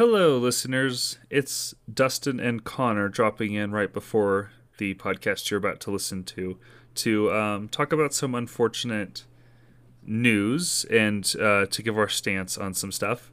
Hello, 0.00 0.38
listeners. 0.38 1.18
It's 1.28 1.74
Dustin 1.92 2.40
and 2.40 2.64
Connor 2.64 3.10
dropping 3.10 3.52
in 3.52 3.70
right 3.70 3.92
before 3.92 4.50
the 4.78 4.94
podcast 4.94 5.50
you're 5.50 5.58
about 5.58 5.78
to 5.80 5.90
listen 5.90 6.24
to 6.24 6.56
to 6.94 7.30
um, 7.34 7.68
talk 7.68 7.92
about 7.92 8.14
some 8.14 8.34
unfortunate 8.34 9.24
news 10.02 10.86
and 10.90 11.30
uh, 11.38 11.66
to 11.66 11.82
give 11.82 11.98
our 11.98 12.08
stance 12.08 12.56
on 12.56 12.72
some 12.72 12.90
stuff. 12.90 13.30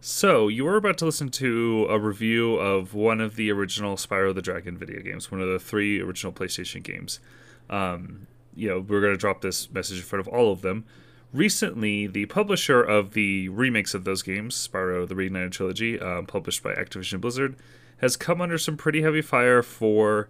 So, 0.00 0.48
you 0.48 0.64
were 0.64 0.76
about 0.76 0.96
to 0.96 1.04
listen 1.04 1.28
to 1.28 1.86
a 1.90 1.98
review 1.98 2.54
of 2.54 2.94
one 2.94 3.20
of 3.20 3.36
the 3.36 3.52
original 3.52 3.96
Spyro 3.96 4.34
the 4.34 4.40
Dragon 4.40 4.78
video 4.78 5.02
games, 5.02 5.30
one 5.30 5.42
of 5.42 5.48
the 5.48 5.58
three 5.58 6.00
original 6.00 6.32
PlayStation 6.32 6.82
games. 6.82 7.20
Um, 7.68 8.28
you 8.54 8.66
know, 8.66 8.80
we're 8.80 9.02
going 9.02 9.12
to 9.12 9.18
drop 9.18 9.42
this 9.42 9.70
message 9.70 9.98
in 9.98 10.04
front 10.04 10.26
of 10.26 10.32
all 10.32 10.52
of 10.52 10.62
them. 10.62 10.86
Recently, 11.32 12.06
the 12.06 12.26
publisher 12.26 12.82
of 12.82 13.12
the 13.12 13.48
remakes 13.50 13.92
of 13.92 14.04
those 14.04 14.22
games, 14.22 14.54
Spyro 14.56 15.06
the 15.06 15.14
Reignited 15.14 15.52
Trilogy, 15.52 16.00
um, 16.00 16.24
published 16.26 16.62
by 16.62 16.72
Activision 16.72 17.20
Blizzard, 17.20 17.54
has 17.98 18.16
come 18.16 18.40
under 18.40 18.56
some 18.56 18.76
pretty 18.76 19.02
heavy 19.02 19.20
fire 19.20 19.62
for 19.62 20.28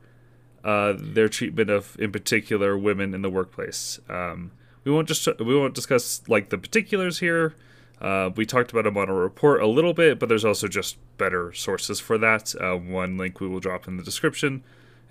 uh, 0.64 0.94
their 0.98 1.28
treatment 1.28 1.70
of, 1.70 1.96
in 2.00 2.10
particular, 2.10 2.76
women 2.76 3.14
in 3.14 3.22
the 3.22 3.30
workplace. 3.30 4.00
Um, 4.08 4.50
we 4.82 4.90
won't 4.90 5.06
just 5.06 5.28
we 5.38 5.56
won't 5.56 5.74
discuss 5.74 6.22
like 6.28 6.48
the 6.48 6.58
particulars 6.58 7.20
here. 7.20 7.54
Uh, 8.00 8.30
we 8.34 8.46
talked 8.46 8.70
about 8.70 8.84
them 8.84 8.96
on 8.96 9.08
a 9.08 9.14
report 9.14 9.60
a 9.60 9.66
little 9.66 9.92
bit, 9.92 10.18
but 10.18 10.28
there's 10.28 10.44
also 10.44 10.66
just 10.66 10.96
better 11.16 11.52
sources 11.52 12.00
for 12.00 12.16
that. 12.18 12.54
Uh, 12.60 12.76
one 12.76 13.16
link 13.16 13.40
we 13.40 13.48
will 13.48 13.60
drop 13.60 13.86
in 13.86 13.96
the 13.96 14.02
description. 14.02 14.64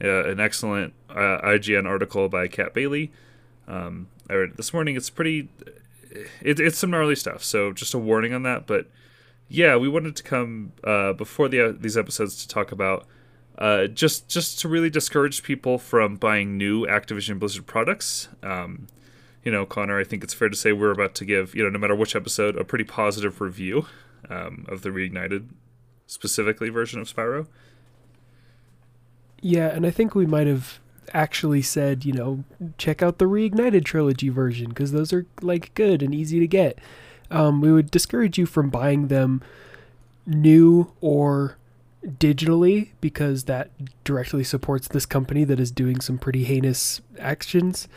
Uh, 0.03 0.25
an 0.25 0.39
excellent 0.39 0.93
uh, 1.09 1.39
IGN 1.43 1.85
article 1.85 2.27
by 2.29 2.47
Kat 2.47 2.73
Bailey. 2.73 3.11
Um, 3.67 4.07
I 4.29 4.33
read 4.33 4.51
it 4.51 4.57
this 4.57 4.73
morning. 4.73 4.95
It's 4.95 5.09
pretty. 5.09 5.49
It, 6.41 6.59
it's 6.59 6.77
some 6.77 6.89
gnarly 6.89 7.15
stuff. 7.15 7.43
So 7.43 7.71
just 7.71 7.93
a 7.93 7.99
warning 7.99 8.33
on 8.33 8.43
that. 8.43 8.65
But 8.65 8.87
yeah, 9.49 9.75
we 9.75 9.87
wanted 9.87 10.15
to 10.15 10.23
come 10.23 10.73
uh, 10.83 11.13
before 11.13 11.47
the 11.47 11.75
these 11.77 11.97
episodes 11.97 12.41
to 12.41 12.47
talk 12.47 12.71
about 12.71 13.05
uh, 13.57 13.87
just 13.87 14.27
just 14.27 14.59
to 14.59 14.67
really 14.67 14.89
discourage 14.89 15.43
people 15.43 15.77
from 15.77 16.15
buying 16.15 16.57
new 16.57 16.85
Activision 16.85 17.39
Blizzard 17.39 17.65
products. 17.65 18.29
Um, 18.43 18.87
you 19.43 19.51
know, 19.51 19.65
Connor, 19.65 19.99
I 19.99 20.03
think 20.03 20.23
it's 20.23 20.33
fair 20.33 20.49
to 20.49 20.55
say 20.55 20.73
we're 20.73 20.91
about 20.91 21.15
to 21.15 21.25
give 21.25 21.55
you 21.55 21.63
know 21.63 21.69
no 21.69 21.79
matter 21.79 21.95
which 21.95 22.15
episode 22.15 22.55
a 22.55 22.63
pretty 22.63 22.83
positive 22.83 23.41
review 23.41 23.87
um, 24.29 24.65
of 24.67 24.81
the 24.81 24.89
reignited 24.89 25.47
specifically 26.05 26.69
version 26.69 26.99
of 26.99 27.13
Spyro. 27.13 27.47
Yeah, 29.41 29.67
and 29.67 29.85
I 29.85 29.91
think 29.91 30.15
we 30.15 30.25
might 30.25 30.47
have 30.47 30.79
actually 31.13 31.61
said, 31.61 32.05
you 32.05 32.13
know, 32.13 32.43
check 32.77 33.01
out 33.01 33.17
the 33.17 33.25
reignited 33.25 33.85
trilogy 33.85 34.29
version 34.29 34.69
because 34.69 34.91
those 34.91 35.13
are 35.13 35.25
like 35.41 35.73
good 35.73 36.01
and 36.01 36.13
easy 36.13 36.39
to 36.39 36.47
get. 36.47 36.79
Um, 37.29 37.61
we 37.61 37.71
would 37.71 37.91
discourage 37.91 38.37
you 38.37 38.45
from 38.45 38.69
buying 38.69 39.07
them 39.07 39.41
new 40.25 40.91
or 41.01 41.57
digitally 42.05 42.89
because 43.01 43.45
that 43.45 43.71
directly 44.03 44.43
supports 44.43 44.87
this 44.87 45.05
company 45.05 45.43
that 45.43 45.59
is 45.59 45.71
doing 45.71 45.99
some 45.99 46.17
pretty 46.17 46.43
heinous 46.43 47.01
actions. 47.19 47.87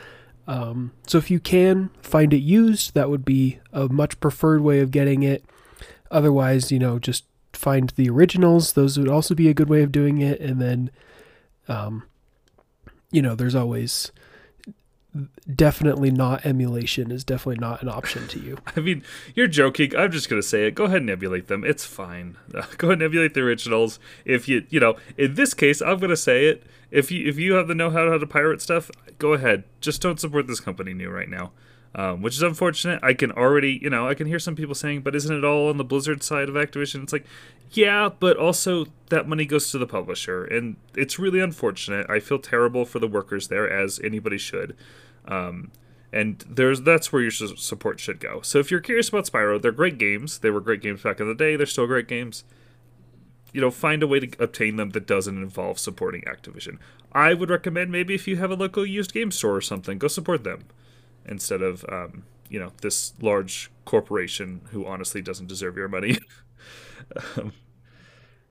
Um, 0.47 0.92
so 1.06 1.19
if 1.19 1.31
you 1.31 1.38
can 1.38 1.91
find 2.03 2.33
it 2.33 2.38
used, 2.38 2.94
that 2.94 3.11
would 3.11 3.25
be 3.25 3.61
a 3.72 3.88
much 3.88 4.19
preferred 4.20 4.62
way 4.62 4.81
of 4.81 4.91
getting 4.91 5.22
it. 5.22 5.44
Otherwise, 6.11 6.72
you 6.72 6.78
know, 6.78 6.98
just 6.98 7.25
find 7.53 7.91
the 7.91 8.11
originals. 8.11 8.72
Those 8.72 8.98
would 8.98 9.08
also 9.08 9.34
be 9.34 9.48
a 9.48 9.55
good 9.55 9.69
way 9.69 9.83
of 9.83 9.92
doing 9.92 10.20
it. 10.20 10.41
And 10.41 10.61
then, 10.61 10.91
um, 11.69 12.05
you 13.11 13.22
know, 13.22 13.34
there's 13.34 13.55
always 13.55 14.12
definitely 15.53 16.11
not 16.11 16.47
emulation 16.47 17.11
is 17.11 17.25
definitely 17.25 17.58
not 17.58 17.83
an 17.83 17.89
option 17.89 18.28
to 18.28 18.39
you. 18.39 18.58
I 18.77 18.80
mean, 18.80 19.03
you're 19.34 19.48
joking. 19.48 19.94
I'm 19.97 20.12
just 20.12 20.28
gonna 20.28 20.42
say 20.42 20.66
it. 20.66 20.75
Go 20.75 20.84
ahead 20.84 21.00
and 21.00 21.11
emulate 21.11 21.48
them. 21.48 21.64
It's 21.64 21.84
fine. 21.84 22.36
Go 22.78 22.88
ahead 22.88 22.98
and 22.98 23.03
emulate 23.03 23.34
the 23.34 23.41
originals. 23.41 23.98
If 24.25 24.48
you, 24.48 24.64
you 24.70 24.81
know, 24.81 24.97
in 25.16 25.34
this 25.34 25.55
case, 25.55 25.83
I'm 25.83 25.98
gonna 25.98 26.16
say 26.16 26.47
it. 26.47 26.64
If 26.91 27.11
you 27.11 27.28
if 27.28 27.38
you 27.38 27.55
have 27.55 27.69
the 27.69 27.75
know-how 27.75 28.08
how 28.08 28.19
to 28.19 28.27
pirate 28.27 28.62
stuff, 28.62 28.91
go 29.19 29.33
ahead. 29.33 29.64
Just 29.81 30.03
don't 30.03 30.19
support 30.19 30.47
this 30.47 30.60
company 30.60 30.93
new 30.93 31.09
right 31.09 31.28
now. 31.28 31.53
Um, 31.92 32.22
which 32.22 32.36
is 32.36 32.42
unfortunate. 32.42 33.00
I 33.02 33.14
can 33.14 33.32
already, 33.32 33.80
you 33.82 33.90
know, 33.90 34.06
I 34.06 34.14
can 34.14 34.28
hear 34.28 34.38
some 34.38 34.54
people 34.54 34.76
saying, 34.76 35.00
but 35.00 35.16
isn't 35.16 35.36
it 35.36 35.44
all 35.44 35.68
on 35.68 35.76
the 35.76 35.82
Blizzard 35.82 36.22
side 36.22 36.48
of 36.48 36.54
Activision? 36.54 37.02
It's 37.02 37.12
like, 37.12 37.26
yeah, 37.72 38.08
but 38.08 38.36
also 38.36 38.86
that 39.08 39.28
money 39.28 39.44
goes 39.44 39.72
to 39.72 39.78
the 39.78 39.88
publisher, 39.88 40.44
and 40.44 40.76
it's 40.94 41.18
really 41.18 41.40
unfortunate. 41.40 42.08
I 42.08 42.20
feel 42.20 42.38
terrible 42.38 42.84
for 42.84 43.00
the 43.00 43.08
workers 43.08 43.48
there, 43.48 43.68
as 43.68 43.98
anybody 44.04 44.38
should. 44.38 44.76
Um, 45.26 45.72
and 46.12 46.44
there's 46.48 46.82
that's 46.82 47.12
where 47.12 47.22
your 47.22 47.30
support 47.32 47.98
should 47.98 48.20
go. 48.20 48.40
So 48.42 48.58
if 48.58 48.70
you're 48.70 48.80
curious 48.80 49.08
about 49.08 49.26
Spyro, 49.26 49.60
they're 49.60 49.72
great 49.72 49.98
games. 49.98 50.38
They 50.38 50.50
were 50.50 50.60
great 50.60 50.82
games 50.82 51.02
back 51.02 51.18
in 51.18 51.26
the 51.26 51.34
day. 51.34 51.56
They're 51.56 51.66
still 51.66 51.86
great 51.88 52.08
games. 52.08 52.44
You 53.52 53.60
know, 53.60 53.70
find 53.72 54.02
a 54.02 54.06
way 54.06 54.20
to 54.20 54.42
obtain 54.42 54.76
them 54.76 54.90
that 54.90 55.08
doesn't 55.08 55.36
involve 55.36 55.80
supporting 55.80 56.22
Activision. 56.22 56.78
I 57.12 57.34
would 57.34 57.50
recommend 57.50 57.90
maybe 57.90 58.14
if 58.14 58.28
you 58.28 58.36
have 58.36 58.52
a 58.52 58.56
local 58.56 58.86
used 58.86 59.12
game 59.12 59.32
store 59.32 59.56
or 59.56 59.60
something, 59.60 59.98
go 59.98 60.06
support 60.06 60.44
them 60.44 60.66
instead 61.26 61.62
of 61.62 61.84
um, 61.88 62.25
you 62.48 62.58
know 62.58 62.72
this 62.82 63.12
large 63.20 63.70
corporation 63.84 64.62
who 64.70 64.86
honestly 64.86 65.22
doesn't 65.22 65.47
deserve 65.47 65.76
your 65.76 65.88
money. 65.88 66.19
um, 67.36 67.53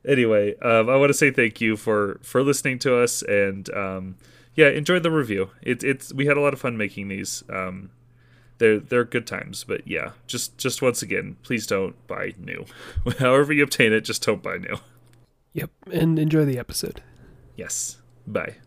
anyway, 0.07 0.55
um, 0.59 0.89
I 0.89 0.95
want 0.95 1.09
to 1.09 1.13
say 1.13 1.31
thank 1.31 1.61
you 1.61 1.75
for 1.77 2.19
for 2.23 2.43
listening 2.43 2.79
to 2.79 2.97
us 2.97 3.21
and 3.21 3.69
um, 3.73 4.15
yeah, 4.55 4.69
enjoy 4.69 4.99
the 4.99 5.11
review. 5.11 5.51
It, 5.61 5.83
it's 5.83 6.13
we 6.13 6.25
had 6.25 6.37
a 6.37 6.41
lot 6.41 6.53
of 6.53 6.59
fun 6.59 6.77
making 6.77 7.07
these. 7.07 7.43
Um, 7.49 7.91
they're 8.57 8.79
they're 8.79 9.05
good 9.05 9.25
times, 9.25 9.63
but 9.63 9.87
yeah, 9.87 10.11
just 10.27 10.57
just 10.57 10.81
once 10.81 11.01
again, 11.01 11.37
please 11.43 11.65
don't 11.65 11.95
buy 12.07 12.33
new. 12.37 12.65
However 13.19 13.53
you 13.53 13.63
obtain 13.63 13.93
it, 13.93 14.01
just 14.01 14.23
don't 14.25 14.43
buy 14.43 14.57
new. 14.57 14.77
Yep, 15.53 15.71
and 15.91 16.19
enjoy 16.19 16.45
the 16.45 16.59
episode. 16.59 17.01
Yes. 17.55 17.97
Bye. 18.27 18.57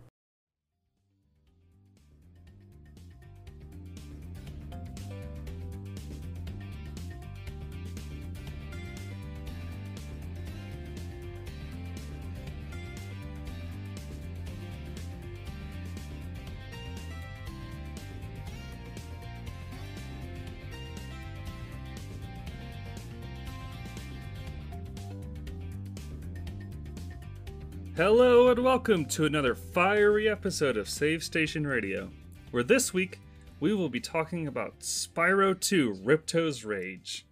Hello 27.95 28.49
and 28.49 28.65
welcome 28.65 29.05
to 29.05 29.27
another 29.27 29.55
fiery 29.55 30.27
episode 30.27 30.79
of 30.79 30.89
Save 30.89 31.23
Station 31.23 31.67
Radio, 31.67 32.11
where 32.51 32.63
this 32.63 32.95
week 32.95 33.21
we 33.61 33.75
will 33.75 33.91
be 33.91 34.01
talking 34.01 34.47
about 34.47 34.81
Spyro 34.81 35.61
2 35.61 36.01
Ripto's 36.03 36.65
Rage. 36.65 37.27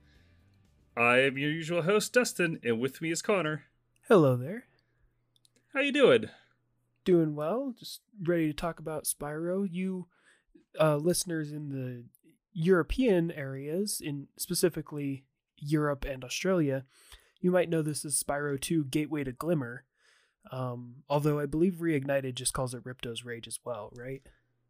I 0.94 1.20
am 1.20 1.38
your 1.38 1.50
usual 1.50 1.81
host, 1.81 2.12
Dustin, 2.12 2.60
and 2.62 2.78
with 2.78 3.00
me 3.00 3.10
is 3.10 3.22
Connor. 3.22 3.62
Hello 4.06 4.37
there. 4.37 4.65
How 5.72 5.81
you 5.81 5.93
doing? 5.93 6.26
Doing 7.06 7.34
well. 7.34 7.72
Just 7.78 8.03
ready 8.22 8.47
to 8.49 8.53
talk 8.53 8.78
about 8.78 9.04
Spyro. 9.04 9.66
You 9.69 10.09
uh, 10.78 10.97
listeners 10.97 11.53
in 11.53 11.70
the 11.70 12.04
European 12.53 13.31
areas, 13.31 14.03
in 14.04 14.28
specifically 14.37 15.25
Europe 15.56 16.04
and 16.04 16.22
Australia, 16.22 16.84
you 17.41 17.50
might 17.50 17.70
know 17.70 17.81
this 17.81 18.04
as 18.04 18.22
Spyro 18.22 18.60
2 18.60 18.84
Gateway 18.84 19.25
to 19.25 19.32
Glimmer 19.32 19.87
um, 20.50 20.96
although 21.08 21.38
I 21.38 21.46
believe 21.46 21.74
Reignited 21.74 22.34
just 22.34 22.52
calls 22.52 22.74
it 22.74 22.84
Ripto's 22.84 23.24
Rage 23.24 23.46
as 23.46 23.58
well, 23.64 23.92
right? 23.94 24.22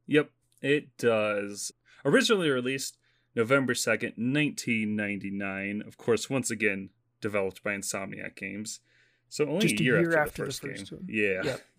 Yep, 0.07 0.31
it 0.61 0.97
does. 0.99 1.73
Originally 2.05 2.51
released 2.51 2.97
November 3.35 3.75
2nd, 3.75 4.17
1999. 4.19 5.83
Of 5.87 5.97
course, 5.97 6.29
once 6.29 6.51
again, 6.51 6.91
developed 7.21 7.63
by 7.63 7.75
Insomniac 7.75 8.37
Games. 8.37 8.81
So 9.29 9.47
only 9.47 9.69
just 9.69 9.81
a 9.81 9.85
year, 9.85 10.01
year 10.01 10.19
after, 10.19 10.21
after, 10.21 10.43
the 10.43 10.47
first, 10.47 10.63
the 10.63 10.69
first 10.69 10.91
game. 10.91 10.99
one. 10.99 11.09
Yeah. 11.09 11.43
Yep. 11.45 11.61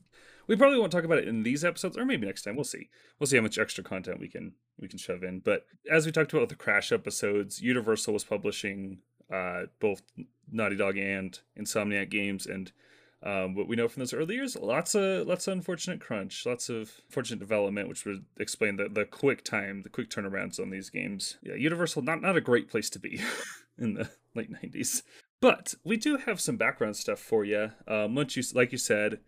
We 0.47 0.57
probably 0.57 0.79
won't 0.79 0.91
talk 0.91 1.05
about 1.05 1.19
it 1.19 1.29
in 1.29 1.43
these 1.43 1.63
episodes, 1.63 1.97
or 1.97 2.03
maybe 2.03 2.25
next 2.25 2.41
time. 2.41 2.55
We'll 2.55 2.65
see. 2.65 2.89
We'll 3.17 3.27
see 3.27 3.37
how 3.37 3.43
much 3.43 3.57
extra 3.57 3.85
content 3.85 4.19
we 4.19 4.27
can 4.27 4.53
we 4.79 4.89
can 4.89 4.99
shove 4.99 5.23
in. 5.23 5.39
But 5.39 5.65
as 5.89 6.05
we 6.05 6.11
talked 6.11 6.33
about 6.33 6.41
with 6.41 6.49
the 6.49 6.55
Crash 6.55 6.91
episodes, 6.91 7.61
Universal 7.61 8.13
was 8.13 8.25
publishing 8.25 8.97
uh, 9.31 9.67
both 9.79 10.01
Naughty 10.51 10.75
Dog 10.75 10.97
and 10.97 11.39
Insomniac 11.57 12.09
games, 12.09 12.47
and 12.47 12.71
um, 13.23 13.55
what 13.55 13.67
we 13.67 13.75
know 13.75 13.87
from 13.87 14.01
those 14.01 14.13
early 14.13 14.35
years, 14.35 14.55
lots 14.55 14.95
of 14.95 15.27
lots 15.27 15.47
of 15.47 15.53
unfortunate 15.53 16.01
crunch, 16.01 16.45
lots 16.45 16.69
of 16.69 16.91
unfortunate 17.07 17.39
development, 17.39 17.87
which 17.87 18.05
would 18.05 18.25
explain 18.39 18.77
the, 18.77 18.89
the 18.89 19.05
quick 19.05 19.43
time, 19.43 19.83
the 19.83 19.89
quick 19.89 20.09
turnarounds 20.09 20.59
on 20.59 20.69
these 20.69 20.89
games. 20.89 21.37
Yeah, 21.43 21.55
Universal 21.55 22.01
not 22.01 22.21
not 22.21 22.37
a 22.37 22.41
great 22.41 22.69
place 22.69 22.89
to 22.91 22.99
be 22.99 23.21
in 23.77 23.93
the 23.93 24.09
late 24.35 24.51
'90s. 24.51 25.03
But 25.39 25.73
we 25.83 25.97
do 25.97 26.17
have 26.17 26.39
some 26.39 26.57
background 26.57 26.95
stuff 26.95 27.19
for 27.19 27.43
you. 27.43 27.71
Um, 27.87 28.15
you, 28.15 28.43
like 28.53 28.71
you 28.71 28.77
said, 28.77 29.19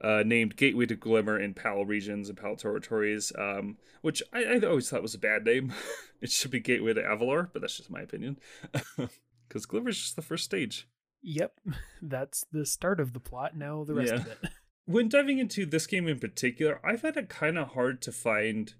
uh, 0.00 0.22
named 0.24 0.56
Gateway 0.56 0.86
to 0.86 0.96
Glimmer 0.96 1.38
in 1.38 1.52
PAL 1.52 1.84
regions 1.84 2.28
and 2.30 2.38
PAL 2.38 2.56
territories, 2.56 3.32
um, 3.38 3.76
which 4.00 4.22
I, 4.32 4.44
I, 4.44 4.60
always 4.66 4.88
thought 4.88 5.02
was 5.02 5.14
a 5.14 5.18
bad 5.18 5.44
name. 5.44 5.74
it 6.22 6.30
should 6.30 6.50
be 6.50 6.60
Gateway 6.60 6.94
to 6.94 7.02
Avalar, 7.02 7.50
but 7.52 7.60
that's 7.60 7.76
just 7.76 7.90
my 7.90 8.00
opinion. 8.00 8.38
Because 9.48 9.66
Glimmer's 9.66 9.98
just 9.98 10.14
the 10.14 10.22
first 10.22 10.44
stage. 10.44 10.86
Yep, 11.22 11.60
that's 12.02 12.44
the 12.52 12.64
start 12.66 13.00
of 13.00 13.12
the 13.12 13.20
plot. 13.20 13.56
Now 13.56 13.84
the 13.84 13.94
rest 13.94 14.12
Yeah. 14.12 14.20
of 14.20 14.26
it. 14.26 14.38
when 14.86 15.08
diving 15.08 15.38
into 15.38 15.66
this 15.66 15.86
game 15.86 16.08
in 16.08 16.18
particular, 16.18 16.80
I 16.84 16.96
found 16.96 17.16
it 17.16 17.28
kind 17.28 17.58
of 17.58 17.68
hard 17.68 18.00
to 18.02 18.12
find 18.12 18.72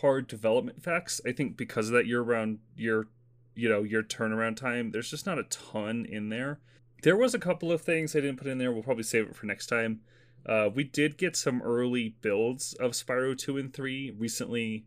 hard 0.00 0.26
development 0.26 0.82
facts. 0.82 1.20
I 1.26 1.32
think 1.32 1.56
because 1.56 1.88
of 1.88 1.94
that 1.94 2.06
year 2.06 2.22
round 2.22 2.58
year, 2.76 3.08
you 3.54 3.68
know, 3.68 3.82
your 3.82 4.02
turnaround 4.02 4.56
time, 4.56 4.90
there's 4.90 5.10
just 5.10 5.26
not 5.26 5.38
a 5.38 5.44
ton 5.44 6.06
in 6.06 6.28
there. 6.28 6.60
There 7.02 7.16
was 7.16 7.34
a 7.34 7.38
couple 7.38 7.72
of 7.72 7.82
things 7.82 8.14
I 8.14 8.20
didn't 8.20 8.36
put 8.38 8.46
in 8.46 8.58
there. 8.58 8.72
We'll 8.72 8.82
probably 8.84 9.02
save 9.02 9.26
it 9.28 9.36
for 9.36 9.46
next 9.46 9.66
time. 9.66 10.00
Uh, 10.46 10.68
we 10.72 10.84
did 10.84 11.18
get 11.18 11.36
some 11.36 11.60
early 11.62 12.16
builds 12.20 12.74
of 12.74 12.92
Spyro 12.92 13.36
2 13.36 13.58
and 13.58 13.72
3 13.72 14.12
recently 14.16 14.86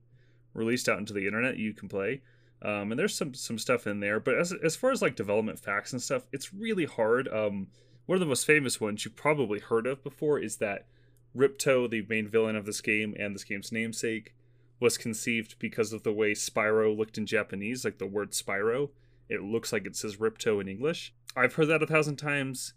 released 0.54 0.88
out 0.90 1.00
into 1.00 1.14
the 1.14 1.28
internet 1.28 1.58
you 1.58 1.74
can 1.74 1.88
play. 1.90 2.22
Um, 2.62 2.92
and 2.92 3.00
there's 3.00 3.16
some 3.16 3.34
some 3.34 3.60
stuff 3.60 3.86
in 3.86 4.00
there, 4.00 4.20
but 4.20 4.38
as 4.38 4.54
as 4.64 4.76
far 4.76 4.92
as 4.92 5.02
like 5.02 5.16
development 5.16 5.60
facts 5.60 5.94
and 5.94 6.02
stuff, 6.02 6.24
it's 6.32 6.54
really 6.54 6.86
hard. 6.86 7.28
Um, 7.28 7.68
one 8.06 8.16
of 8.16 8.20
the 8.20 8.26
most 8.26 8.46
famous 8.46 8.80
ones 8.80 9.04
you've 9.04 9.16
probably 9.16 9.60
heard 9.60 9.88
of 9.88 10.04
before 10.04 10.40
is 10.40 10.58
that 10.58 10.88
Ripto, 11.36 11.90
the 11.90 12.06
main 12.08 12.28
villain 12.28 12.56
of 12.56 12.66
this 12.66 12.82
game 12.82 13.16
and 13.20 13.36
this 13.36 13.44
game's 13.44 13.72
namesake, 13.72 14.34
was 14.80 14.98
conceived 14.98 15.58
because 15.60 15.92
of 15.92 16.04
the 16.04 16.14
way 16.14 16.32
Spyro 16.32 16.96
looked 16.96 17.18
in 17.18 17.26
Japanese, 17.26 17.84
like 17.84 17.98
the 17.98 18.08
word 18.08 18.32
Spyro. 18.32 18.90
It 19.28 19.42
looks 19.42 19.74
like 19.74 19.86
it 19.86 19.96
says 19.96 20.18
Ripto 20.18 20.62
in 20.62 20.68
English. 20.68 21.14
I've 21.36 21.56
heard 21.56 21.68
that 21.68 21.84
a 21.84 21.88
thousand 21.88 22.18
times. 22.18 22.74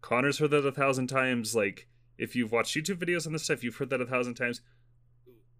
Connor's 0.00 0.38
heard 0.38 0.50
that 0.50 0.66
a 0.66 0.72
thousand 0.72 1.06
times. 1.06 1.54
Like, 1.54 1.88
if 2.18 2.36
you've 2.36 2.52
watched 2.52 2.76
YouTube 2.76 2.98
videos 2.98 3.26
on 3.26 3.32
this 3.32 3.44
stuff, 3.44 3.64
you've 3.64 3.76
heard 3.76 3.90
that 3.90 4.00
a 4.00 4.06
thousand 4.06 4.34
times. 4.34 4.60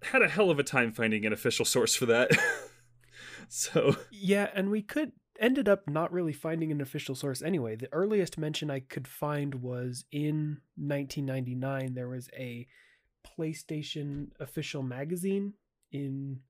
Had 0.02 0.22
a 0.22 0.28
hell 0.28 0.50
of 0.50 0.58
a 0.58 0.64
time 0.64 0.92
finding 0.92 1.24
an 1.24 1.32
official 1.32 1.64
source 1.64 1.94
for 1.94 2.06
that. 2.06 2.30
so, 3.48 3.96
Yeah, 4.10 4.48
and 4.54 4.70
we 4.70 4.82
could 4.82 5.12
ended 5.40 5.68
up 5.68 5.88
not 5.88 6.12
really 6.12 6.32
finding 6.32 6.70
an 6.70 6.80
official 6.80 7.14
source 7.14 7.42
anyway. 7.42 7.76
The 7.76 7.92
earliest 7.92 8.38
mention 8.38 8.70
I 8.70 8.80
could 8.80 9.08
find 9.08 9.56
was 9.56 10.04
in 10.12 10.60
1999. 10.76 11.94
There 11.94 12.08
was 12.08 12.28
a 12.36 12.66
PlayStation 13.38 14.28
official 14.38 14.82
magazine 14.82 15.54
in 15.90 16.40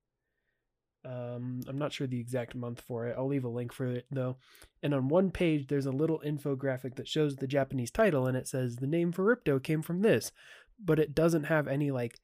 um 1.05 1.61
I'm 1.69 1.77
not 1.77 1.93
sure 1.93 2.07
the 2.07 2.21
exact 2.21 2.55
month 2.55 2.81
for 2.81 3.07
it. 3.07 3.15
I'll 3.17 3.29
leave 3.29 3.45
a 3.45 3.49
link 3.49 3.73
for 3.73 3.87
it 3.87 4.07
though. 4.11 4.37
And 4.83 4.95
on 4.95 5.09
one 5.09 5.31
page 5.31 5.67
there's 5.67 5.87
a 5.87 5.93
little 5.93 6.21
infographic 6.25 6.97
that 6.97 7.09
shows 7.09 7.37
the 7.37 7.47
Japanese 7.47 7.91
title 7.91 8.27
and 8.27 8.37
it 8.37 8.49
says 8.49 8.77
the 8.77 8.87
name 8.87 9.13
for 9.13 9.25
Ripto 9.25 9.63
came 9.63 9.83
from 9.83 10.01
this, 10.01 10.33
but 10.83 10.99
it 10.99 11.15
doesn't 11.15 11.45
have 11.45 11.69
any 11.69 11.91
like 11.91 12.21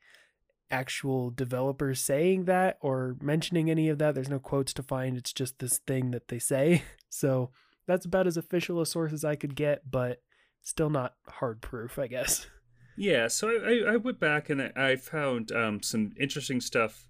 actual 0.70 1.31
developers 1.31 2.00
saying 2.00 2.44
that 2.44 2.78
or 2.81 3.17
mentioning 3.20 3.70
any 3.70 3.88
of 3.88 3.99
that. 3.99 4.14
There's 4.14 4.28
no 4.28 4.38
quotes 4.38 4.72
to 4.75 4.82
find. 4.82 5.17
It's 5.17 5.32
just 5.32 5.58
this 5.58 5.78
thing 5.78 6.11
that 6.12 6.28
they 6.28 6.38
say. 6.38 6.82
So 7.12 7.50
that's 7.88 8.06
about 8.06 8.28
as 8.28 8.37
official 8.37 8.81
a 8.81 8.87
source 8.87 9.12
as 9.12 9.25
I 9.25 9.34
could 9.34 9.56
get, 9.56 9.90
but 9.90 10.22
still 10.62 10.90
not 10.90 11.17
hard 11.26 11.61
proof, 11.61 11.99
I 11.99 12.06
guess. 12.06 12.46
yeah, 12.96 13.26
so 13.26 13.49
I, 13.49 13.94
I, 13.94 13.96
went 13.96 14.20
back 14.20 14.49
and 14.49 14.62
I, 14.62 14.70
I 14.76 14.94
found 14.94 15.50
um, 15.50 15.82
some 15.82 16.12
interesting 16.20 16.61
stuff 16.61 17.08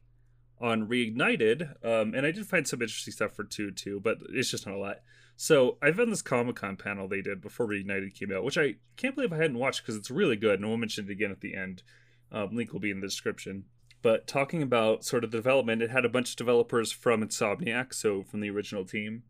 on 0.59 0.89
Reignited, 0.89 1.85
um, 1.85 2.15
and 2.15 2.25
I 2.25 2.31
did 2.31 2.47
find 2.47 2.67
some 2.67 2.81
interesting 2.81 3.13
stuff 3.13 3.33
for 3.33 3.45
2 3.45 3.73
too, 3.73 4.01
but 4.01 4.19
it's 4.31 4.51
just 4.51 4.67
not 4.67 4.77
a 4.77 4.79
lot. 4.79 5.01
So 5.37 5.79
I 5.83 5.91
found 5.93 6.13
this 6.13 6.23
Comic 6.23 6.57
Con 6.57 6.77
panel 6.77 7.09
they 7.09 7.23
did 7.23 7.41
before 7.41 7.67
Reignited 7.67 8.15
came 8.15 8.33
out, 8.33 8.45
which 8.45 8.59
I 8.59 8.77
can't 8.97 9.15
believe 9.15 9.33
I 9.33 9.37
hadn't 9.37 9.59
watched 9.59 9.83
because 9.83 9.97
it's 9.97 10.11
really 10.11 10.37
good, 10.37 10.61
and 10.61 10.69
we'll 10.69 10.77
mention 10.77 11.07
it 11.07 11.13
again 11.13 11.31
at 11.31 11.41
the 11.41 11.57
end. 11.57 11.83
Um, 12.33 12.55
link 12.55 12.73
will 12.73 12.81
be 12.81 12.91
in 12.91 13.01
the 13.01 13.07
description. 13.07 13.65
But 14.03 14.27
talking 14.27 14.63
about 14.63 15.05
sort 15.05 15.25
of 15.25 15.31
the 15.31 15.39
development, 15.39 15.83
it 15.83 15.91
had 15.91 16.05
a 16.05 16.09
bunch 16.09 16.31
of 16.31 16.37
developers 16.37 16.91
from 16.91 17.23
Insomniac, 17.23 17.93
so 17.93 18.23
from 18.23 18.41
the 18.41 18.51
original 18.51 18.85
team. 18.85 19.25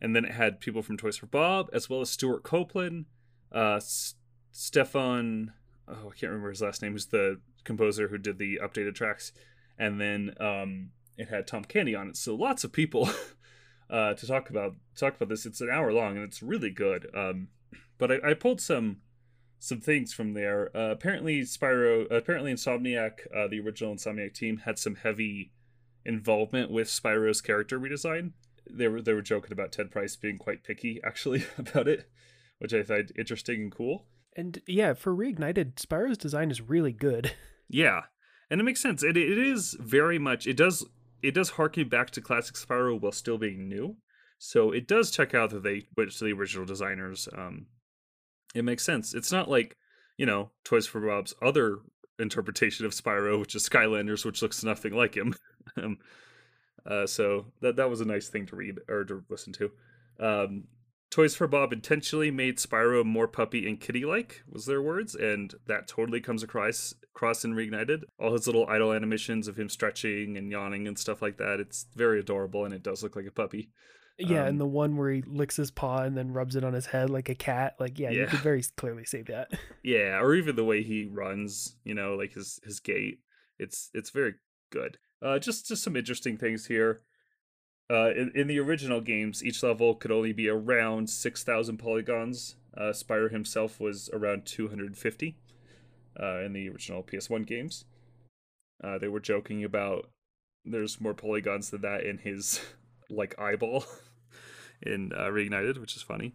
And 0.00 0.16
then 0.16 0.24
it 0.24 0.32
had 0.32 0.60
people 0.60 0.82
from 0.82 0.96
Toys 0.96 1.18
for 1.18 1.26
Bob, 1.26 1.68
as 1.72 1.88
well 1.88 2.00
as 2.00 2.10
Stewart 2.10 2.42
Copeland, 2.42 3.04
uh, 3.54 3.76
S- 3.76 4.14
Stefan, 4.50 5.52
oh, 5.86 6.08
I 6.08 6.18
can't 6.18 6.30
remember 6.30 6.50
his 6.50 6.62
last 6.62 6.82
name, 6.82 6.92
who's 6.92 7.06
the 7.06 7.40
composer 7.64 8.08
who 8.08 8.18
did 8.18 8.38
the 8.38 8.58
updated 8.62 8.94
tracks. 8.94 9.32
And 9.78 10.00
then 10.00 10.34
um, 10.40 10.90
it 11.16 11.28
had 11.28 11.46
Tom 11.46 11.64
Kenny 11.64 11.94
on 11.94 12.08
it. 12.08 12.16
So 12.16 12.34
lots 12.34 12.64
of 12.64 12.72
people 12.72 13.08
uh, 13.90 14.14
to 14.14 14.26
talk 14.26 14.50
about 14.50 14.74
talk 14.96 15.16
about 15.16 15.28
this. 15.28 15.46
It's 15.46 15.60
an 15.60 15.70
hour 15.70 15.92
long 15.92 16.16
and 16.16 16.24
it's 16.24 16.42
really 16.42 16.70
good. 16.70 17.08
Um, 17.14 17.48
but 17.98 18.10
I, 18.10 18.30
I 18.30 18.34
pulled 18.34 18.60
some 18.60 18.98
some 19.60 19.80
things 19.80 20.12
from 20.12 20.32
there. 20.32 20.74
Uh, 20.74 20.90
apparently, 20.90 21.42
Spyro, 21.42 22.10
apparently 22.10 22.52
Insomniac, 22.52 23.26
uh, 23.36 23.46
the 23.46 23.60
original 23.60 23.94
Insomniac 23.94 24.34
team, 24.34 24.62
had 24.64 24.78
some 24.78 24.96
heavy 24.96 25.52
involvement 26.04 26.70
with 26.70 26.88
Spyro's 26.88 27.42
character 27.42 27.78
redesign. 27.78 28.32
They 28.68 28.88
were 28.88 29.02
they 29.02 29.12
were 29.12 29.22
joking 29.22 29.52
about 29.52 29.70
Ted 29.70 29.90
Price 29.90 30.16
being 30.16 30.38
quite 30.38 30.64
picky, 30.64 31.00
actually, 31.06 31.44
about 31.58 31.86
it, 31.86 32.08
which 32.58 32.74
I 32.74 32.82
find 32.82 33.12
interesting 33.16 33.62
and 33.62 33.72
cool. 33.72 34.06
And 34.36 34.60
yeah, 34.66 34.94
for 34.94 35.14
Reignited, 35.14 35.74
Spyro's 35.74 36.18
design 36.18 36.50
is 36.50 36.60
really 36.60 36.92
good. 36.92 37.32
Yeah, 37.72 38.06
and 38.50 38.60
it 38.60 38.64
makes 38.64 38.80
sense. 38.80 39.04
It 39.04 39.16
it 39.16 39.38
is 39.38 39.76
very 39.78 40.18
much. 40.18 40.48
It 40.48 40.56
does 40.56 40.84
it 41.22 41.34
does 41.34 41.50
harken 41.50 41.88
back 41.88 42.10
to 42.10 42.20
classic 42.20 42.56
Spyro 42.56 43.00
while 43.00 43.12
still 43.12 43.38
being 43.38 43.68
new. 43.68 43.98
So 44.38 44.72
it 44.72 44.88
does 44.88 45.12
check 45.12 45.34
out 45.34 45.50
that 45.50 45.62
they 45.62 45.86
went 45.96 46.10
to 46.10 46.24
the 46.24 46.32
original 46.32 46.66
designers. 46.66 47.28
Um, 47.32 47.66
it 48.54 48.64
makes 48.64 48.84
sense. 48.84 49.14
It's 49.14 49.32
not 49.32 49.48
like 49.50 49.76
you 50.16 50.26
know 50.26 50.50
Toys 50.64 50.86
for 50.86 51.00
Bob's 51.00 51.34
other 51.42 51.78
interpretation 52.18 52.86
of 52.86 52.92
Spyro, 52.92 53.38
which 53.40 53.54
is 53.54 53.68
Skylanders, 53.68 54.24
which 54.24 54.42
looks 54.42 54.62
nothing 54.62 54.94
like 54.94 55.16
him. 55.16 55.34
um, 55.76 55.98
uh, 56.86 57.06
so 57.06 57.46
that 57.60 57.76
that 57.76 57.90
was 57.90 58.00
a 58.00 58.06
nice 58.06 58.28
thing 58.28 58.46
to 58.46 58.56
read 58.56 58.78
or 58.88 59.04
to 59.04 59.24
listen 59.28 59.52
to. 59.54 59.70
Um, 60.18 60.64
Toys 61.10 61.34
for 61.34 61.48
Bob 61.48 61.72
intentionally 61.72 62.30
made 62.30 62.58
Spyro 62.58 63.04
more 63.04 63.26
puppy 63.26 63.68
and 63.68 63.80
kitty-like, 63.80 64.44
was 64.48 64.66
their 64.66 64.80
words, 64.80 65.16
and 65.16 65.52
that 65.66 65.88
totally 65.88 66.20
comes 66.20 66.44
across 66.44 66.94
across 67.14 67.44
in 67.44 67.54
Reignited. 67.54 68.04
All 68.18 68.32
his 68.32 68.46
little 68.46 68.68
idle 68.68 68.92
animations 68.92 69.48
of 69.48 69.58
him 69.58 69.68
stretching 69.68 70.36
and 70.36 70.52
yawning 70.52 70.86
and 70.86 70.96
stuff 70.96 71.20
like 71.20 71.36
that. 71.38 71.58
It's 71.58 71.86
very 71.96 72.20
adorable, 72.20 72.64
and 72.64 72.72
it 72.72 72.84
does 72.84 73.02
look 73.02 73.16
like 73.16 73.26
a 73.26 73.32
puppy. 73.32 73.70
Yeah, 74.20 74.42
Um, 74.42 74.48
and 74.48 74.60
the 74.60 74.66
one 74.66 74.96
where 74.96 75.10
he 75.10 75.22
licks 75.22 75.56
his 75.56 75.70
paw 75.70 76.02
and 76.02 76.16
then 76.16 76.32
rubs 76.32 76.54
it 76.56 76.62
on 76.64 76.72
his 76.74 76.86
head 76.86 77.10
like 77.10 77.28
a 77.28 77.34
cat. 77.34 77.74
Like, 77.80 77.98
yeah, 77.98 78.10
you 78.10 78.20
Yeah. 78.20 78.26
could 78.26 78.40
very 78.40 78.62
clearly 78.76 79.04
see 79.04 79.22
that. 79.22 79.50
Yeah, 79.82 80.20
or 80.20 80.34
even 80.34 80.56
the 80.56 80.64
way 80.64 80.82
he 80.82 81.06
runs, 81.10 81.76
you 81.84 81.94
know, 81.94 82.14
like 82.14 82.34
his 82.34 82.60
his 82.64 82.80
gait. 82.80 83.20
It's 83.58 83.90
it's 83.94 84.10
very 84.10 84.34
good. 84.70 84.98
Uh, 85.22 85.38
just 85.38 85.66
just 85.68 85.82
some 85.82 85.96
interesting 85.96 86.36
things 86.36 86.66
here. 86.66 87.00
Uh, 87.90 88.10
in, 88.10 88.30
in 88.34 88.46
the 88.46 88.58
original 88.60 89.00
games, 89.00 89.42
each 89.42 89.62
level 89.62 89.94
could 89.94 90.12
only 90.12 90.32
be 90.34 90.48
around 90.48 91.08
six 91.08 91.42
thousand 91.42 91.78
polygons. 91.78 92.56
Uh, 92.76 92.92
Spyro 92.92 93.30
himself 93.30 93.80
was 93.80 94.10
around 94.12 94.44
two 94.44 94.68
hundred 94.68 94.96
fifty. 94.98 95.38
Uh, 96.20 96.40
in 96.40 96.52
the 96.52 96.68
original 96.68 97.02
PS1 97.02 97.46
games, 97.46 97.84
uh, 98.84 98.98
they 98.98 99.08
were 99.08 99.20
joking 99.20 99.64
about 99.64 100.10
there's 100.64 101.00
more 101.00 101.14
polygons 101.14 101.70
than 101.70 101.80
that 101.80 102.04
in 102.04 102.18
his 102.18 102.60
like 103.10 103.34
eyeball 103.38 103.84
in 104.82 105.12
uh, 105.12 105.26
Reignited, 105.26 105.78
which 105.78 105.96
is 105.96 106.02
funny. 106.02 106.34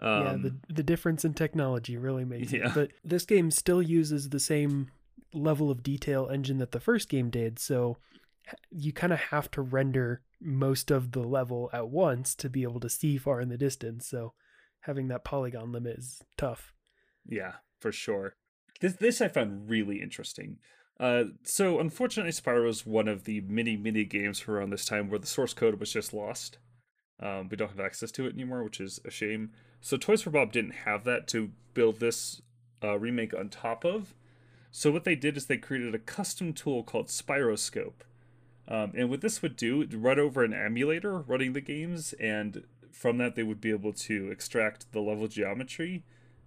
yeah, 0.00 0.32
Um, 0.32 0.42
the 0.42 0.74
the 0.74 0.82
difference 0.82 1.24
in 1.24 1.34
technology 1.34 1.96
really 1.96 2.24
makes 2.24 2.52
Yeah. 2.52 2.68
it. 2.68 2.74
But 2.74 2.90
this 3.04 3.24
game 3.24 3.50
still 3.50 3.82
uses 3.82 4.28
the 4.28 4.40
same 4.40 4.90
level 5.32 5.70
of 5.70 5.82
detail 5.82 6.28
engine 6.32 6.58
that 6.58 6.72
the 6.72 6.80
first 6.80 7.08
game 7.08 7.30
did, 7.30 7.58
so 7.58 7.96
you 8.70 8.92
kind 8.92 9.12
of 9.12 9.18
have 9.18 9.50
to 9.52 9.62
render 9.62 10.22
most 10.40 10.90
of 10.90 11.12
the 11.12 11.20
level 11.22 11.68
at 11.72 11.88
once 11.88 12.34
to 12.36 12.48
be 12.48 12.62
able 12.62 12.78
to 12.80 12.88
see 12.88 13.16
far 13.18 13.40
in 13.40 13.48
the 13.48 13.56
distance. 13.58 14.06
So 14.06 14.34
having 14.80 15.08
that 15.08 15.24
polygon 15.24 15.72
limit 15.72 15.98
is 15.98 16.22
tough. 16.36 16.72
Yeah, 17.28 17.54
for 17.80 17.90
sure. 17.90 18.34
This 18.80 18.94
this 18.96 19.20
I 19.20 19.28
found 19.28 19.68
really 19.70 20.00
interesting. 20.02 20.58
Uh, 21.00 21.24
so 21.42 21.80
unfortunately, 21.80 22.32
Spyro 22.32 22.66
was 22.66 22.86
one 22.86 23.08
of 23.08 23.24
the 23.24 23.40
many 23.42 23.76
many 23.76 24.04
games 24.04 24.46
around 24.46 24.70
this 24.70 24.84
time 24.84 25.08
where 25.10 25.18
the 25.18 25.26
source 25.26 25.52
code 25.54 25.80
was 25.80 25.92
just 25.92 26.12
lost. 26.12 26.58
Um, 27.20 27.48
we 27.48 27.56
don't 27.56 27.70
have 27.70 27.80
access 27.80 28.10
to 28.12 28.26
it 28.26 28.34
anymore, 28.34 28.62
which 28.62 28.80
is 28.80 29.00
a 29.04 29.10
shame. 29.10 29.52
So 29.80 29.96
Toys 29.96 30.22
for 30.22 30.30
Bob 30.30 30.52
didn't 30.52 30.84
have 30.84 31.04
that 31.04 31.26
to 31.28 31.50
build 31.74 32.00
this 32.00 32.42
uh, 32.82 32.98
remake 32.98 33.34
on 33.34 33.48
top 33.48 33.84
of. 33.84 34.14
So 34.70 34.90
what 34.90 35.04
they 35.04 35.14
did 35.14 35.36
is 35.36 35.46
they 35.46 35.56
created 35.56 35.94
a 35.94 35.98
custom 35.98 36.52
tool 36.52 36.82
called 36.82 37.06
Spyroscope. 37.06 38.04
Um, 38.68 38.92
and 38.96 39.08
what 39.08 39.20
this 39.20 39.42
would 39.42 39.56
do, 39.56 39.86
run 39.92 40.18
over 40.18 40.44
an 40.44 40.52
emulator 40.52 41.20
running 41.20 41.52
the 41.52 41.60
games, 41.60 42.12
and 42.14 42.64
from 42.90 43.18
that 43.18 43.36
they 43.36 43.42
would 43.42 43.60
be 43.60 43.70
able 43.70 43.92
to 43.92 44.30
extract 44.30 44.92
the 44.92 45.00
level 45.00 45.28
geometry 45.28 46.02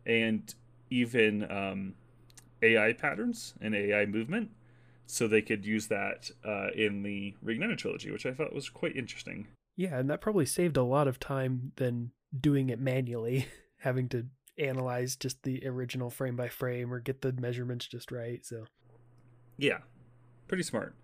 and 0.06 0.54
even 0.90 1.50
um, 1.50 1.94
AI 2.62 2.94
patterns 2.94 3.54
and 3.62 3.74
AI 3.74 4.06
movement, 4.06 4.52
so 5.06 5.28
they 5.28 5.42
could 5.42 5.66
use 5.66 5.88
that 5.88 6.32
uh, 6.44 6.70
in 6.76 7.04
the 7.04 7.36
Reignited 7.44 7.78
trilogy, 7.78 8.12
which 8.12 8.26
I 8.26 8.34
thought 8.34 8.54
was 8.54 8.70
quite 8.70 8.96
interesting. 8.96 9.48
Yeah, 9.80 9.98
and 9.98 10.10
that 10.10 10.20
probably 10.20 10.46
saved 10.46 10.76
a 10.76 10.84
lot 10.84 11.08
of 11.08 11.22
time 11.22 11.72
than 11.78 12.12
doing 12.38 12.70
it 12.70 12.82
manually, 12.82 13.48
having 13.78 14.10
to 14.10 14.26
analyze 14.58 15.16
just 15.16 15.44
the 15.44 15.66
original 15.66 16.10
frame 16.10 16.36
by 16.36 16.50
frame 16.50 16.94
or 16.94 17.00
get 17.00 17.22
the 17.22 17.32
measurements 17.32 17.88
just 17.88 18.12
right. 18.12 18.46
So 18.46 18.66
Yeah, 19.58 19.78
pretty 20.50 20.64
smart. 20.64 20.96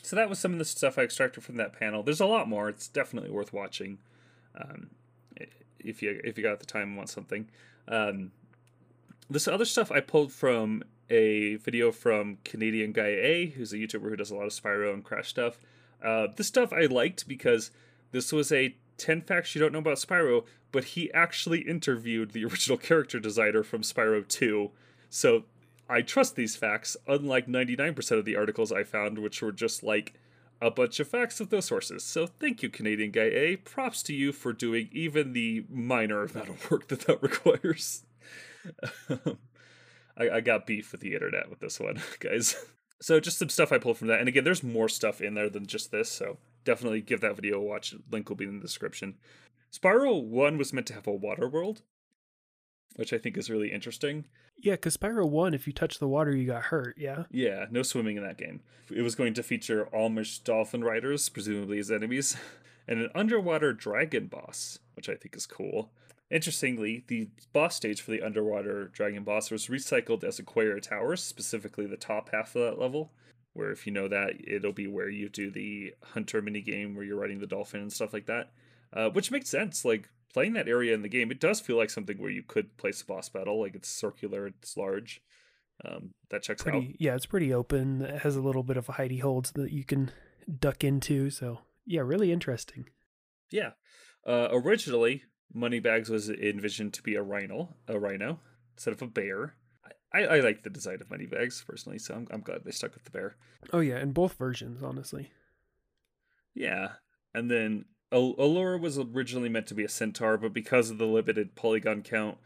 So 0.00 0.14
that 0.14 0.28
was 0.28 0.38
some 0.38 0.52
of 0.52 0.60
the 0.60 0.64
stuff 0.64 0.96
I 0.96 1.02
extracted 1.02 1.42
from 1.42 1.56
that 1.56 1.72
panel. 1.72 2.04
There's 2.04 2.20
a 2.20 2.26
lot 2.26 2.48
more. 2.48 2.68
It's 2.68 2.86
definitely 2.86 3.30
worth 3.30 3.52
watching. 3.52 3.98
Um, 4.54 4.90
if 5.80 6.00
you 6.00 6.20
if 6.22 6.38
you 6.38 6.44
got 6.44 6.60
the 6.60 6.66
time 6.66 6.90
and 6.90 6.96
want 6.96 7.08
something. 7.08 7.48
Um, 7.88 8.30
this 9.28 9.48
other 9.48 9.64
stuff 9.64 9.90
I 9.90 9.98
pulled 9.98 10.32
from 10.32 10.84
a 11.10 11.56
video 11.56 11.90
from 11.90 12.38
Canadian 12.44 12.92
Guy 12.92 13.08
A, 13.08 13.46
who's 13.46 13.72
a 13.72 13.76
YouTuber 13.76 14.08
who 14.08 14.14
does 14.14 14.30
a 14.30 14.36
lot 14.36 14.46
of 14.46 14.52
Spyro 14.52 14.94
and 14.94 15.02
Crash 15.02 15.26
stuff. 15.26 15.58
Uh, 16.00 16.28
this 16.36 16.46
stuff 16.46 16.72
I 16.72 16.82
liked 16.82 17.26
because 17.26 17.72
this 18.10 18.32
was 18.32 18.52
a 18.52 18.76
10 18.96 19.22
facts 19.22 19.54
you 19.54 19.60
don't 19.60 19.72
know 19.72 19.78
about 19.78 19.98
Spyro, 19.98 20.44
but 20.72 20.84
he 20.84 21.12
actually 21.12 21.60
interviewed 21.60 22.32
the 22.32 22.44
original 22.44 22.78
character 22.78 23.18
designer 23.20 23.62
from 23.62 23.82
Spyro 23.82 24.26
2. 24.26 24.70
So 25.08 25.44
I 25.88 26.02
trust 26.02 26.36
these 26.36 26.56
facts, 26.56 26.96
unlike 27.06 27.46
99% 27.46 28.18
of 28.18 28.24
the 28.24 28.36
articles 28.36 28.72
I 28.72 28.84
found, 28.84 29.18
which 29.18 29.40
were 29.40 29.52
just 29.52 29.82
like 29.82 30.14
a 30.60 30.70
bunch 30.70 31.00
of 31.00 31.08
facts 31.08 31.40
with 31.40 31.52
no 31.52 31.60
sources. 31.60 32.04
So 32.04 32.26
thank 32.26 32.62
you, 32.62 32.68
Canadian 32.68 33.10
Guy 33.10 33.30
A. 33.32 33.56
Props 33.56 34.02
to 34.04 34.14
you 34.14 34.32
for 34.32 34.52
doing 34.52 34.88
even 34.92 35.32
the 35.32 35.64
minor 35.70 36.24
amount 36.24 36.48
of 36.48 36.70
work 36.70 36.88
that 36.88 37.02
that 37.02 37.22
requires. 37.22 38.04
I, 40.18 40.30
I 40.30 40.40
got 40.40 40.66
beef 40.66 40.92
with 40.92 41.00
the 41.00 41.14
internet 41.14 41.48
with 41.48 41.60
this 41.60 41.78
one, 41.78 42.02
guys. 42.18 42.56
So 43.00 43.20
just 43.20 43.38
some 43.38 43.48
stuff 43.48 43.72
I 43.72 43.78
pulled 43.78 43.98
from 43.98 44.08
that. 44.08 44.18
And 44.18 44.28
again, 44.28 44.44
there's 44.44 44.64
more 44.64 44.88
stuff 44.88 45.20
in 45.20 45.34
there 45.34 45.48
than 45.48 45.66
just 45.66 45.92
this, 45.92 46.10
so 46.10 46.38
definitely 46.64 47.00
give 47.00 47.20
that 47.20 47.36
video 47.36 47.58
a 47.58 47.62
watch. 47.62 47.94
Link 48.10 48.28
will 48.28 48.36
be 48.36 48.44
in 48.44 48.58
the 48.58 48.62
description. 48.62 49.16
Spyro 49.72 50.22
1 50.22 50.58
was 50.58 50.72
meant 50.72 50.86
to 50.88 50.94
have 50.94 51.06
a 51.06 51.12
water 51.12 51.48
world, 51.48 51.82
which 52.96 53.12
I 53.12 53.18
think 53.18 53.36
is 53.36 53.50
really 53.50 53.72
interesting. 53.72 54.24
Yeah, 54.56 54.72
because 54.72 54.96
Spyro 54.96 55.28
1, 55.28 55.54
if 55.54 55.66
you 55.66 55.72
touch 55.72 55.98
the 55.98 56.08
water, 56.08 56.34
you 56.34 56.46
got 56.46 56.64
hurt, 56.64 56.96
yeah? 56.98 57.24
Yeah, 57.30 57.66
no 57.70 57.82
swimming 57.82 58.16
in 58.16 58.24
that 58.24 58.38
game. 58.38 58.60
It 58.90 59.02
was 59.02 59.14
going 59.14 59.34
to 59.34 59.42
feature 59.42 59.88
Amish 59.94 60.42
dolphin 60.42 60.82
riders, 60.82 61.28
presumably 61.28 61.78
as 61.78 61.90
enemies, 61.90 62.36
and 62.88 63.00
an 63.00 63.10
underwater 63.14 63.72
dragon 63.72 64.26
boss, 64.26 64.78
which 64.94 65.08
I 65.08 65.14
think 65.14 65.36
is 65.36 65.46
cool. 65.46 65.90
Interestingly, 66.30 67.04
the 67.06 67.28
boss 67.52 67.76
stage 67.76 68.02
for 68.02 68.10
the 68.10 68.22
underwater 68.22 68.88
dragon 68.88 69.22
boss 69.22 69.50
was 69.50 69.68
recycled 69.68 70.24
as 70.24 70.38
Aquaria 70.38 70.80
Towers, 70.80 71.22
specifically 71.22 71.86
the 71.86 71.96
top 71.96 72.30
half 72.32 72.54
of 72.54 72.62
that 72.62 72.80
level. 72.80 73.12
Where, 73.58 73.72
if 73.72 73.86
you 73.86 73.92
know 73.92 74.06
that, 74.06 74.34
it'll 74.42 74.72
be 74.72 74.86
where 74.86 75.08
you 75.08 75.28
do 75.28 75.50
the 75.50 75.92
hunter 76.02 76.40
mini 76.40 76.62
game 76.62 76.94
where 76.94 77.04
you're 77.04 77.18
riding 77.18 77.40
the 77.40 77.46
dolphin 77.46 77.80
and 77.80 77.92
stuff 77.92 78.12
like 78.12 78.26
that. 78.26 78.52
Uh, 78.92 79.10
which 79.10 79.32
makes 79.32 79.50
sense. 79.50 79.84
Like, 79.84 80.08
playing 80.32 80.52
that 80.52 80.68
area 80.68 80.94
in 80.94 81.02
the 81.02 81.08
game, 81.08 81.30
it 81.30 81.40
does 81.40 81.60
feel 81.60 81.76
like 81.76 81.90
something 81.90 82.16
where 82.18 82.30
you 82.30 82.42
could 82.42 82.76
place 82.76 83.02
a 83.02 83.04
boss 83.04 83.28
battle. 83.28 83.60
Like, 83.60 83.74
it's 83.74 83.88
circular, 83.88 84.46
it's 84.46 84.76
large. 84.76 85.20
Um, 85.84 86.10
that 86.30 86.42
checks 86.42 86.62
pretty, 86.62 86.78
out. 86.78 87.00
Yeah, 87.00 87.14
it's 87.16 87.26
pretty 87.26 87.52
open. 87.52 88.02
It 88.02 88.22
has 88.22 88.36
a 88.36 88.40
little 88.40 88.62
bit 88.62 88.76
of 88.76 88.88
a 88.88 88.92
hidey 88.92 89.20
hold 89.20 89.46
that 89.54 89.72
you 89.72 89.84
can 89.84 90.12
duck 90.60 90.84
into. 90.84 91.30
So, 91.30 91.60
yeah, 91.84 92.00
really 92.00 92.32
interesting. 92.32 92.86
Yeah. 93.50 93.72
Uh, 94.26 94.48
originally, 94.52 95.24
Moneybags 95.52 96.10
was 96.10 96.30
envisioned 96.30 96.94
to 96.94 97.02
be 97.02 97.14
a 97.14 97.22
rhino, 97.22 97.74
a 97.86 97.98
rhino 97.98 98.40
instead 98.76 98.94
of 98.94 99.02
a 99.02 99.06
bear. 99.06 99.54
I, 100.12 100.20
I 100.24 100.40
like 100.40 100.62
the 100.62 100.70
design 100.70 101.00
of 101.00 101.10
Moneybags 101.10 101.62
personally, 101.66 101.98
so 101.98 102.14
I'm, 102.14 102.26
I'm 102.30 102.40
glad 102.40 102.64
they 102.64 102.70
stuck 102.70 102.94
with 102.94 103.04
the 103.04 103.10
bear. 103.10 103.36
Oh 103.72 103.80
yeah, 103.80 104.00
in 104.00 104.12
both 104.12 104.34
versions, 104.34 104.82
honestly. 104.82 105.30
Yeah, 106.54 106.92
and 107.34 107.50
then 107.50 107.84
Elora 108.12 108.80
was 108.80 108.98
originally 108.98 109.48
meant 109.48 109.66
to 109.68 109.74
be 109.74 109.84
a 109.84 109.88
centaur, 109.88 110.38
but 110.38 110.52
because 110.52 110.90
of 110.90 110.98
the 110.98 111.06
limited 111.06 111.54
polygon 111.54 112.02
count, 112.02 112.38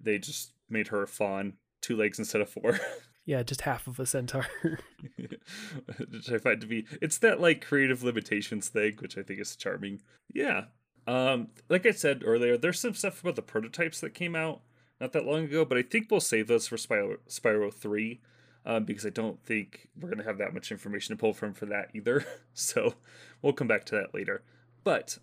they 0.00 0.18
just 0.18 0.52
made 0.68 0.88
her 0.88 1.02
a 1.02 1.08
fawn, 1.08 1.54
two 1.80 1.96
legs 1.96 2.18
instead 2.18 2.40
of 2.40 2.48
four. 2.48 2.80
Yeah, 3.28 3.42
just 3.42 3.62
half 3.62 3.88
of 3.88 3.98
a 3.98 4.06
centaur. 4.06 4.46
which 4.62 6.30
I 6.30 6.38
find 6.38 6.60
to 6.60 6.66
be 6.68 6.86
it's 7.02 7.18
that 7.18 7.40
like 7.40 7.66
creative 7.66 8.04
limitations 8.04 8.68
thing, 8.68 8.94
which 9.00 9.18
I 9.18 9.22
think 9.22 9.40
is 9.40 9.56
charming. 9.56 10.00
Yeah, 10.32 10.66
um, 11.08 11.48
like 11.68 11.86
I 11.86 11.90
said 11.90 12.22
earlier, 12.24 12.56
there's 12.56 12.78
some 12.78 12.94
stuff 12.94 13.20
about 13.20 13.34
the 13.34 13.42
prototypes 13.42 13.98
that 14.00 14.14
came 14.14 14.36
out 14.36 14.60
not 15.00 15.12
that 15.12 15.26
long 15.26 15.44
ago, 15.44 15.64
but 15.64 15.78
I 15.78 15.82
think 15.82 16.10
we'll 16.10 16.20
save 16.20 16.46
those 16.48 16.66
for 16.66 16.76
Spyro, 16.76 17.18
Spyro 17.28 17.72
3 17.72 18.20
um, 18.66 18.84
because 18.84 19.06
I 19.06 19.10
don't 19.10 19.42
think 19.44 19.88
we're 19.98 20.08
going 20.08 20.18
to 20.18 20.24
have 20.24 20.38
that 20.38 20.52
much 20.52 20.72
information 20.72 21.16
to 21.16 21.20
pull 21.20 21.32
from 21.32 21.54
for 21.54 21.66
that 21.66 21.90
either. 21.94 22.26
so 22.54 22.94
we'll 23.40 23.52
come 23.52 23.68
back 23.68 23.84
to 23.86 23.94
that 23.94 24.12
later. 24.12 24.42
But 24.82 25.18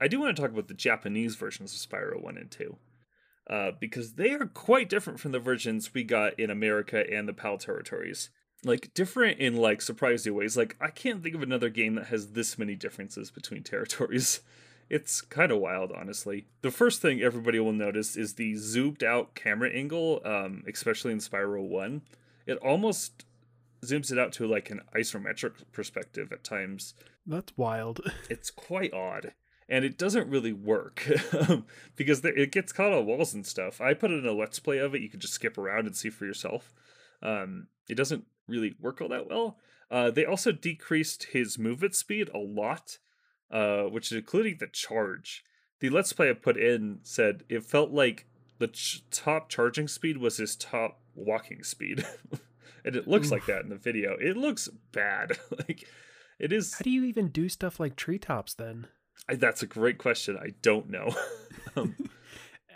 I 0.00 0.06
do 0.06 0.20
want 0.20 0.36
to 0.36 0.40
talk 0.40 0.52
about 0.52 0.68
the 0.68 0.74
Japanese 0.74 1.34
versions 1.34 1.74
of 1.74 1.90
Spyro 1.90 2.22
1 2.22 2.38
and 2.38 2.50
2. 2.50 2.76
Uh, 3.50 3.70
because 3.80 4.14
they 4.14 4.30
are 4.32 4.46
quite 4.46 4.90
different 4.90 5.18
from 5.18 5.32
the 5.32 5.38
versions 5.40 5.94
we 5.94 6.04
got 6.04 6.38
in 6.38 6.50
America 6.50 7.04
and 7.10 7.26
the 7.26 7.32
PAL 7.32 7.58
territories. 7.58 8.30
Like, 8.62 8.92
different 8.92 9.38
in, 9.38 9.56
like, 9.56 9.80
surprising 9.80 10.34
ways. 10.34 10.56
Like, 10.56 10.76
I 10.80 10.88
can't 10.88 11.22
think 11.22 11.34
of 11.34 11.42
another 11.42 11.70
game 11.70 11.94
that 11.94 12.08
has 12.08 12.32
this 12.32 12.58
many 12.58 12.74
differences 12.74 13.30
between 13.30 13.62
territories. 13.62 14.40
It's 14.90 15.20
kind 15.20 15.52
of 15.52 15.58
wild, 15.58 15.92
honestly. 15.92 16.46
The 16.62 16.70
first 16.70 17.02
thing 17.02 17.20
everybody 17.20 17.60
will 17.60 17.72
notice 17.72 18.16
is 18.16 18.34
the 18.34 18.54
zoomed 18.56 19.04
out 19.04 19.34
camera 19.34 19.70
angle, 19.70 20.20
um, 20.24 20.64
especially 20.66 21.12
in 21.12 21.18
Spyro 21.18 21.62
1. 21.62 22.02
It 22.46 22.56
almost 22.58 23.26
zooms 23.84 24.10
it 24.10 24.18
out 24.18 24.32
to 24.34 24.46
like 24.46 24.70
an 24.70 24.80
isometric 24.94 25.52
perspective 25.72 26.32
at 26.32 26.44
times. 26.44 26.94
That's 27.26 27.52
wild. 27.56 28.00
it's 28.30 28.50
quite 28.50 28.94
odd. 28.94 29.34
And 29.68 29.84
it 29.84 29.98
doesn't 29.98 30.30
really 30.30 30.54
work 30.54 31.06
because 31.96 32.24
it 32.24 32.52
gets 32.52 32.72
caught 32.72 32.94
on 32.94 33.04
walls 33.04 33.34
and 33.34 33.46
stuff. 33.46 33.82
I 33.82 33.92
put 33.92 34.10
it 34.10 34.24
in 34.24 34.26
a 34.26 34.32
let's 34.32 34.58
play 34.58 34.78
of 34.78 34.94
it. 34.94 35.02
You 35.02 35.10
can 35.10 35.20
just 35.20 35.34
skip 35.34 35.58
around 35.58 35.86
and 35.86 35.94
see 35.94 36.08
for 36.08 36.24
yourself. 36.24 36.72
Um, 37.22 37.66
it 37.86 37.96
doesn't 37.96 38.24
really 38.46 38.76
work 38.80 39.02
all 39.02 39.10
that 39.10 39.28
well. 39.28 39.58
Uh, 39.90 40.10
they 40.10 40.24
also 40.24 40.52
decreased 40.52 41.24
his 41.32 41.58
movement 41.58 41.94
speed 41.94 42.30
a 42.34 42.38
lot 42.38 42.96
uh, 43.50 43.84
which 43.84 44.12
is 44.12 44.18
including 44.18 44.56
the 44.58 44.66
charge. 44.66 45.44
The 45.80 45.90
Let's 45.90 46.12
Play 46.12 46.30
I 46.30 46.32
put 46.32 46.56
in 46.56 46.98
said 47.02 47.44
it 47.48 47.64
felt 47.64 47.90
like 47.90 48.26
the 48.58 48.68
ch- 48.68 49.04
top 49.10 49.48
charging 49.48 49.88
speed 49.88 50.18
was 50.18 50.36
his 50.36 50.56
top 50.56 51.00
walking 51.14 51.62
speed. 51.62 52.04
and 52.84 52.96
it 52.96 53.06
looks 53.06 53.26
Oof. 53.26 53.32
like 53.32 53.46
that 53.46 53.62
in 53.62 53.68
the 53.68 53.76
video. 53.76 54.16
It 54.20 54.36
looks 54.36 54.68
bad. 54.92 55.38
like 55.68 55.86
it 56.38 56.52
is. 56.52 56.74
How 56.74 56.82
do 56.82 56.90
you 56.90 57.04
even 57.04 57.28
do 57.28 57.48
stuff 57.48 57.80
like 57.80 57.96
treetops 57.96 58.54
then? 58.54 58.86
I, 59.28 59.34
that's 59.34 59.62
a 59.62 59.66
great 59.66 59.98
question. 59.98 60.36
I 60.36 60.54
don't 60.62 60.90
know. 60.90 61.14
um, 61.76 61.96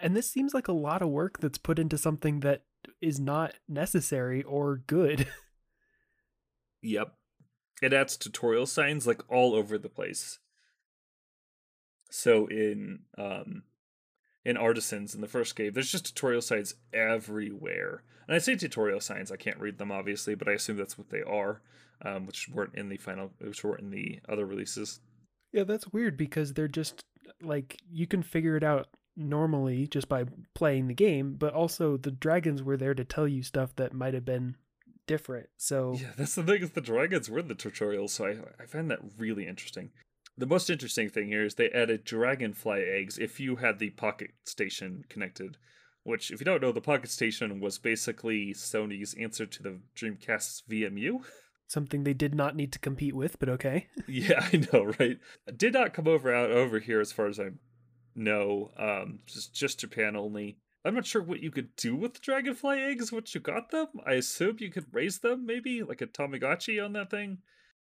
and 0.01 0.17
this 0.17 0.31
seems 0.31 0.55
like 0.55 0.69
a 0.69 0.73
lot 0.73 1.03
of 1.03 1.09
work 1.09 1.39
that's 1.39 1.59
put 1.59 1.79
into 1.79 1.97
something 1.97 2.41
that 2.41 2.63
is 3.01 3.21
not 3.21 3.55
necessary 3.69 4.43
or 4.43 4.83
good. 4.87 5.27
yep. 6.83 7.15
It 7.81 7.93
adds 7.93 8.17
tutorial 8.17 8.67
signs 8.67 9.07
like 9.07 9.23
all 9.29 9.55
over 9.55 9.79
the 9.79 9.89
place. 9.89 10.39
So 12.13 12.47
in 12.47 13.01
um, 13.17 13.63
in 14.45 14.59
Artisans 14.59 15.15
in 15.15 15.23
the 15.23 15.29
first 15.29 15.57
game, 15.57 15.73
there's 15.73 15.91
just 15.91 16.07
tutorial 16.07 16.43
sites 16.43 16.75
everywhere. 16.93 18.03
And 18.29 18.35
I 18.35 18.39
say 18.39 18.55
tutorial 18.55 19.01
signs, 19.01 19.33
I 19.33 19.37
can't 19.37 19.59
read 19.59 19.79
them 19.79 19.91
obviously, 19.91 20.35
but 20.35 20.47
I 20.47 20.53
assume 20.53 20.77
that's 20.77 20.99
what 20.99 21.09
they 21.09 21.23
are, 21.23 21.63
um, 22.05 22.27
which 22.27 22.51
weren't 22.51 22.75
in 22.75 22.91
the 22.91 22.99
final, 22.99 23.31
which 23.39 23.65
weren't 23.65 23.81
in 23.81 23.91
the 23.91 24.21
other 24.29 24.45
releases. 24.45 25.01
Yeah, 25.53 25.65
that's 25.65 25.89
weird 25.89 26.19
because 26.19 26.53
they're 26.53 26.69
just 26.69 27.03
like 27.41 27.81
you 27.91 28.07
can 28.07 28.23
figure 28.23 28.59
it 28.59 28.65
out 28.65 28.89
normally 29.17 29.87
just 29.87 30.09
by 30.09 30.25
playing 30.55 30.89
the 30.89 30.95
game, 30.95 31.37
but 31.39 31.55
also 31.55 31.97
the 31.97 32.11
dragons 32.11 32.63
were 32.63 32.77
there 32.77 32.95
to 32.95 33.05
tell 33.05 33.27
you 33.27 33.43
stuff 33.43 33.75
that 33.77 33.95
might 33.95 34.13
have 34.13 34.27
been 34.27 34.57
different. 35.07 35.49
So 35.57 35.97
yeah, 35.99 36.13
that's 36.15 36.35
the 36.35 36.43
thing 36.43 36.61
is 36.61 36.73
the 36.73 36.83
dragons 36.83 37.31
were 37.31 37.41
the 37.41 37.55
tutorials, 37.55 38.11
so 38.11 38.27
I 38.27 38.63
I 38.63 38.67
find 38.67 38.91
that 38.91 39.01
really 39.17 39.47
interesting. 39.47 39.93
The 40.37 40.47
most 40.47 40.71
interesting 40.71 41.09
thing 41.11 41.29
here 41.29 41.45
is 41.45 41.55
they 41.55 41.71
added 41.71 42.05
dragonfly 42.05 42.83
eggs 42.83 43.19
if 43.19 43.39
you 43.39 43.57
had 43.57 43.79
the 43.79 43.91
Pocket 43.91 44.31
Station 44.45 45.05
connected. 45.09 45.59
Which, 46.05 46.31
if 46.31 46.41
you 46.41 46.45
don't 46.45 46.63
know, 46.63 46.73
the 46.73 46.81
Pocket 46.81 47.11
Station 47.11 47.61
was 47.61 47.79
basically 47.79 48.53
Sony's 48.55 49.15
answer 49.15 49.47
to 49.47 49.63
the 49.63 49.79
Dreamcast's 49.95 50.65
VMU. 50.69 51.21
Something 51.69 52.03
they 52.03 52.15
did 52.15 52.35
not 52.35 52.57
need 52.57 52.73
to 52.73 52.79
compete 52.79 53.15
with, 53.15 53.39
but 53.39 53.49
okay. 53.49 53.87
yeah, 54.09 54.49
I 54.53 54.67
know, 54.73 54.93
right? 54.99 55.19
Did 55.57 55.75
not 55.75 55.95
come 55.95 56.09
over 56.09 56.35
out 56.35 56.51
over 56.51 56.81
here, 56.81 57.01
as 57.01 57.13
far 57.13 57.27
as 57.27 57.39
I 57.39 57.51
know. 58.15 58.71
Um, 58.77 59.21
just 59.27 59.55
just 59.55 59.81
Japan 59.81 60.17
only. 60.17 60.59
I'm 60.85 60.95
not 60.95 61.07
sure 61.07 61.23
what 61.23 61.41
you 61.41 61.53
could 61.53 61.77
do 61.77 61.95
with 61.95 62.21
dragonfly 62.21 62.81
eggs 62.81 63.13
once 63.13 63.35
you 63.35 63.41
got 63.41 63.71
them. 63.71 63.87
I 64.05 64.15
assume 64.15 64.57
you 64.59 64.71
could 64.71 64.87
raise 64.93 65.21
them, 65.21 65.47
maybe 65.47 65.83
like 65.83 66.01
a 66.01 66.07
Tamagotchi 66.07 66.85
on 66.85 66.93
that 66.95 67.11
thing. 67.11 67.39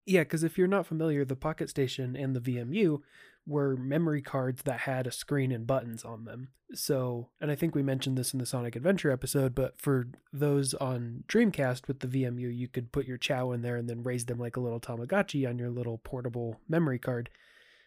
Yeah, 0.05 0.21
because 0.21 0.43
if 0.43 0.59
you're 0.59 0.67
not 0.67 0.87
familiar, 0.87 1.25
the 1.25 1.37
Pocket 1.37 1.71
Station 1.71 2.17
and 2.17 2.35
the 2.35 2.41
VMU 2.41 3.01
were 3.47 3.77
memory 3.77 4.23
cards 4.23 4.63
that 4.63 4.81
had 4.81 5.07
a 5.07 5.13
screen 5.13 5.53
and 5.53 5.67
buttons 5.67 6.05
on 6.05 6.25
them. 6.25 6.49
So, 6.75 7.29
and 7.41 7.51
I 7.51 7.55
think 7.55 7.75
we 7.75 7.83
mentioned 7.83 8.17
this 8.17 8.33
in 8.33 8.39
the 8.39 8.47
Sonic 8.47 8.77
Adventure 8.77 9.11
episode, 9.11 9.55
but 9.55 9.79
for 9.81 10.09
those 10.33 10.75
on 10.75 11.25
Dreamcast 11.29 11.87
with 11.87 12.01
the 12.01 12.07
VMU, 12.07 12.57
you 12.57 12.69
could 12.69 12.93
put 12.93 13.07
your 13.07 13.19
chow 13.19 13.53
in 13.53 13.63
there 13.63 13.77
and 13.77 13.89
then 13.89 14.03
raise 14.03 14.27
them 14.27 14.39
like 14.39 14.57
a 14.57 14.61
little 14.61 14.81
Tamagotchi 14.81 15.49
on 15.49 15.59
your 15.59 15.71
little 15.71 15.99
portable 15.99 16.61
memory 16.69 16.99
card. 16.99 17.31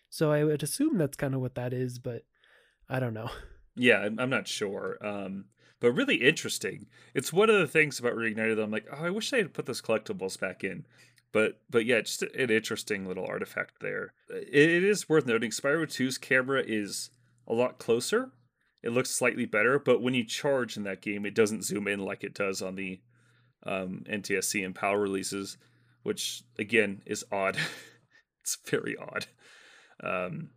So 0.09 0.31
I 0.31 0.43
would 0.43 0.61
assume 0.61 0.97
that's 0.97 1.17
kind 1.17 1.33
of 1.33 1.41
what 1.41 1.55
that 1.55 1.73
is, 1.73 1.99
but 1.99 2.23
I 2.89 2.99
don't 2.99 3.13
know. 3.13 3.29
Yeah, 3.77 4.07
I'm 4.17 4.29
not 4.29 4.47
sure. 4.47 4.97
Um, 5.01 5.47
but 5.81 5.91
really 5.91 6.15
interesting. 6.15 6.85
It's 7.13 7.33
one 7.33 7.49
of 7.49 7.59
the 7.59 7.67
things 7.67 7.99
about 7.99 8.13
Reignited 8.13 8.55
that 8.55 8.63
I'm 8.63 8.71
like, 8.71 8.87
oh, 8.89 9.03
I 9.03 9.09
wish 9.09 9.29
they 9.29 9.39
had 9.39 9.53
put 9.53 9.65
those 9.65 9.81
collectibles 9.81 10.39
back 10.39 10.63
in. 10.63 10.85
But 11.35 11.59
but 11.69 11.85
yeah, 11.85 11.99
just 11.99 12.21
an 12.21 12.49
interesting 12.49 13.05
little 13.05 13.25
artifact 13.25 13.81
there. 13.81 14.13
It 14.29 14.85
is 14.85 15.09
worth 15.09 15.25
noting 15.25 15.51
Spyro 15.51 15.83
2's 15.85 16.17
camera 16.17 16.63
is 16.65 17.09
a 17.45 17.53
lot 17.53 17.77
closer. 17.77 18.31
It 18.81 18.93
looks 18.93 19.09
slightly 19.09 19.45
better, 19.45 19.77
but 19.77 20.01
when 20.01 20.13
you 20.13 20.23
charge 20.23 20.77
in 20.77 20.83
that 20.83 21.01
game, 21.01 21.25
it 21.25 21.35
doesn't 21.35 21.65
zoom 21.65 21.89
in 21.89 21.99
like 21.99 22.23
it 22.23 22.33
does 22.33 22.61
on 22.61 22.75
the 22.75 23.01
um, 23.65 24.05
NTSC 24.09 24.63
and 24.63 24.73
PAL 24.73 24.95
releases, 24.95 25.57
which 26.03 26.43
again 26.57 27.01
is 27.05 27.25
odd. 27.33 27.57
it's 28.41 28.57
very 28.69 28.95
odd. 28.95 29.25
Um, 30.01 30.51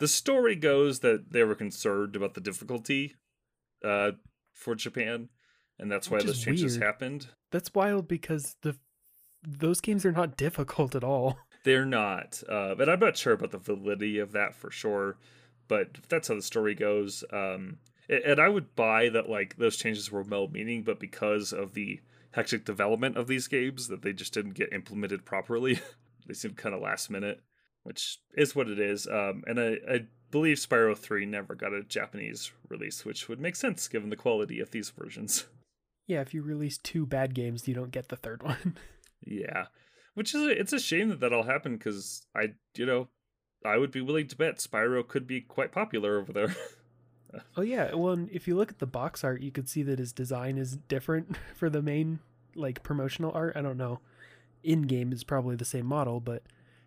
the 0.00 0.08
story 0.08 0.56
goes 0.56 0.98
that 0.98 1.30
they 1.30 1.44
were 1.44 1.54
concerned 1.54 2.16
about 2.16 2.34
the 2.34 2.40
difficulty 2.40 3.14
uh, 3.84 4.10
for 4.52 4.74
Japan, 4.74 5.28
and 5.78 5.92
that's 5.92 6.10
why 6.10 6.16
Which 6.16 6.26
those 6.26 6.42
changes 6.44 6.76
weird. 6.76 6.82
happened. 6.82 7.28
That's 7.52 7.72
wild 7.72 8.08
because 8.08 8.56
the 8.62 8.76
those 9.46 9.80
games 9.80 10.04
are 10.04 10.12
not 10.12 10.36
difficult 10.36 10.94
at 10.94 11.04
all. 11.04 11.38
They're 11.64 11.86
not, 11.86 12.42
uh, 12.48 12.74
but 12.74 12.88
I'm 12.88 13.00
not 13.00 13.16
sure 13.16 13.32
about 13.32 13.50
the 13.50 13.58
validity 13.58 14.18
of 14.18 14.32
that 14.32 14.54
for 14.54 14.70
sure. 14.70 15.16
But 15.66 15.96
that's 16.08 16.28
how 16.28 16.34
the 16.34 16.42
story 16.42 16.74
goes. 16.74 17.24
Um, 17.32 17.78
and 18.08 18.38
I 18.38 18.48
would 18.48 18.76
buy 18.76 19.08
that 19.08 19.30
like 19.30 19.56
those 19.56 19.76
changes 19.76 20.12
were 20.12 20.22
well 20.22 20.48
meaning, 20.48 20.82
but 20.82 21.00
because 21.00 21.52
of 21.52 21.72
the 21.72 22.00
hectic 22.32 22.64
development 22.64 23.16
of 23.16 23.28
these 23.28 23.48
games, 23.48 23.88
that 23.88 24.02
they 24.02 24.12
just 24.12 24.34
didn't 24.34 24.54
get 24.54 24.72
implemented 24.72 25.24
properly. 25.24 25.80
they 26.26 26.34
seemed 26.34 26.56
kind 26.56 26.74
of 26.74 26.82
last 26.82 27.10
minute, 27.10 27.40
which 27.82 28.18
is 28.36 28.54
what 28.54 28.68
it 28.68 28.78
is. 28.78 29.06
Um, 29.06 29.42
and 29.46 29.58
I, 29.58 29.76
I 29.90 30.00
believe 30.30 30.58
Spyro 30.58 30.96
3 30.96 31.26
never 31.26 31.54
got 31.54 31.72
a 31.72 31.82
Japanese 31.82 32.52
release, 32.68 33.04
which 33.04 33.28
would 33.28 33.40
make 33.40 33.56
sense 33.56 33.88
given 33.88 34.10
the 34.10 34.16
quality 34.16 34.60
of 34.60 34.70
these 34.70 34.90
versions. 34.90 35.46
Yeah, 36.06 36.20
if 36.20 36.34
you 36.34 36.42
release 36.42 36.76
two 36.76 37.06
bad 37.06 37.34
games, 37.34 37.66
you 37.66 37.74
don't 37.74 37.90
get 37.90 38.08
the 38.08 38.16
third 38.16 38.42
one. 38.42 38.76
Yeah, 39.26 39.66
which 40.14 40.34
is 40.34 40.42
a, 40.42 40.50
it's 40.60 40.72
a 40.72 40.78
shame 40.78 41.08
that 41.08 41.20
that'll 41.20 41.44
happen 41.44 41.76
because 41.76 42.26
I 42.34 42.54
you 42.76 42.86
know 42.86 43.08
I 43.64 43.78
would 43.78 43.90
be 43.90 44.00
willing 44.00 44.26
to 44.28 44.36
bet 44.36 44.58
Spyro 44.58 45.06
could 45.06 45.26
be 45.26 45.40
quite 45.40 45.72
popular 45.72 46.18
over 46.18 46.32
there. 46.32 46.54
oh 47.56 47.62
yeah, 47.62 47.94
well, 47.94 48.12
and 48.12 48.30
if 48.30 48.46
you 48.46 48.56
look 48.56 48.70
at 48.70 48.78
the 48.78 48.86
box 48.86 49.24
art, 49.24 49.40
you 49.40 49.50
could 49.50 49.68
see 49.68 49.82
that 49.84 49.98
his 49.98 50.12
design 50.12 50.58
is 50.58 50.76
different 50.88 51.36
for 51.54 51.68
the 51.70 51.82
main 51.82 52.20
like 52.54 52.82
promotional 52.82 53.32
art. 53.34 53.56
I 53.56 53.62
don't 53.62 53.76
know. 53.78 54.00
In 54.62 54.82
game 54.82 55.12
is 55.12 55.24
probably 55.24 55.56
the 55.56 55.64
same 55.64 55.84
model, 55.86 56.20
but 56.20 56.42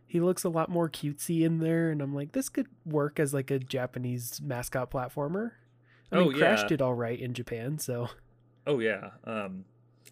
he 0.06 0.20
looks 0.20 0.44
a 0.44 0.50
lot 0.50 0.70
more 0.70 0.90
cutesy 0.90 1.42
in 1.44 1.60
there, 1.60 1.92
and 1.92 2.02
I'm 2.02 2.16
like, 2.16 2.32
this 2.32 2.50
could 2.50 2.68
work 2.86 3.20
as 3.20 3.34
like 3.34 3.52
a 3.52 3.60
Japanese 3.60 4.40
mascot 4.42 4.90
platformer. 4.90 5.52
I 6.12 6.18
mean, 6.20 6.28
Oh, 6.34 6.38
Crash 6.38 6.62
yeah. 6.62 6.68
did 6.70 6.82
all 6.82 6.94
right 6.94 7.20
in 7.20 7.34
Japan, 7.34 7.78
so 7.78 8.10
oh 8.66 8.80
yeah, 8.80 9.10
um, 9.26 9.66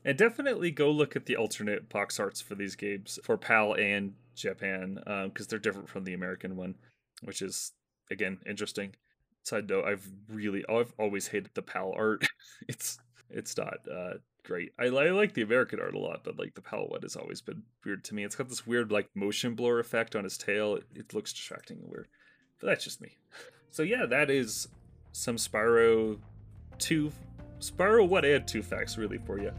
and 0.06 0.18
definitely 0.18 0.72
go 0.72 0.92
look 0.92 1.16
at 1.16 1.26
the 1.26 1.36
alternate 1.36 1.90
box 1.90 2.20
arts 2.20 2.40
for 2.40 2.54
these 2.56 2.76
games 2.76 3.20
for 3.24 3.38
PAL 3.38 3.74
and 3.74 4.14
Japan 4.36 5.00
because 5.26 5.48
they're 5.48 5.60
different 5.60 5.90
from 5.90 6.04
the 6.04 6.14
American 6.14 6.56
one, 6.56 6.76
which 7.24 7.42
is 7.42 7.72
again 8.12 8.38
interesting. 8.46 8.96
Side 9.44 9.68
note: 9.68 9.86
I've 9.86 10.08
really 10.30 10.64
I've 10.70 10.94
always 11.00 11.28
hated 11.28 11.52
the 11.56 11.62
PAL 11.62 11.94
art. 11.98 12.28
it's 12.68 13.00
it's 13.30 13.58
not 13.58 13.80
uh, 13.92 14.14
great. 14.44 14.72
I, 14.80 14.86
I 14.86 15.10
like 15.10 15.34
the 15.34 15.42
American 15.42 15.80
art 15.80 15.96
a 15.96 16.00
lot, 16.00 16.24
but 16.24 16.38
like 16.38 16.54
the 16.54 16.62
PAL 16.62 16.88
one 16.88 17.02
has 17.02 17.16
always 17.16 17.42
been 17.42 17.64
weird 17.84 18.04
to 18.06 18.16
me. 18.16 18.24
It's 18.24 18.36
got 18.36 18.48
this 18.48 18.68
weird 18.68 18.92
like 18.92 19.10
motion 19.16 19.56
blur 19.56 19.80
effect 19.80 20.16
on 20.16 20.24
his 20.24 20.38
tail. 20.38 20.76
It, 20.76 20.84
it 20.94 21.14
looks 21.14 21.34
distracting 21.34 21.80
and 21.80 21.90
weird. 21.90 22.08
But 22.62 22.68
that's 22.68 22.84
just 22.84 23.02
me. 23.02 23.18
So 23.72 23.84
yeah, 23.84 24.06
that 24.06 24.30
is 24.30 24.70
some 25.12 25.36
Spyro 25.36 26.18
two, 26.78 27.12
Spyro 27.60 28.08
one 28.08 28.24
and 28.24 28.48
two 28.48 28.64
facts 28.64 28.98
really 28.98 29.18
for 29.18 29.38
you. 29.38 29.52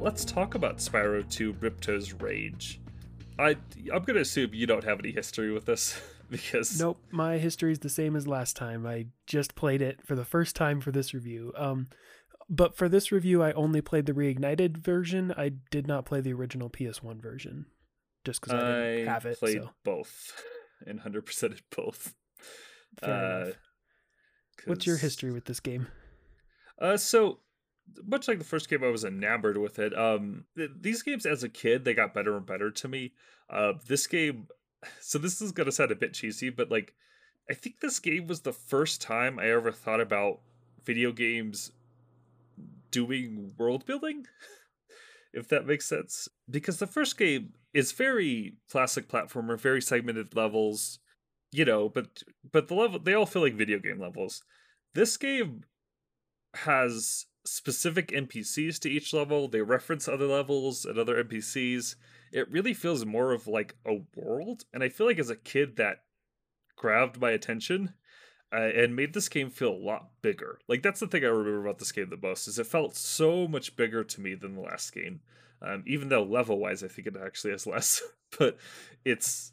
Let's 0.00 0.24
talk 0.24 0.54
about 0.54 0.78
Spyro 0.78 1.28
2 1.28 1.54
Ripto's 1.54 2.12
Rage. 2.14 2.80
I 3.38 3.56
I'm 3.92 4.04
gonna 4.04 4.20
assume 4.20 4.50
you 4.52 4.66
don't 4.66 4.84
have 4.84 4.98
any 5.00 5.12
history 5.12 5.50
with 5.52 5.64
this 5.66 5.98
because 6.30 6.78
Nope, 6.78 6.98
my 7.10 7.38
history 7.38 7.72
is 7.72 7.78
the 7.78 7.88
same 7.88 8.16
as 8.16 8.26
last 8.26 8.56
time. 8.56 8.86
I 8.86 9.06
just 9.26 9.54
played 9.54 9.80
it 9.82 10.04
for 10.04 10.14
the 10.14 10.24
first 10.24 10.56
time 10.56 10.80
for 10.80 10.90
this 10.90 11.14
review. 11.14 11.52
Um, 11.56 11.88
but 12.48 12.76
for 12.76 12.88
this 12.88 13.12
review, 13.12 13.42
I 13.42 13.52
only 13.52 13.80
played 13.80 14.06
the 14.06 14.12
reignited 14.12 14.76
version. 14.76 15.32
I 15.36 15.52
did 15.70 15.86
not 15.86 16.04
play 16.04 16.20
the 16.20 16.32
original 16.32 16.68
PS1 16.68 17.22
version, 17.22 17.66
just 18.24 18.40
because 18.40 18.54
I 18.54 18.58
didn't 18.96 19.08
I 19.08 19.12
have 19.12 19.24
it. 19.26 19.38
played 19.38 19.62
So 19.62 19.70
both 19.84 20.42
and 20.86 21.00
hundred 21.00 21.26
percented 21.26 21.60
both. 21.76 22.14
fair 23.02 23.14
Uh, 23.14 23.40
enough. 23.44 23.54
What's 24.66 24.86
your 24.86 24.98
history 24.98 25.30
with 25.32 25.46
this 25.46 25.60
game? 25.60 25.86
Uh, 26.78 26.96
so 26.98 27.38
much 28.04 28.28
like 28.28 28.38
the 28.38 28.44
first 28.44 28.68
game, 28.68 28.84
I 28.84 28.88
was 28.88 29.04
enamored 29.04 29.58
with 29.58 29.78
it. 29.78 29.96
Um, 29.96 30.44
th- 30.56 30.70
these 30.80 31.02
games 31.02 31.26
as 31.26 31.42
a 31.42 31.48
kid, 31.48 31.84
they 31.84 31.94
got 31.94 32.14
better 32.14 32.36
and 32.36 32.46
better 32.46 32.70
to 32.70 32.88
me. 32.88 33.12
Uh, 33.48 33.74
this 33.86 34.06
game, 34.06 34.48
so 35.00 35.18
this 35.18 35.40
is 35.40 35.52
gonna 35.52 35.72
sound 35.72 35.90
a 35.90 35.96
bit 35.96 36.14
cheesy, 36.14 36.50
but 36.50 36.70
like, 36.70 36.94
I 37.48 37.54
think 37.54 37.80
this 37.80 37.98
game 37.98 38.26
was 38.26 38.40
the 38.40 38.52
first 38.52 39.02
time 39.02 39.38
I 39.38 39.50
ever 39.50 39.72
thought 39.72 40.00
about 40.00 40.40
video 40.84 41.12
games 41.12 41.72
doing 42.90 43.52
world 43.58 43.86
building. 43.86 44.26
if 45.32 45.48
that 45.48 45.66
makes 45.66 45.86
sense, 45.86 46.28
because 46.48 46.78
the 46.78 46.86
first 46.86 47.16
game 47.16 47.52
is 47.72 47.92
very 47.92 48.56
classic 48.70 49.08
platformer, 49.08 49.58
very 49.58 49.80
segmented 49.80 50.34
levels, 50.34 50.98
you 51.52 51.64
know, 51.64 51.88
but 51.88 52.22
but 52.50 52.68
the 52.68 52.74
level 52.74 52.98
they 52.98 53.14
all 53.14 53.26
feel 53.26 53.42
like 53.42 53.54
video 53.54 53.78
game 53.78 54.00
levels. 54.00 54.42
This 54.94 55.16
game 55.16 55.64
has 56.54 57.26
specific 57.44 58.08
NPCs 58.08 58.78
to 58.80 58.90
each 58.90 59.12
level. 59.12 59.48
They 59.48 59.62
reference 59.62 60.08
other 60.08 60.26
levels 60.26 60.84
and 60.84 60.98
other 60.98 61.22
NPCs. 61.22 61.96
It 62.32 62.50
really 62.50 62.74
feels 62.74 63.04
more 63.04 63.32
of 63.32 63.46
like 63.46 63.76
a 63.86 64.00
world, 64.14 64.64
and 64.72 64.82
I 64.82 64.88
feel 64.88 65.06
like 65.06 65.18
as 65.18 65.30
a 65.30 65.36
kid 65.36 65.76
that 65.76 66.04
grabbed 66.76 67.20
my 67.20 67.30
attention 67.30 67.94
uh, 68.52 68.56
and 68.56 68.96
made 68.96 69.12
this 69.12 69.28
game 69.28 69.50
feel 69.50 69.72
a 69.72 69.84
lot 69.84 70.10
bigger. 70.22 70.58
Like 70.68 70.82
that's 70.82 71.00
the 71.00 71.06
thing 71.06 71.24
I 71.24 71.28
remember 71.28 71.60
about 71.60 71.78
this 71.78 71.92
game 71.92 72.10
the 72.10 72.16
most 72.16 72.48
is 72.48 72.58
it 72.58 72.66
felt 72.66 72.96
so 72.96 73.46
much 73.46 73.76
bigger 73.76 74.04
to 74.04 74.20
me 74.20 74.34
than 74.34 74.54
the 74.54 74.62
last 74.62 74.92
game. 74.92 75.20
Um, 75.62 75.84
even 75.86 76.08
though 76.08 76.22
level 76.22 76.58
wise, 76.58 76.82
I 76.82 76.88
think 76.88 77.06
it 77.06 77.16
actually 77.22 77.52
has 77.52 77.66
less, 77.66 78.02
but 78.38 78.56
it's 79.04 79.52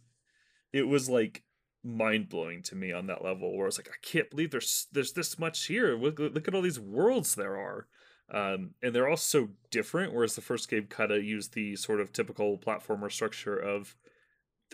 it 0.73 0.87
was 0.87 1.09
like 1.09 1.43
mind 1.83 2.29
blowing 2.29 2.61
to 2.63 2.75
me 2.75 2.91
on 2.91 3.07
that 3.07 3.23
level 3.23 3.55
where 3.55 3.65
I 3.65 3.67
was 3.67 3.77
like, 3.77 3.89
I 3.89 3.99
can't 4.01 4.29
believe 4.29 4.51
there's 4.51 4.87
there's 4.91 5.13
this 5.13 5.39
much 5.39 5.65
here. 5.65 5.97
Look, 5.97 6.19
look 6.19 6.47
at 6.47 6.55
all 6.55 6.61
these 6.61 6.79
worlds 6.79 7.35
there 7.35 7.57
are. 7.57 7.87
Um, 8.29 8.71
and 8.83 8.93
they're 8.93 9.07
all 9.07 9.17
so 9.17 9.49
different. 9.71 10.13
Whereas 10.13 10.35
the 10.35 10.41
first 10.41 10.69
game 10.69 10.87
kind 10.87 11.11
of 11.11 11.23
used 11.23 11.53
the 11.53 11.75
sort 11.75 12.01
of 12.01 12.11
typical 12.11 12.57
platformer 12.57 13.11
structure 13.11 13.55
of, 13.55 13.95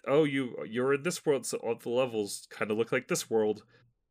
oh, 0.07 0.23
you 0.23 0.55
you're 0.67 0.95
in 0.95 1.03
this 1.03 1.25
world, 1.25 1.45
so 1.45 1.57
all 1.57 1.75
the 1.75 1.89
levels 1.89 2.47
kind 2.49 2.71
of 2.71 2.77
look 2.77 2.91
like 2.91 3.07
this 3.07 3.29
world. 3.29 3.63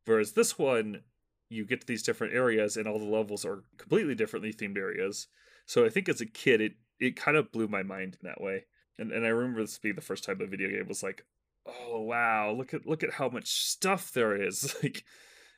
Whereas 0.05 0.33
this 0.33 0.57
one, 0.57 1.01
you 1.49 1.65
get 1.65 1.81
to 1.81 1.87
these 1.87 2.03
different 2.03 2.33
areas, 2.33 2.77
and 2.77 2.87
all 2.87 2.99
the 2.99 3.05
levels 3.05 3.45
are 3.45 3.63
completely 3.77 4.15
differently 4.15 4.53
themed 4.53 4.77
areas. 4.77 5.27
So 5.65 5.85
I 5.85 5.89
think 5.89 6.07
as 6.09 6.21
a 6.21 6.25
kid, 6.25 6.61
it 6.61 6.73
it 6.99 7.15
kind 7.15 7.35
of 7.35 7.51
blew 7.51 7.67
my 7.67 7.83
mind 7.83 8.17
in 8.21 8.27
that 8.27 8.41
way. 8.41 8.65
And 8.97 9.11
and 9.11 9.25
I 9.25 9.29
remember 9.29 9.61
this 9.61 9.77
being 9.77 9.95
the 9.95 10.01
first 10.01 10.23
time 10.23 10.39
a 10.41 10.47
video 10.47 10.69
game 10.69 10.87
was 10.87 11.03
like, 11.03 11.25
oh 11.65 12.01
wow, 12.01 12.53
look 12.57 12.73
at 12.73 12.85
look 12.85 13.03
at 13.03 13.13
how 13.13 13.29
much 13.29 13.51
stuff 13.51 14.11
there 14.11 14.41
is. 14.41 14.75
Like 14.83 15.05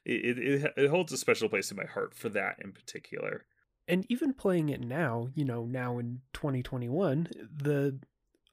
it 0.06 0.38
it, 0.38 0.74
it 0.78 0.89
holds 0.89 1.12
a 1.12 1.18
special 1.18 1.50
place 1.50 1.72
in 1.72 1.78
my 1.78 1.86
heart 1.86 2.13
for 2.13 2.30
that 2.30 2.58
in 2.63 2.72
particular. 2.72 3.46
And 3.88 4.06
even 4.10 4.34
playing 4.34 4.70
it 4.70 4.82
now, 4.82 5.30
you 5.34 5.46
know, 5.46 5.65
now 5.65 5.98
in 5.98 6.22
2021, 6.34 7.30
the 7.56 8.00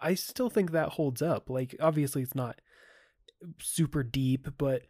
I 0.00 0.14
still 0.14 0.50
think 0.50 0.72
that 0.72 0.90
holds 0.90 1.20
up. 1.20 1.50
Like 1.50 1.76
obviously 1.80 2.22
it's 2.22 2.34
not 2.34 2.60
super 3.60 4.02
deep, 4.02 4.48
but 4.56 4.82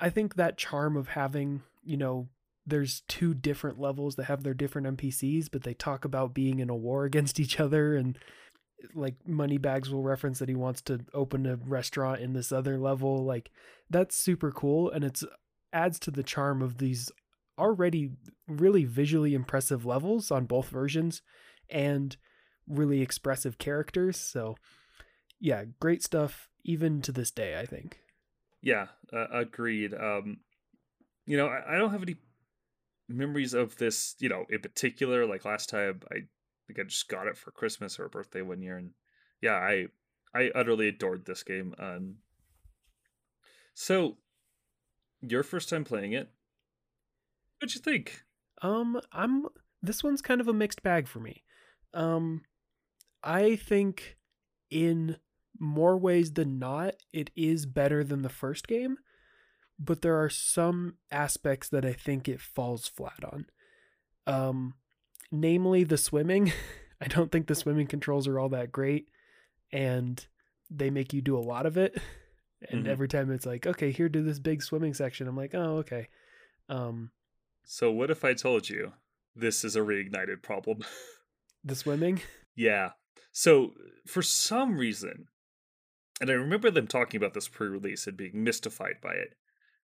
I 0.00 0.10
think 0.10 0.34
that 0.34 0.58
charm 0.58 0.96
of 0.96 1.08
having, 1.08 1.62
you 1.82 1.96
know, 1.96 2.28
there's 2.66 3.02
two 3.08 3.34
different 3.34 3.78
levels 3.78 4.16
that 4.16 4.24
have 4.24 4.42
their 4.42 4.54
different 4.54 4.98
NPCs, 4.98 5.48
but 5.50 5.62
they 5.62 5.74
talk 5.74 6.04
about 6.04 6.34
being 6.34 6.60
in 6.60 6.70
a 6.70 6.76
war 6.76 7.04
against 7.06 7.40
each 7.40 7.60
other 7.60 7.94
and 7.94 8.18
like 8.94 9.16
Moneybags 9.26 9.90
will 9.90 10.02
reference 10.02 10.38
that 10.38 10.48
he 10.48 10.54
wants 10.54 10.82
to 10.82 11.00
open 11.14 11.46
a 11.46 11.56
restaurant 11.56 12.20
in 12.20 12.32
this 12.32 12.52
other 12.52 12.78
level. 12.78 13.24
Like 13.24 13.50
that's 13.90 14.16
super 14.16 14.50
cool 14.50 14.90
and 14.90 15.04
it's 15.04 15.24
adds 15.72 15.98
to 16.00 16.10
the 16.10 16.22
charm 16.22 16.62
of 16.62 16.78
these 16.78 17.10
already 17.58 18.10
really 18.48 18.84
visually 18.84 19.34
impressive 19.34 19.84
levels 19.84 20.30
on 20.30 20.44
both 20.44 20.68
versions 20.68 21.22
and 21.70 22.16
really 22.66 23.00
expressive 23.00 23.58
characters. 23.58 24.18
So, 24.18 24.56
yeah, 25.40 25.64
great 25.80 26.02
stuff 26.02 26.48
even 26.64 27.02
to 27.02 27.12
this 27.12 27.30
day, 27.30 27.58
I 27.58 27.66
think. 27.66 27.98
Yeah, 28.62 28.86
uh, 29.12 29.26
agreed. 29.30 29.94
Um, 29.94 30.38
you 31.26 31.36
know, 31.36 31.46
I, 31.46 31.74
I 31.74 31.78
don't 31.78 31.90
have 31.90 32.02
any 32.02 32.16
memories 33.08 33.52
of 33.52 33.76
this. 33.76 34.14
You 34.18 34.28
know, 34.28 34.46
in 34.48 34.60
particular. 34.60 35.26
Like 35.26 35.44
last 35.44 35.68
time, 35.68 36.00
I 36.10 36.20
think 36.66 36.78
I 36.80 36.82
just 36.84 37.08
got 37.08 37.26
it 37.26 37.36
for 37.36 37.50
Christmas 37.50 37.98
or 37.98 38.08
birthday 38.08 38.42
one 38.42 38.62
year, 38.62 38.76
and 38.76 38.90
yeah, 39.40 39.54
I 39.54 39.88
I 40.34 40.50
utterly 40.54 40.88
adored 40.88 41.24
this 41.26 41.42
game. 41.42 41.74
Um, 41.78 42.16
So, 43.74 44.18
your 45.20 45.42
first 45.42 45.68
time 45.68 45.84
playing 45.84 46.12
it, 46.12 46.30
what'd 47.58 47.74
you 47.74 47.80
think? 47.80 48.22
Um, 48.62 49.00
I'm 49.12 49.46
this 49.82 50.02
one's 50.02 50.22
kind 50.22 50.40
of 50.40 50.48
a 50.48 50.52
mixed 50.52 50.82
bag 50.82 51.08
for 51.08 51.20
me. 51.20 51.44
Um, 51.92 52.42
I 53.22 53.56
think 53.56 54.16
in 54.70 55.16
more 55.58 55.96
ways 55.96 56.32
than 56.32 56.58
not, 56.58 56.94
it 57.12 57.30
is 57.36 57.66
better 57.66 58.02
than 58.02 58.22
the 58.22 58.28
first 58.28 58.66
game, 58.66 58.96
but 59.78 60.02
there 60.02 60.16
are 60.16 60.30
some 60.30 60.96
aspects 61.10 61.68
that 61.68 61.84
I 61.84 61.92
think 61.92 62.28
it 62.28 62.40
falls 62.40 62.88
flat 62.88 63.22
on. 63.24 63.46
Um, 64.26 64.74
namely 65.34 65.84
the 65.84 65.98
swimming. 65.98 66.52
I 67.00 67.06
don't 67.08 67.30
think 67.30 67.46
the 67.46 67.54
swimming 67.54 67.86
controls 67.86 68.26
are 68.28 68.38
all 68.38 68.48
that 68.50 68.72
great, 68.72 69.08
and 69.72 70.24
they 70.70 70.90
make 70.90 71.12
you 71.12 71.20
do 71.20 71.36
a 71.36 71.40
lot 71.40 71.66
of 71.66 71.76
it. 71.76 71.98
And 72.70 72.86
Mhm. 72.86 72.88
every 72.88 73.08
time 73.08 73.30
it's 73.30 73.44
like, 73.44 73.66
okay, 73.66 73.90
here 73.90 74.08
do 74.08 74.22
this 74.22 74.38
big 74.38 74.62
swimming 74.62 74.94
section. 74.94 75.28
I'm 75.28 75.36
like, 75.36 75.54
oh, 75.54 75.78
okay. 75.78 76.08
Um, 76.68 77.10
So, 77.64 77.90
what 77.92 78.10
if 78.10 78.24
I 78.24 78.32
told 78.34 78.68
you 78.70 78.92
this 79.36 79.64
is 79.64 79.76
a 79.76 79.80
reignited 79.80 80.42
problem? 80.42 80.78
the 81.64 81.74
swimming. 81.74 82.20
yeah. 82.54 82.92
So, 83.32 83.72
for 84.06 84.22
some 84.22 84.78
reason, 84.78 85.28
and 86.20 86.30
I 86.30 86.34
remember 86.34 86.70
them 86.70 86.86
talking 86.86 87.18
about 87.18 87.34
this 87.34 87.48
pre 87.48 87.66
release 87.68 88.06
and 88.06 88.16
being 88.16 88.42
mystified 88.44 89.00
by 89.02 89.12
it, 89.14 89.34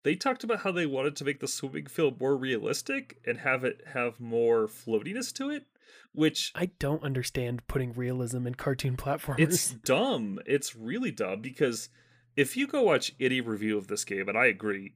they 0.07 0.15
talked 0.15 0.45
about 0.45 0.61
how 0.61 0.71
they 0.71 0.85
wanted 0.85 1.17
to 1.17 1.25
make 1.25 1.41
the 1.41 1.49
swimming 1.49 1.85
feel 1.85 2.15
more 2.17 2.37
realistic 2.37 3.19
and 3.27 3.39
have 3.39 3.65
it 3.65 3.81
have 3.93 4.21
more 4.21 4.65
floatiness 4.65 5.33
to 5.33 5.49
it, 5.49 5.65
which 6.13 6.53
I 6.55 6.67
don't 6.79 7.03
understand 7.03 7.67
putting 7.67 7.91
realism 7.91 8.47
in 8.47 8.55
cartoon 8.55 8.95
platformers. 8.97 9.39
it's 9.39 9.71
dumb. 9.71 10.39
It's 10.45 10.77
really 10.77 11.11
dumb 11.11 11.41
because 11.41 11.89
if 12.37 12.55
you 12.55 12.67
go 12.67 12.83
watch 12.83 13.15
any 13.19 13.41
review 13.41 13.77
of 13.77 13.87
this 13.87 14.05
game, 14.05 14.29
and 14.29 14.37
I 14.37 14.45
agree, 14.45 14.93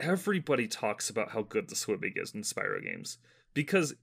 everybody 0.00 0.66
talks 0.66 1.10
about 1.10 1.32
how 1.32 1.42
good 1.42 1.68
the 1.68 1.76
swimming 1.76 2.14
is 2.16 2.32
in 2.34 2.40
Spyro 2.40 2.82
games 2.82 3.18
because 3.52 3.94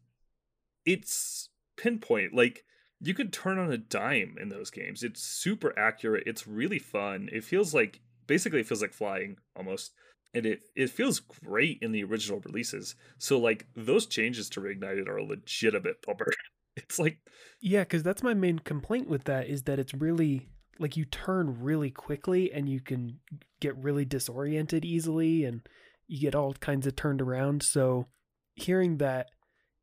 it's 0.86 1.50
pinpoint. 1.78 2.36
Like 2.36 2.64
you 3.02 3.16
could 3.16 3.34
turn 3.34 3.58
on 3.58 3.72
a 3.72 3.78
dime 3.80 4.36
in 4.40 4.50
those 4.50 4.70
games. 4.70 5.02
It's 5.02 5.24
super 5.24 5.74
accurate. 5.80 6.28
It's 6.28 6.46
really 6.46 6.78
fun. 6.78 7.28
It 7.34 7.44
feels 7.44 7.74
like 7.74 8.02
basically 8.28 8.60
it 8.60 8.68
feels 8.68 8.84
like 8.84 8.94
flying 8.94 9.38
almost. 9.56 9.94
And 10.34 10.46
it 10.46 10.64
it 10.76 10.90
feels 10.90 11.20
great 11.20 11.80
in 11.82 11.92
the 11.92 12.04
original 12.04 12.40
releases. 12.40 12.96
So 13.18 13.40
like 13.40 13.68
those 13.76 14.08
changes 14.08 14.50
to 14.52 14.62
Reignited 14.62 15.08
are 15.08 15.18
a 15.18 15.24
legitimate 15.24 16.02
bummer. 16.06 16.32
It's 16.76 16.98
like 16.98 17.20
Yeah, 17.62 17.82
because 17.82 18.02
that's 18.02 18.24
my 18.24 18.34
main 18.34 18.58
complaint 18.58 19.08
with 19.08 19.26
that 19.26 19.48
is 19.48 19.64
that 19.64 19.78
it's 19.78 19.94
really 19.94 20.50
like 20.80 20.98
you 20.98 21.06
turn 21.06 21.62
really 21.62 21.92
quickly 21.92 22.52
and 22.52 22.68
you 22.68 22.82
can 22.82 23.20
get 23.60 23.78
really 23.78 24.06
disoriented 24.06 24.84
easily 24.84 25.46
and 25.46 25.62
you 26.08 26.20
get 26.20 26.34
all 26.34 26.54
kinds 26.54 26.88
of 26.88 26.96
turned 26.96 27.22
around. 27.22 27.62
So 27.62 28.08
hearing 28.56 28.98
that 28.98 29.30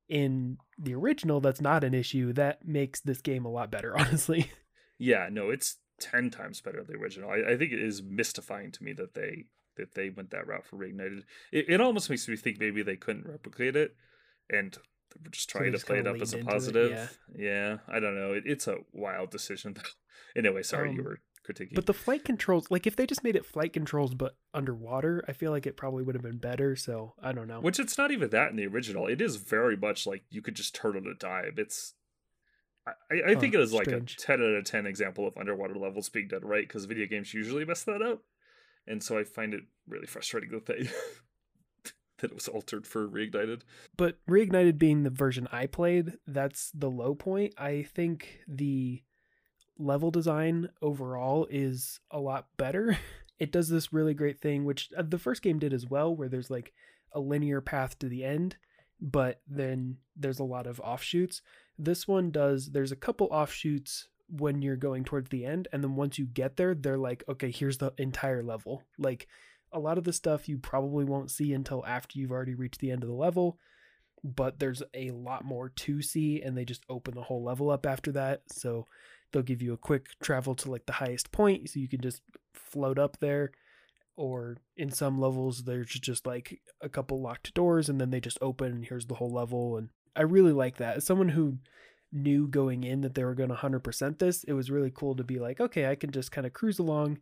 in 0.09 0.59
the 0.79 0.95
original, 0.95 1.41
that's 1.41 1.61
not 1.61 1.85
an 1.85 1.95
issue. 1.95 2.33
That 2.33 2.67
makes 2.67 3.01
this 3.01 3.21
game 3.21 3.45
a 3.45 3.51
lot 3.51 3.71
better, 3.71 3.97
honestly. 3.99 4.51
Yeah, 4.99 5.29
no, 5.31 5.51
it's 5.51 5.77
ten 6.01 6.31
times 6.31 6.61
better 6.61 6.83
than 6.83 6.97
the 6.97 7.03
original. 7.03 7.31
I, 7.31 7.53
I 7.53 7.57
think 7.57 7.73
it 7.73 7.81
is 7.81 8.03
mystifying 8.03 8.73
to 8.73 8.83
me 8.83 8.93
that 8.95 9.15
they 9.15 9.45
that 9.81 9.95
they 9.95 10.11
went 10.11 10.31
that 10.31 10.47
route 10.47 10.65
for 10.67 10.77
Reignited. 10.77 11.23
It, 11.53 11.67
it 11.69 11.81
almost 11.81 12.09
makes 12.11 12.29
me 12.29 12.37
think 12.37 12.61
maybe 12.61 12.83
they 12.83 12.97
couldn't 12.97 13.27
replicate 13.27 13.75
it, 13.77 13.97
and 14.49 14.73
they 14.73 15.21
were 15.25 15.31
just 15.31 15.51
trying 15.51 15.73
they 15.73 15.79
to 15.79 15.85
play 15.85 15.99
it 15.99 16.07
up 16.07 16.21
as 16.21 16.33
a 16.35 16.39
into 16.39 16.49
it, 16.49 16.53
positive. 16.53 17.19
yeah. 17.37 17.79
I 17.89 17.99
don't 18.01 18.15
know. 18.15 18.33
It, 18.33 18.45
it's 18.47 18.67
a 18.69 18.79
wild 18.93 19.31
decision. 19.31 19.75
though. 19.75 19.83
anyway, 20.37 20.63
sorry, 20.63 20.93
you 20.93 21.01
Um, 21.01 21.05
were 21.05 21.19
critiquing. 21.49 21.75
But 21.75 21.87
the 21.87 21.95
flight 21.95 22.25
controls, 22.25 22.71
like 22.71 22.87
if 22.87 22.95
they 22.97 23.07
just 23.07 23.25
made 23.25 23.35
it 23.35 23.45
flight 23.45 23.73
controls 23.73 24.15
but 24.15 24.37
underwater, 24.55 25.25
I 25.27 25.33
feel 25.33 25.51
like 25.51 25.67
it 25.67 25.77
probably 25.77 26.05
would 26.05 26.15
have 26.15 26.23
been 26.23 26.39
better. 26.39 26.77
So 26.77 27.15
I 27.23 27.33
don't 27.33 27.49
know. 27.49 27.61
Which 27.61 27.81
it's 27.81 27.99
not 27.99 28.11
even 28.13 28.31
that 28.31 28.51
in 28.51 28.57
the 28.57 28.67
original. 28.67 29.07
It 29.09 29.21
is 29.21 29.37
very 29.37 29.77
much 29.77 30.07
like 30.07 30.23
you 30.31 30.43
could 30.43 30.55
just 30.55 30.75
turn 30.75 30.97
on 30.97 31.07
a 31.07 31.15
dime. 31.15 31.55
It's 31.57 31.95
I, 32.87 33.33
I 33.33 33.35
think 33.35 33.55
Huh, 33.55 33.61
it 33.61 33.63
is 33.65 33.73
like 33.73 33.87
strange. 33.87 34.17
a 34.19 34.23
ten 34.23 34.41
out 34.41 34.55
of 34.55 34.65
ten 34.65 34.87
example 34.87 35.27
of 35.27 35.37
underwater 35.37 35.75
levels 35.75 36.09
being 36.09 36.29
done 36.29 36.43
right 36.45 36.67
because 36.67 36.87
video 36.87 37.07
games 37.07 37.35
usually 37.35 37.65
mess 37.65 37.83
that 37.85 38.01
up, 38.03 38.23
and 38.91 39.03
so 39.03 39.17
I 39.17 39.25
find 39.25 39.55
it 39.55 39.63
really 39.89 40.07
frustrating 40.07 40.51
that 40.51 40.67
they 40.67 40.83
that 42.19 42.31
it 42.31 42.35
was 42.35 42.49
altered 42.49 42.87
for 42.87 43.09
reignited. 43.09 43.63
But 43.97 44.19
Reignited 44.29 44.79
being 44.79 45.05
the 45.05 45.11
version 45.11 45.49
I 45.53 45.67
played, 45.67 46.15
that's 46.27 46.71
the 46.75 46.91
low 46.91 47.15
point. 47.15 47.55
I 47.57 47.87
think 47.95 48.41
the 48.47 49.03
level 49.79 50.11
design 50.11 50.69
overall 50.83 51.47
is 51.51 52.01
a 52.11 52.21
lot 52.21 52.47
better. 52.57 52.99
It 53.41 53.53
does 53.53 53.71
this 53.71 53.91
really 53.91 54.13
great 54.13 54.39
thing, 54.39 54.67
which 54.67 54.91
uh, 54.95 55.03
the 55.03 55.17
first 55.17 55.41
game 55.41 55.59
did 55.59 55.73
as 55.73 55.87
well, 55.87 56.15
where 56.15 56.29
there's 56.29 56.51
like 56.51 56.75
a 57.13 57.21
linear 57.21 57.63
path 57.63 57.99
to 58.01 58.07
the 58.07 58.23
end, 58.23 58.59
but 59.01 59.41
then 59.49 59.97
there's 60.15 60.41
a 60.41 60.45
lot 60.45 60.67
of 60.67 60.79
offshoots. 60.81 61.41
This 61.79 62.07
one 62.07 62.33
does, 62.33 62.73
there's 62.73 62.93
a 62.93 62.97
couple 62.97 63.29
offshoots 63.29 64.09
when 64.31 64.63
you're 64.63 64.77
going 64.77 65.05
towards 65.05 65.31
the 65.31 65.45
end, 65.45 65.69
and 65.73 65.83
then 65.83 65.97
once 65.97 66.19
you 66.19 66.27
get 66.27 66.57
there, 66.57 66.75
they're 66.75 66.99
like, 66.99 67.25
okay, 67.29 67.51
here's 67.51 67.79
the 67.79 67.93
entire 67.99 68.43
level. 68.43 68.85
Like, 68.99 69.27
a 69.73 69.79
lot 69.79 69.99
of 69.99 70.05
the 70.05 70.13
stuff 70.13 70.49
you 70.49 70.59
probably 70.59 71.05
won't 71.05 71.31
see 71.31 71.53
until 71.53 71.85
after 71.87 72.19
you've 72.19 72.33
already 72.33 72.55
reached 72.55 72.81
the 72.81 72.91
end 72.91 73.03
of 73.03 73.09
the 73.09 73.15
level 73.15 73.59
but 74.23 74.59
there's 74.59 74.83
a 74.95 75.11
lot 75.13 75.45
more 75.45 75.71
to 75.71 76.03
see 76.03 76.43
and 76.43 76.57
they 76.57 76.65
just 76.65 76.85
open 76.89 77.15
the 77.15 77.23
whole 77.23 77.43
level 77.43 77.71
up 77.71 77.87
after 77.87 78.13
that 78.13 78.43
so 78.49 78.87
they'll 79.33 79.43
give 79.43 79.63
you 79.63 79.73
a 79.73 79.79
quick 79.79 80.07
travel 80.23 80.55
to 80.55 80.71
like 80.71 80.87
the 80.87 80.93
highest 80.93 81.33
point 81.33 81.69
so 81.69 81.81
you 81.81 81.89
can 81.89 82.01
just 82.01 82.23
float 82.53 82.99
up 82.99 83.19
there 83.21 83.51
or 84.17 84.57
in 84.77 84.91
some 84.91 85.19
levels 85.19 85.65
there's 85.65 85.89
just 85.89 86.27
like 86.27 86.61
a 86.81 86.89
couple 86.89 87.21
locked 87.21 87.55
doors 87.55 87.89
and 87.89 88.01
then 88.01 88.11
they 88.11 88.21
just 88.21 88.39
open 88.43 88.73
and 88.73 88.85
here's 88.87 89.07
the 89.07 89.15
whole 89.15 89.31
level 89.31 89.77
and 89.77 89.89
i 90.15 90.23
really 90.23 90.53
like 90.53 90.77
that 90.77 90.99
as 90.99 91.07
someone 91.07 91.31
who 91.31 91.57
knew 92.13 92.49
going 92.49 92.83
in 92.85 93.03
that 93.03 93.15
they 93.15 93.25
were 93.25 93.35
going 93.35 93.51
to 93.51 93.55
100% 93.55 94.19
this 94.19 94.45
it 94.45 94.53
was 94.53 94.71
really 94.71 94.91
cool 94.93 95.15
to 95.15 95.25
be 95.25 95.39
like 95.39 95.61
okay 95.61 95.87
i 95.87 95.95
can 95.95 96.11
just 96.11 96.33
kind 96.33 96.47
of 96.47 96.53
cruise 96.53 96.79
along 96.79 97.19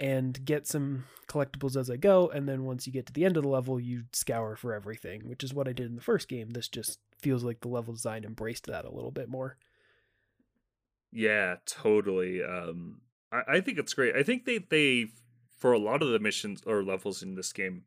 and 0.00 0.42
get 0.46 0.66
some 0.66 1.04
collectibles 1.28 1.76
as 1.76 1.90
I 1.90 1.96
go. 1.96 2.28
And 2.28 2.48
then 2.48 2.64
once 2.64 2.86
you 2.86 2.92
get 2.92 3.06
to 3.06 3.12
the 3.12 3.26
end 3.26 3.36
of 3.36 3.42
the 3.42 3.50
level, 3.50 3.78
you 3.78 4.04
scour 4.12 4.56
for 4.56 4.72
everything, 4.72 5.28
which 5.28 5.44
is 5.44 5.52
what 5.52 5.68
I 5.68 5.72
did 5.72 5.86
in 5.86 5.94
the 5.94 6.02
first 6.02 6.26
game. 6.26 6.50
This 6.50 6.68
just 6.68 6.98
feels 7.20 7.44
like 7.44 7.60
the 7.60 7.68
level 7.68 7.92
design 7.92 8.24
embraced 8.24 8.66
that 8.66 8.86
a 8.86 8.90
little 8.90 9.10
bit 9.10 9.28
more. 9.28 9.58
Yeah, 11.12 11.56
totally. 11.66 12.42
Um, 12.42 13.02
I, 13.30 13.56
I 13.56 13.60
think 13.60 13.78
it's 13.78 13.92
great. 13.92 14.16
I 14.16 14.22
think 14.22 14.46
they 14.46 14.58
they 14.58 15.08
for 15.58 15.72
a 15.72 15.78
lot 15.78 16.02
of 16.02 16.08
the 16.08 16.18
missions 16.18 16.62
or 16.66 16.82
levels 16.82 17.22
in 17.22 17.34
this 17.34 17.52
game, 17.52 17.84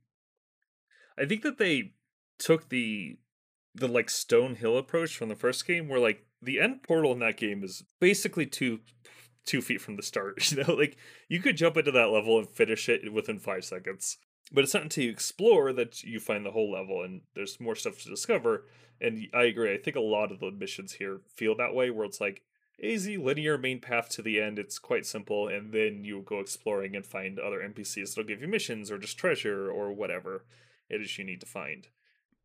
I 1.18 1.26
think 1.26 1.42
that 1.42 1.58
they 1.58 1.94
took 2.38 2.70
the 2.70 3.18
the 3.76 3.88
like 3.88 4.10
Stone 4.10 4.56
Hill 4.56 4.78
approach 4.78 5.16
from 5.16 5.30
the 5.30 5.36
first 5.36 5.66
game, 5.66 5.88
where 5.88 6.00
like 6.00 6.26
the 6.42 6.60
end 6.60 6.84
portal 6.84 7.12
in 7.12 7.20
that 7.20 7.38
game 7.38 7.64
is 7.64 7.84
basically 8.00 8.46
two 8.46 8.80
two 9.46 9.62
feet 9.62 9.82
from 9.82 9.96
the 9.96 10.04
start. 10.04 10.52
You 10.52 10.64
know, 10.64 10.74
like 10.74 10.98
you 11.28 11.40
could 11.40 11.58
jump 11.58 11.78
into 11.78 11.92
that 11.92 12.10
level 12.10 12.40
and 12.40 12.48
finish 12.48 12.88
it 12.90 13.12
within 13.12 13.40
five 13.40 13.66
seconds. 13.66 14.18
But 14.52 14.64
it's 14.64 14.74
not 14.74 14.84
until 14.84 15.06
you 15.06 15.10
explore 15.10 15.74
that 15.74 16.04
you 16.04 16.20
find 16.20 16.46
the 16.46 16.52
whole 16.52 16.72
level, 16.72 17.02
and 17.02 17.22
there's 17.34 17.60
more 17.60 17.76
stuff 17.76 18.02
to 18.04 18.10
discover. 18.10 18.66
And 19.02 19.28
I 19.34 19.44
agree. 19.44 19.74
I 19.74 19.78
think 19.78 19.96
a 19.96 20.02
lot 20.02 20.32
of 20.32 20.40
the 20.40 20.52
missions 20.52 20.94
here 20.94 21.22
feel 21.36 21.56
that 21.56 21.74
way, 21.74 21.90
where 21.90 22.06
it's 22.06 22.22
like 22.22 22.44
easy 22.82 23.18
linear 23.18 23.58
main 23.58 23.80
path 23.80 24.10
to 24.10 24.22
the 24.22 24.40
end. 24.40 24.60
It's 24.60 24.80
quite 24.80 25.06
simple, 25.06 25.48
and 25.48 25.72
then 25.72 26.04
you 26.04 26.22
go 26.22 26.40
exploring 26.40 26.96
and 26.96 27.06
find 27.06 27.40
other 27.40 27.60
NPCs 27.60 28.10
that'll 28.10 28.28
give 28.28 28.42
you 28.42 28.48
missions 28.48 28.92
or 28.92 28.98
just 28.98 29.18
treasure 29.18 29.72
or 29.72 29.92
whatever 29.92 30.46
it 30.90 31.02
is 31.02 31.18
you 31.18 31.24
need 31.24 31.40
to 31.42 31.48
find. 31.48 31.88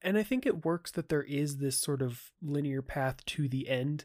And 0.03 0.17
I 0.17 0.23
think 0.23 0.47
it 0.47 0.65
works 0.65 0.91
that 0.93 1.09
there 1.09 1.23
is 1.23 1.57
this 1.57 1.81
sort 1.81 2.03
of 2.03 2.31
linear 2.41 2.83
path 2.83 3.25
to 3.27 3.49
the 3.49 3.69
end 3.69 4.05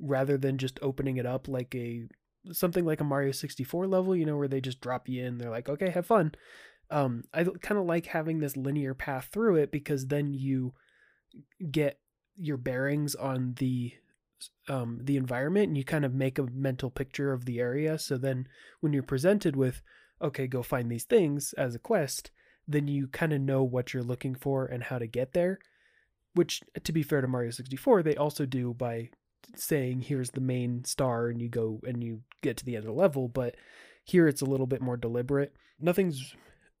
rather 0.00 0.38
than 0.38 0.58
just 0.58 0.78
opening 0.80 1.16
it 1.16 1.26
up 1.26 1.48
like 1.48 1.74
a 1.74 2.08
something 2.52 2.84
like 2.84 3.00
a 3.00 3.04
Mario 3.04 3.32
64 3.32 3.86
level, 3.86 4.16
you 4.16 4.24
know, 4.24 4.36
where 4.36 4.48
they 4.48 4.60
just 4.60 4.80
drop 4.80 5.08
you 5.08 5.24
in, 5.24 5.38
they're 5.38 5.50
like, 5.50 5.68
"Okay, 5.68 5.90
have 5.90 6.06
fun." 6.06 6.32
Um 6.90 7.24
I 7.34 7.44
kind 7.44 7.78
of 7.78 7.86
like 7.86 8.06
having 8.06 8.38
this 8.38 8.56
linear 8.56 8.94
path 8.94 9.28
through 9.32 9.56
it 9.56 9.70
because 9.70 10.06
then 10.06 10.32
you 10.32 10.72
get 11.70 12.00
your 12.36 12.56
bearings 12.56 13.14
on 13.14 13.54
the 13.58 13.92
um, 14.68 15.00
the 15.02 15.16
environment 15.16 15.68
and 15.68 15.76
you 15.76 15.84
kind 15.84 16.04
of 16.04 16.14
make 16.14 16.38
a 16.38 16.46
mental 16.46 16.90
picture 16.90 17.32
of 17.32 17.44
the 17.44 17.58
area. 17.58 17.98
So 17.98 18.16
then 18.16 18.46
when 18.80 18.92
you're 18.92 19.02
presented 19.02 19.56
with, 19.56 19.82
okay, 20.22 20.46
go 20.46 20.62
find 20.62 20.90
these 20.90 21.04
things 21.04 21.52
as 21.54 21.74
a 21.74 21.80
quest, 21.80 22.30
then 22.68 22.86
you 22.86 23.08
kind 23.08 23.32
of 23.32 23.40
know 23.40 23.64
what 23.64 23.92
you're 23.92 24.02
looking 24.02 24.34
for 24.34 24.66
and 24.66 24.84
how 24.84 24.98
to 24.98 25.06
get 25.06 25.32
there. 25.32 25.58
Which, 26.34 26.60
to 26.84 26.92
be 26.92 27.02
fair 27.02 27.22
to 27.22 27.26
Mario 27.26 27.50
64, 27.50 28.02
they 28.02 28.14
also 28.14 28.46
do 28.46 28.74
by 28.74 29.08
saying, 29.56 30.02
here's 30.02 30.30
the 30.30 30.40
main 30.40 30.84
star, 30.84 31.28
and 31.28 31.40
you 31.40 31.48
go 31.48 31.80
and 31.84 32.04
you 32.04 32.20
get 32.42 32.58
to 32.58 32.64
the 32.64 32.76
end 32.76 32.84
of 32.84 32.94
the 32.94 33.00
level. 33.00 33.28
But 33.28 33.56
here 34.04 34.28
it's 34.28 34.42
a 34.42 34.46
little 34.46 34.66
bit 34.66 34.82
more 34.82 34.96
deliberate. 34.96 35.54
Nothing's 35.80 36.34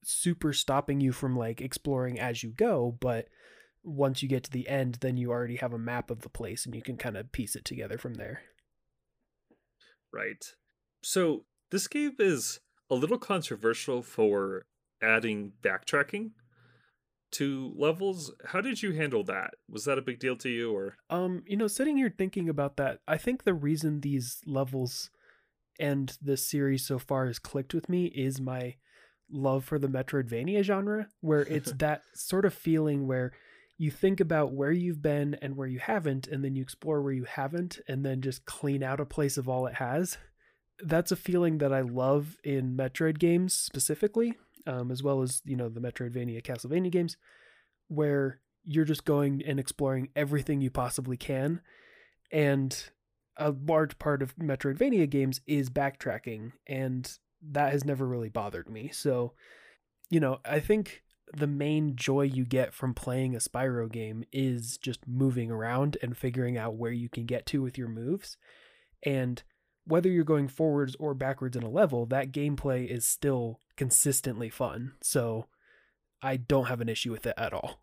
super 0.04 0.52
stopping 0.52 1.00
you 1.00 1.12
from 1.12 1.36
like 1.36 1.60
exploring 1.60 2.20
as 2.20 2.42
you 2.42 2.50
go, 2.50 2.96
but 3.00 3.26
once 3.82 4.22
you 4.22 4.28
get 4.28 4.44
to 4.44 4.50
the 4.50 4.68
end, 4.68 4.98
then 5.00 5.16
you 5.16 5.30
already 5.30 5.56
have 5.56 5.72
a 5.72 5.78
map 5.78 6.10
of 6.10 6.20
the 6.22 6.28
place 6.28 6.66
and 6.66 6.74
you 6.74 6.82
can 6.82 6.96
kind 6.96 7.16
of 7.16 7.32
piece 7.32 7.56
it 7.56 7.64
together 7.64 7.98
from 7.98 8.14
there. 8.14 8.42
Right. 10.12 10.44
So 11.02 11.44
this 11.70 11.86
game 11.88 12.16
is 12.18 12.60
a 12.90 12.94
little 12.94 13.18
controversial 13.18 14.02
for 14.02 14.66
adding 15.02 15.52
backtracking 15.62 16.30
to 17.32 17.72
levels. 17.76 18.32
How 18.46 18.60
did 18.60 18.82
you 18.82 18.92
handle 18.92 19.24
that? 19.24 19.54
Was 19.68 19.84
that 19.84 19.98
a 19.98 20.02
big 20.02 20.18
deal 20.18 20.36
to 20.36 20.48
you 20.48 20.74
or 20.74 20.96
Um, 21.10 21.42
you 21.46 21.56
know, 21.56 21.68
sitting 21.68 21.96
here 21.96 22.12
thinking 22.16 22.48
about 22.48 22.76
that, 22.76 23.00
I 23.06 23.16
think 23.16 23.44
the 23.44 23.54
reason 23.54 24.00
these 24.00 24.40
levels 24.46 25.10
and 25.78 26.16
this 26.20 26.46
series 26.46 26.86
so 26.86 26.98
far 26.98 27.26
has 27.26 27.38
clicked 27.38 27.74
with 27.74 27.88
me 27.88 28.06
is 28.06 28.40
my 28.40 28.76
love 29.30 29.64
for 29.64 29.78
the 29.78 29.88
Metroidvania 29.88 30.62
genre, 30.62 31.08
where 31.20 31.42
it's 31.50 31.72
that 31.72 32.02
sort 32.14 32.44
of 32.44 32.54
feeling 32.54 33.06
where 33.06 33.32
you 33.76 33.90
think 33.90 34.18
about 34.18 34.52
where 34.52 34.72
you've 34.72 35.02
been 35.02 35.36
and 35.40 35.56
where 35.56 35.68
you 35.68 35.78
haven't, 35.78 36.26
and 36.26 36.44
then 36.44 36.56
you 36.56 36.62
explore 36.62 37.00
where 37.00 37.12
you 37.12 37.24
haven't, 37.24 37.78
and 37.86 38.04
then 38.04 38.20
just 38.20 38.44
clean 38.44 38.82
out 38.82 39.00
a 39.00 39.04
place 39.04 39.36
of 39.36 39.48
all 39.48 39.66
it 39.66 39.74
has. 39.74 40.18
That's 40.80 41.12
a 41.12 41.16
feeling 41.16 41.58
that 41.58 41.72
I 41.72 41.82
love 41.82 42.36
in 42.42 42.76
Metroid 42.76 43.18
games 43.18 43.54
specifically, 43.54 44.34
um, 44.68 44.90
as 44.92 45.02
well 45.02 45.22
as 45.22 45.42
you 45.44 45.56
know 45.56 45.68
the 45.68 45.80
Metroidvania, 45.80 46.42
Castlevania 46.42 46.92
games, 46.92 47.16
where 47.88 48.40
you're 48.64 48.84
just 48.84 49.04
going 49.04 49.42
and 49.44 49.58
exploring 49.58 50.10
everything 50.14 50.60
you 50.60 50.70
possibly 50.70 51.16
can, 51.16 51.60
and 52.30 52.90
a 53.38 53.50
large 53.66 53.98
part 53.98 54.22
of 54.22 54.36
Metroidvania 54.36 55.08
games 55.08 55.40
is 55.46 55.70
backtracking, 55.70 56.52
and 56.66 57.18
that 57.50 57.72
has 57.72 57.84
never 57.84 58.06
really 58.06 58.28
bothered 58.28 58.68
me. 58.68 58.90
So, 58.92 59.32
you 60.10 60.20
know, 60.20 60.40
I 60.44 60.60
think 60.60 61.02
the 61.32 61.46
main 61.46 61.94
joy 61.94 62.22
you 62.22 62.44
get 62.44 62.74
from 62.74 62.94
playing 62.94 63.34
a 63.34 63.38
Spyro 63.38 63.90
game 63.90 64.24
is 64.32 64.76
just 64.76 65.06
moving 65.06 65.50
around 65.50 65.96
and 66.02 66.16
figuring 66.16 66.58
out 66.58 66.74
where 66.74 66.92
you 66.92 67.08
can 67.08 67.26
get 67.26 67.46
to 67.46 67.62
with 67.62 67.78
your 67.78 67.88
moves. 67.88 68.36
And 69.04 69.42
whether 69.84 70.08
you're 70.08 70.24
going 70.24 70.48
forwards 70.48 70.96
or 70.98 71.14
backwards 71.14 71.56
in 71.56 71.62
a 71.62 71.70
level, 71.70 72.06
that 72.06 72.32
gameplay 72.32 72.90
is 72.90 73.06
still 73.06 73.60
consistently 73.78 74.50
fun. 74.50 74.92
So 75.00 75.46
I 76.20 76.36
don't 76.36 76.66
have 76.66 76.82
an 76.82 76.90
issue 76.90 77.12
with 77.12 77.26
it 77.26 77.34
at 77.38 77.54
all. 77.54 77.80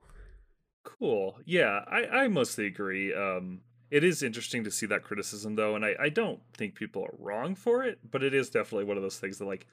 Cool. 0.83 1.39
Yeah, 1.45 1.79
I, 1.87 2.05
I 2.05 2.27
mostly 2.27 2.67
agree. 2.67 3.13
Um, 3.15 3.61
it 3.89 4.03
is 4.03 4.21
interesting 4.21 4.63
to 4.65 4.71
see 4.71 4.85
that 4.87 5.03
criticism 5.03 5.55
though, 5.55 5.75
and 5.75 5.83
I, 5.83 5.95
I 5.99 6.09
don't 6.09 6.41
think 6.53 6.75
people 6.75 7.03
are 7.03 7.15
wrong 7.17 7.55
for 7.55 7.83
it, 7.83 7.99
but 8.11 8.21
it 8.21 8.33
is 8.33 8.49
definitely 8.49 8.85
one 8.85 8.97
of 8.97 9.03
those 9.03 9.17
things 9.17 9.39
that 9.39 9.45
like 9.45 9.65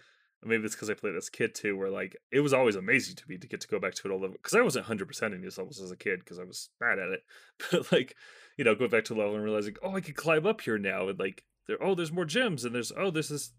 maybe 0.44 0.64
it's 0.64 0.74
because 0.74 0.90
I 0.90 0.94
played 0.94 1.14
this 1.14 1.28
kid 1.28 1.54
too, 1.54 1.76
where 1.76 1.90
like 1.90 2.16
it 2.30 2.40
was 2.40 2.54
always 2.54 2.76
amazing 2.76 3.16
to 3.16 3.24
me 3.28 3.36
to 3.38 3.46
get 3.46 3.60
to 3.60 3.68
go 3.68 3.78
back 3.78 3.94
to 3.94 4.08
it 4.08 4.12
all 4.12 4.20
level 4.20 4.36
because 4.36 4.54
I 4.54 4.62
wasn't 4.62 4.86
hundred 4.86 5.08
percent 5.08 5.34
in 5.34 5.42
these 5.42 5.58
levels 5.58 5.80
as 5.80 5.90
a 5.90 5.96
kid 5.96 6.20
because 6.20 6.38
I 6.38 6.44
was 6.44 6.70
bad 6.80 6.98
at 6.98 7.10
it. 7.10 7.24
But 7.70 7.92
like, 7.92 8.16
you 8.56 8.64
know, 8.64 8.74
going 8.74 8.90
back 8.90 9.04
to 9.06 9.14
level 9.14 9.34
and 9.34 9.44
realizing, 9.44 9.76
oh, 9.82 9.96
I 9.96 10.00
can 10.00 10.14
climb 10.14 10.46
up 10.46 10.60
here 10.60 10.78
now, 10.78 11.08
and 11.08 11.18
like, 11.18 11.44
there, 11.66 11.82
oh, 11.82 11.94
there's 11.94 12.12
more 12.12 12.24
gems, 12.24 12.64
and 12.64 12.74
there's 12.74 12.92
oh, 12.96 13.10
there's 13.10 13.28
this 13.28 13.52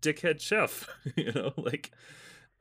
dickhead 0.00 0.40
chef, 0.40 0.88
you 1.16 1.32
know, 1.32 1.52
like 1.56 1.92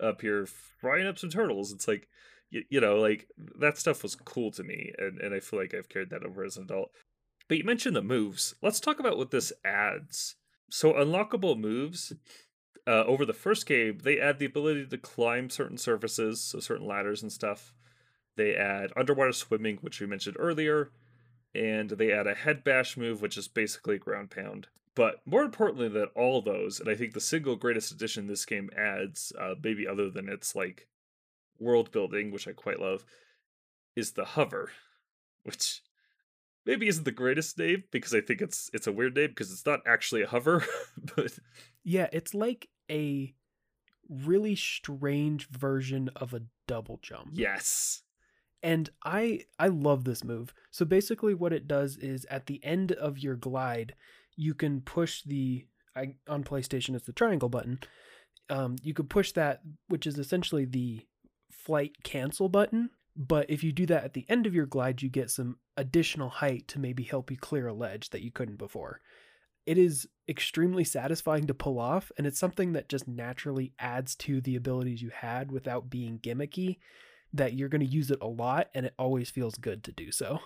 up 0.02 0.22
here 0.22 0.46
frying 0.46 1.08
up 1.08 1.18
some 1.18 1.30
turtles. 1.30 1.72
It's 1.72 1.88
like, 1.88 2.08
you, 2.50 2.64
you 2.70 2.82
know, 2.82 2.98
like 2.98 3.28
that 3.60 3.78
stuff 3.78 4.04
was 4.04 4.16
cool 4.16 4.52
to 4.52 4.64
me, 4.64 4.92
and 4.98 5.20
and 5.20 5.34
I 5.34 5.40
feel 5.40 5.60
like 5.60 5.74
I've 5.74 5.90
carried 5.90 6.10
that 6.10 6.24
over 6.24 6.44
as 6.44 6.58
an 6.58 6.64
adult. 6.64 6.92
But 7.48 7.58
you 7.58 7.64
mentioned 7.64 7.96
the 7.96 8.02
moves. 8.02 8.56
Let's 8.62 8.80
talk 8.80 9.00
about 9.00 9.18
what 9.18 9.32
this 9.32 9.52
adds. 9.66 10.36
So 10.70 10.94
unlockable 10.94 11.60
moves 11.60 12.14
uh, 12.88 13.04
over 13.06 13.26
the 13.26 13.34
first 13.34 13.66
game, 13.66 14.00
they 14.04 14.20
add 14.20 14.40
the 14.40 14.46
ability 14.46 14.86
to 14.88 14.98
climb 14.98 15.50
certain 15.50 15.78
surfaces, 15.78 16.42
so 16.42 16.60
certain 16.60 16.88
ladders 16.88 17.22
and 17.22 17.32
stuff. 17.32 17.74
They 18.38 18.56
add 18.56 18.92
underwater 18.96 19.34
swimming, 19.34 19.78
which 19.82 20.00
we 20.00 20.08
mentioned 20.08 20.38
earlier, 20.40 20.92
and 21.54 21.90
they 21.90 22.12
add 22.12 22.28
a 22.28 22.34
head 22.34 22.64
bash 22.64 22.98
move, 22.98 23.22
which 23.22 23.38
is 23.38 23.48
basically 23.48 23.98
ground 23.98 24.32
pound. 24.32 24.68
But 24.96 25.22
more 25.26 25.44
importantly 25.44 25.88
than 25.88 26.08
all 26.16 26.42
those, 26.42 26.80
and 26.80 26.90
I 26.90 26.96
think 26.96 27.14
the 27.14 27.22
single 27.22 27.56
greatest 27.56 27.92
addition 27.92 28.28
this 28.28 28.46
game 28.46 28.70
adds, 28.78 29.32
uh, 29.40 29.56
maybe 29.64 29.88
other 29.88 30.10
than 30.10 30.28
its 30.28 30.56
like 30.56 30.88
world 31.60 31.92
building, 31.92 32.32
which 32.32 32.48
I 32.48 32.52
quite 32.52 32.80
love, 32.80 33.06
is 33.96 34.12
the 34.14 34.26
hover, 34.26 34.72
which 35.44 35.82
maybe 36.66 36.88
isn't 36.88 37.06
the 37.06 37.12
greatest 37.12 37.58
name 37.58 37.84
because 37.92 38.14
I 38.14 38.22
think 38.22 38.42
it's 38.42 38.70
it's 38.74 38.88
a 38.88 38.92
weird 38.92 39.16
name 39.16 39.30
because 39.30 39.52
it's 39.52 39.66
not 39.66 39.80
actually 39.88 40.24
a 40.24 40.28
hover, 40.28 40.66
but 41.16 41.40
Yeah, 41.84 42.10
it's 42.12 42.34
like 42.34 42.70
a 42.90 43.34
really 44.10 44.56
strange 44.56 45.48
version 45.48 46.10
of 46.16 46.34
a 46.34 46.42
double 46.68 47.00
jump. 47.02 47.32
yes. 47.34 48.04
And 48.64 48.90
I 49.04 49.46
I 49.58 49.68
love 49.70 50.04
this 50.04 50.24
move. 50.24 50.54
So 50.70 50.86
basically 50.86 51.34
what 51.34 51.54
it 51.54 51.68
does 51.68 51.98
is 51.98 52.26
at 52.26 52.46
the 52.46 52.64
end 52.64 52.92
of 52.92 53.18
your 53.18 53.36
glide, 53.36 53.96
you 54.42 54.56
can 54.56 54.82
push 54.82 55.22
the 55.22 55.66
I, 55.96 56.16
on 56.28 56.44
PlayStation 56.44 56.96
it's 56.96 57.06
the 57.06 57.14
triangle 57.14 57.50
button. 57.50 57.80
Um, 58.50 58.76
you 58.82 58.94
could 58.94 59.10
push 59.10 59.32
that, 59.34 59.62
which 59.88 60.08
is 60.08 60.18
essentially 60.18 60.66
the 60.66 61.06
flight 61.52 61.98
cancel 62.04 62.50
button. 62.50 62.90
But 63.16 63.50
if 63.50 63.64
you 63.64 63.72
do 63.72 63.86
that 63.88 64.04
at 64.04 64.14
the 64.14 64.26
end 64.28 64.48
of 64.48 64.56
your 64.56 64.66
glide, 64.66 65.02
you 65.02 65.10
get 65.10 65.30
some 65.30 65.58
additional 65.78 66.30
height 66.30 66.68
to 66.70 66.80
maybe 66.80 67.04
help 67.04 67.30
you 67.30 67.38
clear 67.38 67.68
a 67.68 67.74
ledge 67.74 68.10
that 68.10 68.22
you 68.22 68.32
couldn't 68.32 68.58
before. 68.58 69.02
It 69.66 69.78
is 69.78 70.08
extremely 70.28 70.86
satisfying 70.86 71.46
to 71.46 71.54
pull 71.54 71.78
off, 71.78 72.12
and 72.18 72.26
it's 72.26 72.40
something 72.40 72.74
that 72.74 72.90
just 72.90 73.08
naturally 73.08 73.74
adds 73.78 74.16
to 74.16 74.42
the 74.42 74.56
abilities 74.56 75.04
you 75.04 75.12
had 75.14 75.52
without 75.52 75.90
being 75.90 76.18
gimmicky. 76.18 76.78
That 77.34 77.54
you're 77.54 77.70
going 77.70 77.86
to 77.86 77.88
use 77.88 78.10
it 78.10 78.20
a 78.22 78.28
lot, 78.28 78.70
and 78.74 78.88
it 78.88 78.96
always 78.98 79.30
feels 79.30 79.56
good 79.56 79.84
to 79.84 79.92
do 79.92 80.12
so. 80.12 80.40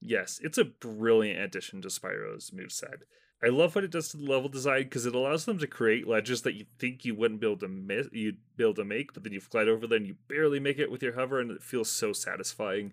Yes, 0.00 0.40
it's 0.42 0.58
a 0.58 0.64
brilliant 0.64 1.40
addition 1.40 1.82
to 1.82 1.88
Spyro's 1.88 2.50
moveset. 2.50 3.02
I 3.44 3.48
love 3.48 3.74
what 3.74 3.84
it 3.84 3.90
does 3.90 4.08
to 4.10 4.16
the 4.16 4.30
level 4.30 4.48
design 4.48 4.84
because 4.84 5.04
it 5.04 5.14
allows 5.14 5.46
them 5.46 5.58
to 5.58 5.66
create 5.66 6.06
ledges 6.06 6.42
that 6.42 6.54
you 6.54 6.64
think 6.78 7.04
you 7.04 7.14
wouldn't 7.14 7.40
be 7.40 7.46
able 7.46 7.58
to 7.58 7.68
miss, 7.68 8.06
you'd 8.12 8.38
be 8.56 8.62
able 8.62 8.74
to 8.74 8.84
make, 8.84 9.12
but 9.12 9.24
then 9.24 9.32
you 9.32 9.40
glide 9.50 9.68
over 9.68 9.86
them 9.86 9.96
and 9.98 10.06
you 10.06 10.16
barely 10.28 10.60
make 10.60 10.78
it 10.78 10.90
with 10.90 11.02
your 11.02 11.14
hover, 11.14 11.40
and 11.40 11.50
it 11.50 11.62
feels 11.62 11.90
so 11.90 12.12
satisfying. 12.12 12.92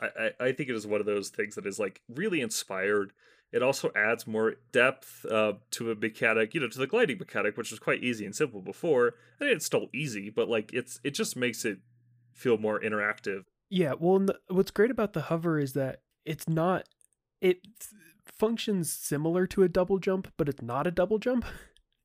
I, 0.00 0.06
I, 0.06 0.44
I 0.46 0.52
think 0.52 0.68
it 0.68 0.76
is 0.76 0.86
one 0.86 1.00
of 1.00 1.06
those 1.06 1.30
things 1.30 1.54
that 1.54 1.66
is 1.66 1.78
like 1.78 2.02
really 2.08 2.42
inspired. 2.42 3.12
It 3.50 3.62
also 3.62 3.90
adds 3.96 4.26
more 4.26 4.56
depth 4.72 5.24
uh, 5.24 5.54
to 5.70 5.90
a 5.90 5.94
mechanic, 5.94 6.52
you 6.52 6.60
know, 6.60 6.68
to 6.68 6.78
the 6.78 6.86
gliding 6.86 7.18
mechanic, 7.18 7.56
which 7.56 7.70
was 7.70 7.80
quite 7.80 8.04
easy 8.04 8.26
and 8.26 8.36
simple 8.36 8.60
before. 8.60 9.14
I 9.40 9.44
mean, 9.44 9.54
it's 9.54 9.64
still 9.64 9.88
easy, 9.94 10.28
but 10.28 10.50
like 10.50 10.70
it's 10.74 11.00
it 11.02 11.12
just 11.12 11.34
makes 11.34 11.64
it 11.64 11.78
feel 12.34 12.58
more 12.58 12.78
interactive. 12.78 13.44
Yeah, 13.70 13.94
well, 13.98 14.18
the, 14.18 14.38
what's 14.48 14.70
great 14.70 14.90
about 14.90 15.14
the 15.14 15.22
hover 15.22 15.58
is 15.58 15.72
that 15.72 16.02
it's 16.26 16.46
not. 16.46 16.86
It 17.40 17.60
functions 18.36 18.92
similar 18.92 19.46
to 19.48 19.62
a 19.62 19.68
double 19.68 19.98
jump, 19.98 20.32
but 20.36 20.48
it's 20.48 20.62
not 20.62 20.86
a 20.86 20.92
double 20.92 21.18
jump. 21.18 21.44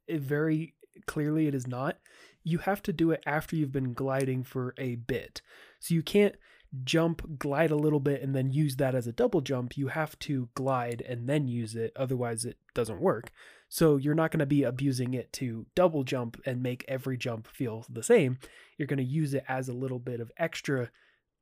It 0.06 0.20
very 0.20 0.76
clearly 1.08 1.48
it 1.48 1.56
is 1.56 1.66
not. 1.66 1.98
You 2.44 2.58
have 2.58 2.84
to 2.84 2.92
do 2.92 3.12
it 3.12 3.24
after 3.26 3.56
you've 3.56 3.72
been 3.72 3.94
gliding 3.94 4.44
for 4.44 4.76
a 4.78 4.96
bit, 4.96 5.42
so 5.80 5.94
you 5.94 6.04
can't 6.04 6.36
jump, 6.84 7.40
glide 7.40 7.72
a 7.72 7.78
little 7.78 8.00
bit, 8.00 8.22
and 8.22 8.36
then 8.36 8.52
use 8.52 8.76
that 8.78 8.96
as 8.96 9.08
a 9.08 9.14
double 9.14 9.42
jump. 9.42 9.78
You 9.78 9.88
have 9.88 10.20
to 10.20 10.50
glide 10.56 11.02
and 11.08 11.30
then 11.30 11.48
use 11.48 11.74
it, 11.76 11.94
otherwise 11.96 12.44
it 12.44 12.58
doesn't 12.74 13.00
work. 13.00 13.32
So 13.70 13.98
you're 13.98 14.14
not 14.14 14.32
going 14.32 14.40
to 14.40 14.46
be 14.46 14.64
abusing 14.64 15.14
it 15.14 15.32
to 15.34 15.66
double 15.76 16.04
jump 16.04 16.40
and 16.46 16.62
make 16.62 16.86
every 16.88 17.18
jump 17.18 17.48
feel 17.48 17.86
the 17.90 18.04
same. 18.04 18.40
You're 18.78 18.88
going 18.88 18.98
to 18.98 19.04
use 19.04 19.34
it 19.34 19.44
as 19.48 19.70
a 19.70 19.74
little 19.74 20.00
bit 20.00 20.20
of 20.20 20.32
extra 20.38 20.92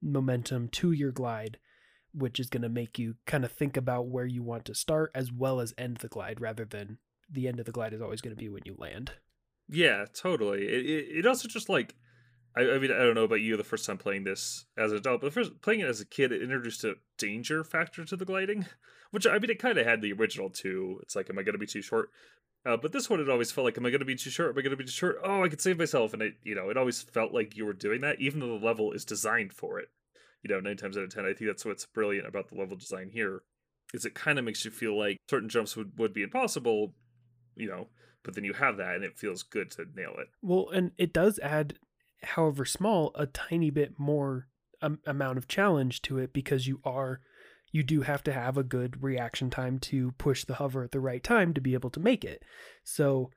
momentum 0.02 0.67
to 0.70 0.91
your 0.91 1.12
glide, 1.12 1.58
which 2.13 2.39
is 2.39 2.50
going 2.50 2.63
to 2.63 2.69
make 2.69 3.00
you 3.00 3.15
kind 3.26 3.45
of 3.45 3.52
think 3.52 3.78
about 3.78 4.08
where 4.08 4.26
you 4.26 4.43
want 4.43 4.65
to 4.65 4.76
start 4.76 5.12
as 5.15 5.32
well 5.32 5.60
as 5.60 5.74
end 5.78 5.97
the 5.97 6.08
glide 6.08 6.41
rather 6.41 6.65
than 6.65 6.97
the 7.30 7.47
end 7.47 7.60
of 7.60 7.65
the 7.65 7.71
glide 7.71 7.93
is 7.93 8.02
always 8.02 8.21
going 8.21 8.36
to 8.36 8.39
be 8.39 8.50
when 8.50 8.63
you 8.65 8.76
land. 8.78 9.13
Yeah, 9.69 10.06
totally. 10.13 10.67
It, 10.67 10.86
it, 10.86 11.17
it 11.19 11.26
also 11.26 11.47
just 11.47 11.69
like, 11.69 11.95
I, 12.56 12.62
I 12.62 12.80
mean, 12.80 12.91
I 12.91 13.00
don't 13.00 13.15
know 13.15 13.24
about 13.24 13.36
you 13.36 13.56
the 13.56 13.63
first 13.63 13.86
time 13.86 13.97
playing 13.97 14.26
this 14.26 14.65
as 14.78 14.91
an 14.91 14.97
adult, 14.97 15.21
but 15.21 15.34
first 15.34 15.62
playing 15.62 15.80
it 15.80 15.88
as 15.88 16.02
a 16.02 16.06
kid, 16.06 16.32
it 16.32 16.41
introduced 16.41 16.84
a 16.84 16.95
danger 17.17 17.63
factor 17.63 18.04
to 18.04 18.15
the 18.17 18.26
gliding, 18.26 18.65
which 19.12 19.26
I 19.26 19.39
mean, 19.39 19.50
it 19.50 19.60
kind 19.60 19.78
of 19.78 19.86
had 19.86 20.02
the 20.02 20.13
original 20.13 20.50
too. 20.50 21.00
It's 21.04 21.15
like, 21.15 21.30
am 21.30 21.39
I 21.39 21.43
going 21.43 21.54
to 21.54 21.60
be 21.60 21.67
too 21.67 21.82
short? 21.82 22.10
Uh, 22.63 22.78
but 22.78 22.91
this 22.91 23.10
one, 23.10 23.19
it 23.19 23.30
always 23.30 23.52
felt 23.52 23.65
like, 23.65 23.78
am 23.78 23.86
I 23.86 23.89
going 23.89 24.00
to 24.00 24.06
be 24.06 24.15
too 24.15 24.30
short? 24.30 24.52
Am 24.52 24.58
I 24.58 24.62
going 24.62 24.71
to 24.71 24.78
be 24.78 24.84
too 24.84 24.91
short? 24.91 25.17
Oh, 25.24 25.43
I 25.43 25.50
could 25.50 25.62
save 25.62 25.80
myself, 25.80 26.13
and 26.13 26.21
it, 26.21 26.36
you 26.43 26.54
know, 26.54 26.69
it 26.69 26.78
always 26.78 27.02
felt 27.02 27.34
like 27.34 27.58
you 27.58 27.65
were 27.65 27.74
doing 27.74 28.02
that, 28.02 28.19
even 28.19 28.39
though 28.39 28.60
the 28.60 28.65
level 28.65 28.91
is 28.91 29.04
designed 29.04 29.54
for 29.54 29.80
it. 29.80 29.88
You 30.44 30.50
know, 30.50 30.60
nine 30.60 30.78
times 30.78 30.98
out 30.98 31.04
of 31.04 31.14
ten, 31.14 31.26
I 31.26 31.34
think 31.34 31.50
that's 31.50 31.66
what's 31.66 31.86
brilliant 31.86 32.28
about 32.28 32.50
the 32.50 32.56
level 32.56 32.76
design 32.76 33.10
here, 33.12 33.44
is 33.94 34.06
it 34.06 34.16
kind 34.16 34.40
of 34.40 34.46
makes 34.46 34.66
you 34.66 34.72
feel 34.72 34.98
like 34.98 35.18
certain 35.30 35.50
jumps 35.50 35.76
would, 35.76 35.98
would 35.98 36.14
be 36.14 36.24
impossible, 36.24 36.94
you 37.56 37.68
know, 37.68 37.88
but 38.24 38.36
then 38.36 38.44
you 38.44 38.54
have 38.54 38.78
that, 38.78 38.96
and 38.96 39.04
it 39.04 39.18
feels 39.18 39.44
good 39.44 39.72
to 39.72 39.86
nail 39.96 40.16
it. 40.18 40.30
Well, 40.42 40.70
and 40.70 40.92
it 40.98 41.14
does 41.14 41.40
add, 41.40 41.76
however 42.24 42.66
small, 42.66 43.12
a 43.16 43.28
tiny 43.28 43.70
bit 43.70 44.00
more 44.00 44.48
um, 44.82 45.00
amount 45.06 45.38
of 45.38 45.48
challenge 45.48 46.02
to 46.04 46.18
it 46.18 46.34
because 46.34 46.68
you 46.68 46.80
are 46.84 47.22
you 47.72 47.84
do 47.84 48.02
have 48.02 48.24
to 48.24 48.34
have 48.34 48.58
a 48.58 48.64
good 48.64 49.02
reaction 49.02 49.50
time 49.50 49.80
to 49.80 50.12
push 50.18 50.44
the 50.44 50.56
hover 50.56 50.84
at 50.84 50.92
the 50.92 51.00
right 51.00 51.24
time 51.24 51.54
to 51.54 51.62
be 51.62 51.74
able 51.74 51.90
to 51.90 52.02
make 52.02 52.26
it. 52.26 52.44
So 52.84 53.32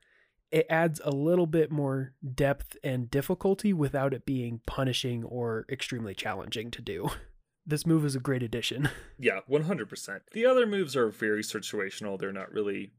it 0.55 0.65
adds 0.69 1.01
a 1.03 1.11
little 1.11 1.47
bit 1.47 1.69
more 1.69 2.13
depth 2.33 2.77
and 2.81 3.11
difficulty 3.11 3.73
without 3.73 4.13
it 4.13 4.25
being 4.25 4.61
punishing 4.65 5.25
or 5.25 5.65
extremely 5.69 6.15
challenging 6.15 6.71
to 6.71 6.81
do. 6.81 7.09
This 7.67 7.87
move 7.87 8.05
is 8.05 8.15
a 8.15 8.19
great 8.19 8.43
addition. 8.43 8.89
Yeah, 9.17 9.39
one 9.47 9.63
hundred 9.63 9.89
percent. 9.89 10.21
The 10.33 10.45
other 10.45 10.67
moves 10.67 10.95
are 10.95 11.09
very 11.09 11.41
situational. 11.41 12.19
They're 12.19 12.31
not 12.31 12.51
really. 12.51 12.91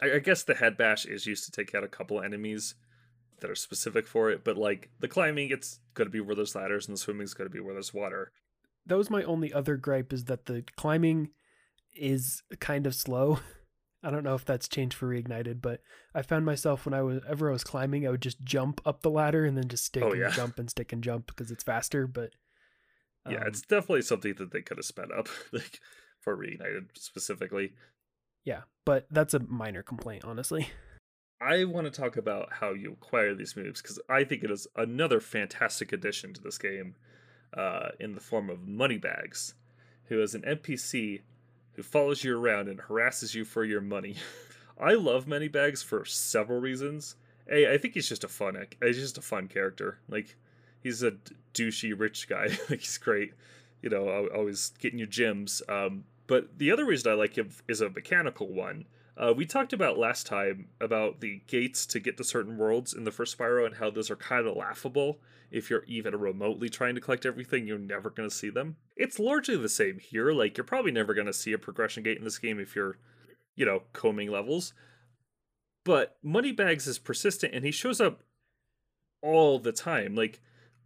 I, 0.00 0.12
I 0.12 0.18
guess 0.20 0.44
the 0.44 0.54
head 0.54 0.76
bash 0.76 1.04
is 1.04 1.26
used 1.26 1.44
to 1.46 1.50
take 1.50 1.74
out 1.74 1.82
a 1.82 1.88
couple 1.88 2.22
enemies, 2.22 2.76
that 3.40 3.50
are 3.50 3.56
specific 3.56 4.06
for 4.06 4.30
it. 4.30 4.44
But 4.44 4.56
like 4.56 4.90
the 5.00 5.08
climbing, 5.08 5.50
it's 5.50 5.80
going 5.94 6.06
to 6.06 6.12
be 6.12 6.20
where 6.20 6.36
there's 6.36 6.54
ladders, 6.54 6.86
and 6.86 6.96
the 6.96 7.00
swimming 7.00 7.24
is 7.24 7.34
going 7.34 7.48
to 7.48 7.52
be 7.52 7.58
where 7.58 7.74
there's 7.74 7.92
water. 7.92 8.30
That 8.86 8.96
was 8.96 9.10
my 9.10 9.24
only 9.24 9.52
other 9.52 9.76
gripe 9.76 10.12
is 10.12 10.26
that 10.26 10.46
the 10.46 10.62
climbing 10.76 11.30
is 11.94 12.44
kind 12.60 12.86
of 12.86 12.94
slow. 12.94 13.40
I 14.02 14.10
don't 14.10 14.22
know 14.22 14.34
if 14.34 14.44
that's 14.44 14.68
changed 14.68 14.94
for 14.96 15.08
reignited, 15.08 15.60
but 15.60 15.80
I 16.14 16.22
found 16.22 16.46
myself 16.46 16.84
when 16.86 16.94
I 16.94 17.02
was 17.02 17.20
ever 17.28 17.48
I 17.48 17.52
was 17.52 17.64
climbing, 17.64 18.06
I 18.06 18.10
would 18.10 18.22
just 18.22 18.42
jump 18.44 18.80
up 18.86 19.02
the 19.02 19.10
ladder 19.10 19.44
and 19.44 19.56
then 19.56 19.68
just 19.68 19.84
stick 19.84 20.04
Oh, 20.04 20.12
and 20.12 20.20
yeah. 20.20 20.30
jump 20.30 20.58
and 20.58 20.70
stick 20.70 20.92
and 20.92 21.02
jump 21.02 21.26
because 21.26 21.50
it's 21.50 21.64
faster. 21.64 22.06
But 22.06 22.30
yeah, 23.28 23.38
um, 23.40 23.46
it's 23.48 23.60
definitely 23.62 24.02
something 24.02 24.34
that 24.38 24.52
they 24.52 24.62
could 24.62 24.76
have 24.78 24.84
sped 24.84 25.08
up, 25.16 25.28
like 25.52 25.80
for 26.20 26.36
reignited 26.36 26.90
specifically. 26.96 27.72
yeah, 28.44 28.62
but 28.84 29.06
that's 29.10 29.34
a 29.34 29.40
minor 29.40 29.82
complaint, 29.82 30.24
honestly. 30.24 30.68
I 31.40 31.64
want 31.64 31.86
to 31.86 32.00
talk 32.00 32.16
about 32.16 32.48
how 32.54 32.72
you 32.72 32.92
acquire 32.92 33.34
these 33.34 33.56
moves 33.56 33.80
because 33.80 34.00
I 34.08 34.24
think 34.24 34.42
it 34.42 34.50
is 34.50 34.66
another 34.76 35.20
fantastic 35.20 35.92
addition 35.92 36.34
to 36.34 36.40
this 36.40 36.58
game 36.58 36.96
uh, 37.56 37.90
in 38.00 38.14
the 38.14 38.20
form 38.20 38.50
of 38.50 38.66
Moneybags, 38.66 39.54
who 40.04 40.20
is 40.20 40.34
an 40.34 40.42
NPC 40.42 41.20
who 41.78 41.82
follows 41.84 42.24
you 42.24 42.36
around 42.36 42.68
and 42.68 42.80
harasses 42.80 43.36
you 43.36 43.44
for 43.44 43.62
your 43.62 43.80
money. 43.80 44.16
I 44.80 44.94
love 44.94 45.28
Moneybags 45.28 45.80
for 45.80 46.04
several 46.04 46.60
reasons. 46.60 47.14
A, 47.48 47.72
I 47.72 47.78
think 47.78 47.94
he's 47.94 48.08
just 48.08 48.24
a 48.24 48.28
fun, 48.28 48.66
he's 48.82 48.96
just 48.96 49.16
a 49.16 49.22
fun 49.22 49.46
character. 49.46 50.00
Like 50.08 50.34
he's 50.82 51.04
a 51.04 51.12
douchey 51.54 51.94
rich 51.96 52.28
guy. 52.28 52.46
like 52.68 52.80
he's 52.80 52.98
great, 52.98 53.32
you 53.80 53.90
know, 53.90 54.28
always 54.34 54.72
getting 54.80 54.98
you 54.98 55.06
gems. 55.06 55.62
Um, 55.68 56.02
but 56.26 56.58
the 56.58 56.72
other 56.72 56.84
reason 56.84 57.12
I 57.12 57.14
like 57.14 57.38
him 57.38 57.50
is 57.68 57.80
a 57.80 57.90
mechanical 57.90 58.48
one. 58.48 58.86
Uh, 59.18 59.32
we 59.32 59.44
talked 59.44 59.72
about 59.72 59.98
last 59.98 60.26
time 60.26 60.68
about 60.80 61.20
the 61.20 61.40
gates 61.48 61.86
to 61.86 61.98
get 61.98 62.16
to 62.16 62.22
certain 62.22 62.56
worlds 62.56 62.94
in 62.94 63.02
the 63.02 63.10
first 63.10 63.36
Spyro 63.36 63.66
and 63.66 63.74
how 63.74 63.90
those 63.90 64.12
are 64.12 64.16
kind 64.16 64.46
of 64.46 64.56
laughable. 64.56 65.18
If 65.50 65.70
you're 65.70 65.84
even 65.88 66.14
remotely 66.14 66.68
trying 66.68 66.94
to 66.94 67.00
collect 67.00 67.26
everything, 67.26 67.66
you're 67.66 67.78
never 67.78 68.10
going 68.10 68.28
to 68.28 68.34
see 68.34 68.48
them. 68.48 68.76
It's 68.96 69.18
largely 69.18 69.56
the 69.56 69.68
same 69.68 69.98
here. 69.98 70.30
Like, 70.30 70.56
you're 70.56 70.64
probably 70.64 70.92
never 70.92 71.14
going 71.14 71.26
to 71.26 71.32
see 71.32 71.52
a 71.52 71.58
progression 71.58 72.04
gate 72.04 72.18
in 72.18 72.24
this 72.24 72.38
game 72.38 72.60
if 72.60 72.76
you're, 72.76 72.98
you 73.56 73.66
know, 73.66 73.82
combing 73.92 74.30
levels. 74.30 74.72
But 75.84 76.16
Moneybags 76.22 76.86
is 76.86 77.00
persistent 77.00 77.54
and 77.54 77.64
he 77.64 77.72
shows 77.72 78.00
up 78.00 78.22
all 79.20 79.58
the 79.58 79.72
time. 79.72 80.14
Like, 80.14 80.40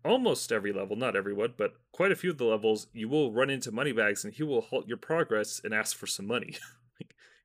almost 0.06 0.52
every 0.52 0.72
level, 0.72 0.96
not 0.96 1.16
everyone, 1.16 1.52
but 1.58 1.74
quite 1.92 2.12
a 2.12 2.16
few 2.16 2.30
of 2.30 2.38
the 2.38 2.44
levels, 2.44 2.86
you 2.94 3.10
will 3.10 3.30
run 3.30 3.50
into 3.50 3.70
Moneybags 3.70 4.24
and 4.24 4.32
he 4.32 4.42
will 4.42 4.62
halt 4.62 4.88
your 4.88 4.96
progress 4.96 5.60
and 5.62 5.74
ask 5.74 5.94
for 5.94 6.06
some 6.06 6.26
money. 6.26 6.56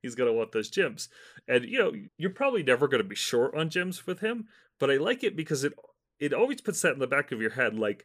He's 0.02 0.14
going 0.14 0.30
to 0.30 0.36
want 0.36 0.52
those 0.52 0.70
gems. 0.70 1.08
And, 1.46 1.64
you 1.64 1.78
know, 1.78 1.92
you're 2.16 2.30
probably 2.30 2.62
never 2.62 2.88
going 2.88 3.02
to 3.02 3.08
be 3.08 3.16
short 3.16 3.54
on 3.54 3.70
gems 3.70 4.06
with 4.06 4.20
him, 4.20 4.46
but 4.78 4.90
I 4.90 4.96
like 4.96 5.24
it 5.24 5.36
because 5.36 5.64
it 5.64 5.72
it 6.20 6.32
always 6.32 6.60
puts 6.60 6.82
that 6.82 6.92
in 6.92 6.98
the 6.98 7.06
back 7.06 7.30
of 7.30 7.40
your 7.40 7.50
head 7.50 7.78
like, 7.78 8.04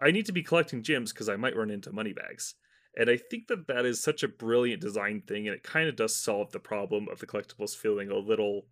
I 0.00 0.10
need 0.10 0.26
to 0.26 0.32
be 0.32 0.42
collecting 0.42 0.82
gems 0.82 1.12
because 1.12 1.28
I 1.28 1.36
might 1.36 1.56
run 1.56 1.70
into 1.70 1.92
Moneybags. 1.92 2.54
And 2.96 3.10
I 3.10 3.16
think 3.16 3.48
that 3.48 3.66
that 3.68 3.84
is 3.84 4.02
such 4.02 4.22
a 4.22 4.28
brilliant 4.28 4.80
design 4.80 5.22
thing, 5.26 5.48
and 5.48 5.56
it 5.56 5.62
kind 5.62 5.88
of 5.88 5.96
does 5.96 6.14
solve 6.16 6.52
the 6.52 6.60
problem 6.60 7.08
of 7.10 7.18
the 7.18 7.26
collectibles 7.26 7.76
feeling 7.76 8.10
a 8.10 8.16
little 8.16 8.66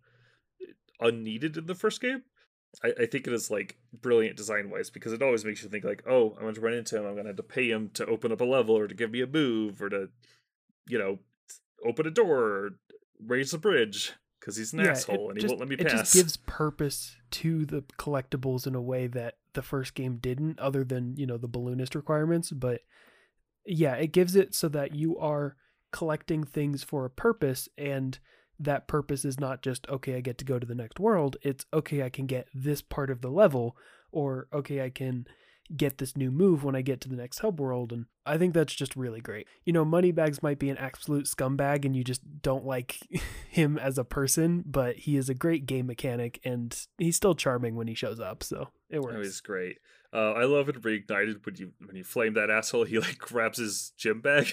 eh, 0.61 0.71
unneeded 0.99 1.57
in 1.57 1.65
the 1.65 1.75
first 1.75 1.99
game. 2.01 2.23
I, 2.83 2.93
I 3.01 3.05
think 3.05 3.27
it 3.27 3.33
is 3.33 3.51
like 3.51 3.77
brilliant 4.01 4.37
design 4.37 4.69
wise 4.69 4.89
because 4.89 5.11
it 5.11 5.21
always 5.21 5.43
makes 5.43 5.61
you 5.61 5.69
think 5.69 5.83
like, 5.83 6.03
oh, 6.07 6.33
I'm 6.35 6.43
going 6.43 6.55
to 6.55 6.61
run 6.61 6.73
into 6.73 6.97
him. 6.97 7.05
I'm 7.05 7.13
going 7.13 7.25
to 7.25 7.31
have 7.31 7.37
to 7.37 7.43
pay 7.43 7.69
him 7.69 7.89
to 7.95 8.05
open 8.05 8.31
up 8.31 8.41
a 8.41 8.45
level 8.45 8.77
or 8.77 8.87
to 8.87 8.95
give 8.95 9.11
me 9.11 9.21
a 9.21 9.27
move 9.27 9.81
or 9.81 9.89
to, 9.89 10.09
you 10.87 10.97
know, 10.97 11.19
open 11.85 12.07
a 12.07 12.11
door 12.11 12.39
or 12.39 12.69
raise 13.25 13.53
a 13.53 13.57
bridge 13.57 14.13
because 14.39 14.57
he's 14.57 14.73
an 14.73 14.81
Yeah, 14.81 14.91
asshole 14.91 15.29
and 15.29 15.39
he 15.39 15.47
won't 15.47 15.59
let 15.59 15.69
me 15.69 15.75
pass. 15.77 15.85
it 15.85 15.97
just 15.97 16.13
gives 16.13 16.37
purpose 16.37 17.15
to 17.31 17.65
the 17.65 17.83
collectibles 17.97 18.67
in 18.67 18.75
a 18.75 18.81
way 18.81 19.07
that 19.07 19.35
the 19.53 19.61
first 19.61 19.93
game 19.95 20.17
didn't, 20.17 20.59
other 20.59 20.83
than 20.83 21.15
you 21.17 21.25
know 21.25 21.37
the 21.37 21.47
balloonist 21.47 21.95
requirements. 21.95 22.51
But 22.51 22.81
yeah, 23.65 23.95
it 23.95 24.11
gives 24.11 24.35
it 24.35 24.53
so 24.53 24.67
that 24.69 24.95
you 24.95 25.17
are 25.17 25.55
collecting 25.91 26.43
things 26.43 26.83
for 26.83 27.05
a 27.05 27.09
purpose, 27.09 27.69
and 27.77 28.19
that 28.59 28.87
purpose 28.87 29.25
is 29.25 29.39
not 29.39 29.61
just 29.61 29.87
okay, 29.89 30.15
I 30.15 30.21
get 30.21 30.37
to 30.39 30.45
go 30.45 30.59
to 30.59 30.65
the 30.65 30.75
next 30.75 30.99
world. 30.99 31.37
It's 31.41 31.65
okay, 31.73 32.03
I 32.03 32.09
can 32.09 32.25
get 32.25 32.47
this 32.53 32.81
part 32.81 33.09
of 33.09 33.21
the 33.21 33.31
level, 33.31 33.77
or 34.11 34.47
okay, 34.53 34.83
I 34.83 34.89
can 34.89 35.25
get 35.75 35.97
this 35.97 36.15
new 36.17 36.29
move 36.29 36.63
when 36.63 36.75
I 36.75 36.81
get 36.81 36.99
to 37.01 37.09
the 37.09 37.15
next 37.15 37.39
hub 37.39 37.59
world. 37.59 37.91
And 37.93 38.05
I 38.25 38.37
think 38.37 38.53
that's 38.53 38.73
just 38.73 38.95
really 38.95 39.21
great. 39.21 39.47
You 39.65 39.73
know, 39.73 39.85
Moneybags 39.85 40.43
might 40.43 40.59
be 40.59 40.69
an 40.69 40.77
absolute 40.77 41.25
scumbag 41.25 41.85
and 41.85 41.95
you 41.95 42.03
just 42.03 42.21
don't 42.41 42.65
like 42.65 42.99
him 43.49 43.77
as 43.77 43.97
a 43.97 44.03
person, 44.03 44.63
but 44.65 44.97
he 44.97 45.15
is 45.17 45.29
a 45.29 45.33
great 45.33 45.65
game 45.65 45.87
mechanic 45.87 46.39
and 46.43 46.77
he's 46.97 47.15
still 47.15 47.33
charming 47.35 47.75
when 47.75 47.87
he 47.87 47.93
shows 47.95 48.19
up. 48.19 48.43
So 48.43 48.69
it 48.89 49.01
works. 49.01 49.17
was 49.17 49.41
great. 49.41 49.77
Uh, 50.13 50.33
I 50.33 50.43
love 50.43 50.69
it 50.69 50.79
reignited 50.81 51.43
when 51.45 51.55
you 51.55 51.71
when 51.85 51.95
you 51.95 52.03
flame 52.03 52.33
that 52.35 52.49
asshole. 52.51 52.83
He 52.83 52.99
like 52.99 53.17
grabs 53.17 53.57
his 53.57 53.93
gym 53.97 54.21
bag. 54.21 54.51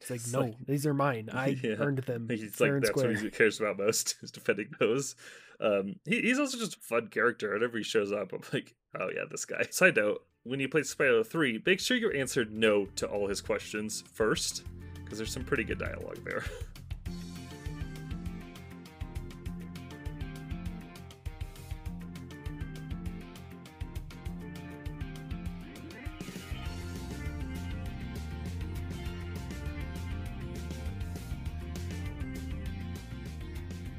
it's 0.00 0.10
like, 0.10 0.20
it's 0.20 0.32
no, 0.32 0.40
like- 0.40 0.56
these 0.66 0.86
are 0.86 0.94
mine. 0.94 1.28
I 1.34 1.48
Yeah. 1.62 1.76
earned 1.78 1.98
them. 1.98 2.28
He's 2.30 2.60
like 2.60 2.72
that's 2.72 2.88
square. 2.88 3.08
what 3.08 3.18
he 3.18 3.30
cares 3.30 3.60
about 3.60 3.78
most 3.78 4.16
is 4.22 4.30
defending 4.30 4.70
those. 4.80 5.16
Um, 5.60 5.96
he, 6.04 6.20
he's 6.22 6.38
also 6.38 6.56
just 6.56 6.76
a 6.76 6.80
fun 6.80 7.08
character. 7.08 7.52
Whenever 7.52 7.78
he 7.78 7.84
shows 7.84 8.12
up, 8.12 8.32
I'm 8.32 8.42
like, 8.52 8.74
oh 8.98 9.10
yeah, 9.14 9.24
this 9.30 9.44
guy. 9.44 9.66
Side 9.70 9.96
note: 9.96 10.24
when 10.44 10.60
you 10.60 10.68
play 10.68 10.82
Spyro 10.82 11.26
Three, 11.26 11.62
make 11.64 11.80
sure 11.80 11.96
you 11.96 12.10
answered 12.10 12.52
no 12.52 12.86
to 12.96 13.06
all 13.06 13.28
his 13.28 13.40
questions 13.40 14.04
first, 14.12 14.64
because 15.04 15.18
there's 15.18 15.32
some 15.32 15.44
pretty 15.44 15.64
good 15.64 15.78
dialogue 15.78 16.18
there. 16.24 16.44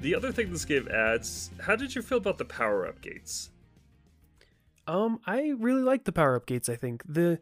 The 0.02 0.16
other 0.16 0.32
thing 0.32 0.52
this 0.52 0.64
game 0.64 0.88
adds, 0.88 1.52
how 1.60 1.76
did 1.76 1.94
you 1.94 2.02
feel 2.02 2.20
about 2.20 2.38
the 2.38 2.46
power 2.46 2.88
up 2.88 3.02
gates? 3.02 3.50
Um, 4.90 5.20
I 5.28 5.54
really 5.60 5.84
like 5.84 6.06
the 6.06 6.12
power 6.12 6.36
up 6.36 6.48
gates. 6.48 6.68
I 6.68 6.76
think 6.76 7.04
the 7.08 7.40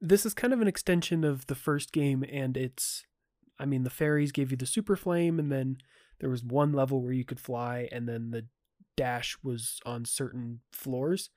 this 0.00 0.26
is 0.26 0.34
kind 0.34 0.52
of 0.52 0.60
an 0.60 0.68
extension 0.68 1.24
of 1.24 1.46
the 1.46 1.54
first 1.54 1.92
game, 1.92 2.24
and 2.30 2.58
it's, 2.58 3.06
I 3.58 3.64
mean, 3.64 3.84
the 3.84 3.90
fairies 3.90 4.32
gave 4.32 4.50
you 4.50 4.56
the 4.58 4.66
super 4.66 4.96
flame, 4.96 5.38
and 5.38 5.50
then 5.50 5.78
there 6.20 6.28
was 6.28 6.44
one 6.44 6.74
level 6.74 7.00
where 7.00 7.14
you 7.14 7.24
could 7.24 7.40
fly, 7.40 7.88
and 7.90 8.06
then 8.06 8.32
the 8.32 8.44
dash 8.98 9.38
was 9.42 9.80
on 9.86 10.04
certain 10.04 10.60
floors. 10.72 11.30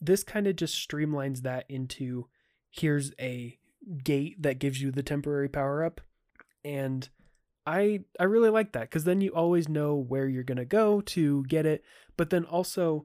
This 0.00 0.24
kind 0.24 0.46
of 0.46 0.56
just 0.56 0.88
streamlines 0.88 1.42
that 1.42 1.66
into 1.68 2.28
here's 2.70 3.12
a 3.20 3.58
gate 4.02 4.40
that 4.42 4.58
gives 4.58 4.80
you 4.80 4.90
the 4.90 5.02
temporary 5.02 5.50
power 5.50 5.84
up, 5.84 6.00
and 6.64 7.06
I 7.66 8.00
I 8.18 8.24
really 8.24 8.50
like 8.50 8.72
that 8.72 8.88
because 8.88 9.04
then 9.04 9.20
you 9.20 9.30
always 9.32 9.68
know 9.68 9.94
where 9.94 10.26
you're 10.26 10.42
gonna 10.42 10.64
go 10.64 11.02
to 11.02 11.44
get 11.48 11.66
it, 11.66 11.84
but 12.16 12.30
then 12.30 12.46
also 12.46 13.04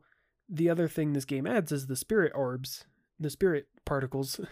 the 0.49 0.69
other 0.69 0.87
thing 0.87 1.13
this 1.13 1.25
game 1.25 1.47
adds 1.47 1.71
is 1.71 1.87
the 1.87 1.95
spirit 1.95 2.31
orbs, 2.35 2.85
the 3.19 3.29
spirit 3.29 3.67
particles. 3.85 4.39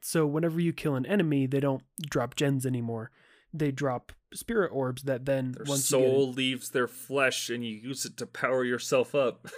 So 0.00 0.26
whenever 0.26 0.60
you 0.60 0.72
kill 0.72 0.94
an 0.94 1.06
enemy, 1.06 1.46
they 1.46 1.58
don't 1.58 1.82
drop 2.08 2.36
gens 2.36 2.64
anymore. 2.64 3.10
They 3.52 3.72
drop 3.72 4.12
spirit 4.32 4.68
orbs 4.68 5.02
that 5.02 5.24
then 5.24 5.52
Their 5.52 5.64
once 5.66 5.90
you 5.90 5.98
soul 5.98 6.32
leaves 6.32 6.70
their 6.70 6.86
flesh 6.86 7.48
and 7.50 7.64
you 7.64 7.74
use 7.74 8.04
it 8.04 8.16
to 8.18 8.26
power 8.26 8.64
yourself 8.64 9.14
up. 9.14 9.48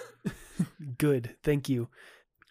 good, 0.98 1.36
thank 1.42 1.68
you. 1.68 1.88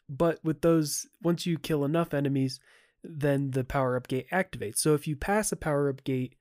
But 0.08 0.40
with 0.44 0.62
those, 0.62 1.08
once 1.22 1.46
you 1.46 1.58
kill 1.58 1.86
enough 1.86 2.14
enemies, 2.14 2.60
then 3.04 3.52
the 3.52 3.64
power 3.64 3.96
up 3.96 4.08
gate 4.08 4.30
activates. 4.32 4.78
So 4.78 4.94
if 4.94 5.08
you 5.08 5.16
pass 5.16 5.52
a 5.52 5.56
power 5.56 5.90
up 5.90 6.04
gate 6.04 6.36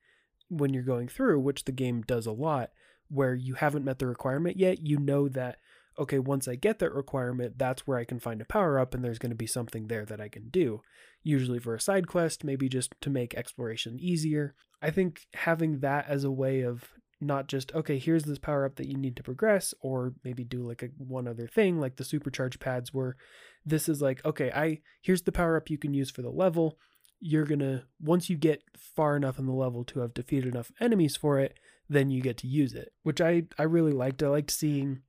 when 0.49 0.73
you're 0.73 0.83
going 0.83 1.07
through, 1.07 1.39
which 1.39 1.65
the 1.65 1.71
game 1.71 2.01
does 2.01 2.25
a 2.25 2.31
lot, 2.31 2.71
where 3.09 3.33
you 3.33 3.55
haven't 3.55 3.85
met 3.85 3.99
the 3.99 4.07
requirement 4.07 4.57
yet, 4.57 4.85
you 4.85 4.97
know 4.97 5.29
that 5.29 5.57
okay, 5.99 6.19
once 6.19 6.47
I 6.47 6.55
get 6.55 6.79
that 6.79 6.93
requirement, 6.93 7.57
that's 7.57 7.85
where 7.85 7.97
I 7.97 8.05
can 8.05 8.19
find 8.19 8.41
a 8.41 8.45
power 8.45 8.79
up 8.79 8.93
and 8.93 9.03
there's 9.03 9.19
going 9.19 9.31
to 9.31 9.35
be 9.35 9.47
something 9.47 9.87
there 9.87 10.05
that 10.05 10.21
I 10.21 10.29
can 10.29 10.49
do. 10.49 10.81
Usually 11.23 11.59
for 11.59 11.75
a 11.75 11.81
side 11.81 12.07
quest, 12.07 12.43
maybe 12.43 12.69
just 12.69 12.93
to 13.01 13.09
make 13.09 13.35
exploration 13.35 13.99
easier. 13.99 14.55
I 14.81 14.91
think 14.91 15.27
having 15.33 15.79
that 15.79 16.07
as 16.07 16.23
a 16.23 16.31
way 16.31 16.61
of 16.61 16.93
not 17.21 17.47
just 17.47 17.73
okay, 17.75 17.99
here's 17.99 18.23
this 18.23 18.39
power 18.39 18.65
up 18.65 18.75
that 18.77 18.87
you 18.87 18.95
need 18.95 19.17
to 19.17 19.23
progress 19.23 19.73
or 19.81 20.13
maybe 20.23 20.43
do 20.43 20.65
like 20.65 20.81
a 20.81 20.87
one 20.97 21.27
other 21.27 21.47
thing 21.47 21.79
like 21.79 21.97
the 21.97 22.03
supercharge 22.05 22.59
pads 22.59 22.93
where 22.93 23.17
this 23.65 23.89
is 23.89 24.01
like 24.01 24.23
okay, 24.25 24.51
I 24.51 24.79
here's 25.01 25.23
the 25.23 25.31
power 25.31 25.57
up 25.57 25.69
you 25.69 25.77
can 25.77 25.93
use 25.93 26.09
for 26.09 26.21
the 26.21 26.29
level. 26.29 26.77
You're 27.19 27.45
to 27.45 27.83
once 27.99 28.29
you 28.29 28.37
get 28.37 28.63
far 28.77 29.17
enough 29.17 29.37
in 29.37 29.45
the 29.45 29.53
level 29.53 29.83
to 29.85 29.99
have 29.99 30.13
defeated 30.13 30.53
enough 30.53 30.71
enemies 30.79 31.17
for 31.17 31.39
it, 31.39 31.59
then 31.89 32.09
you 32.09 32.21
get 32.21 32.37
to 32.37 32.47
use 32.47 32.73
it, 32.73 32.93
which 33.03 33.19
I 33.19 33.43
I 33.57 33.63
really 33.63 33.91
liked. 33.91 34.23
I 34.23 34.27
liked 34.27 34.51
seeing 34.51 35.01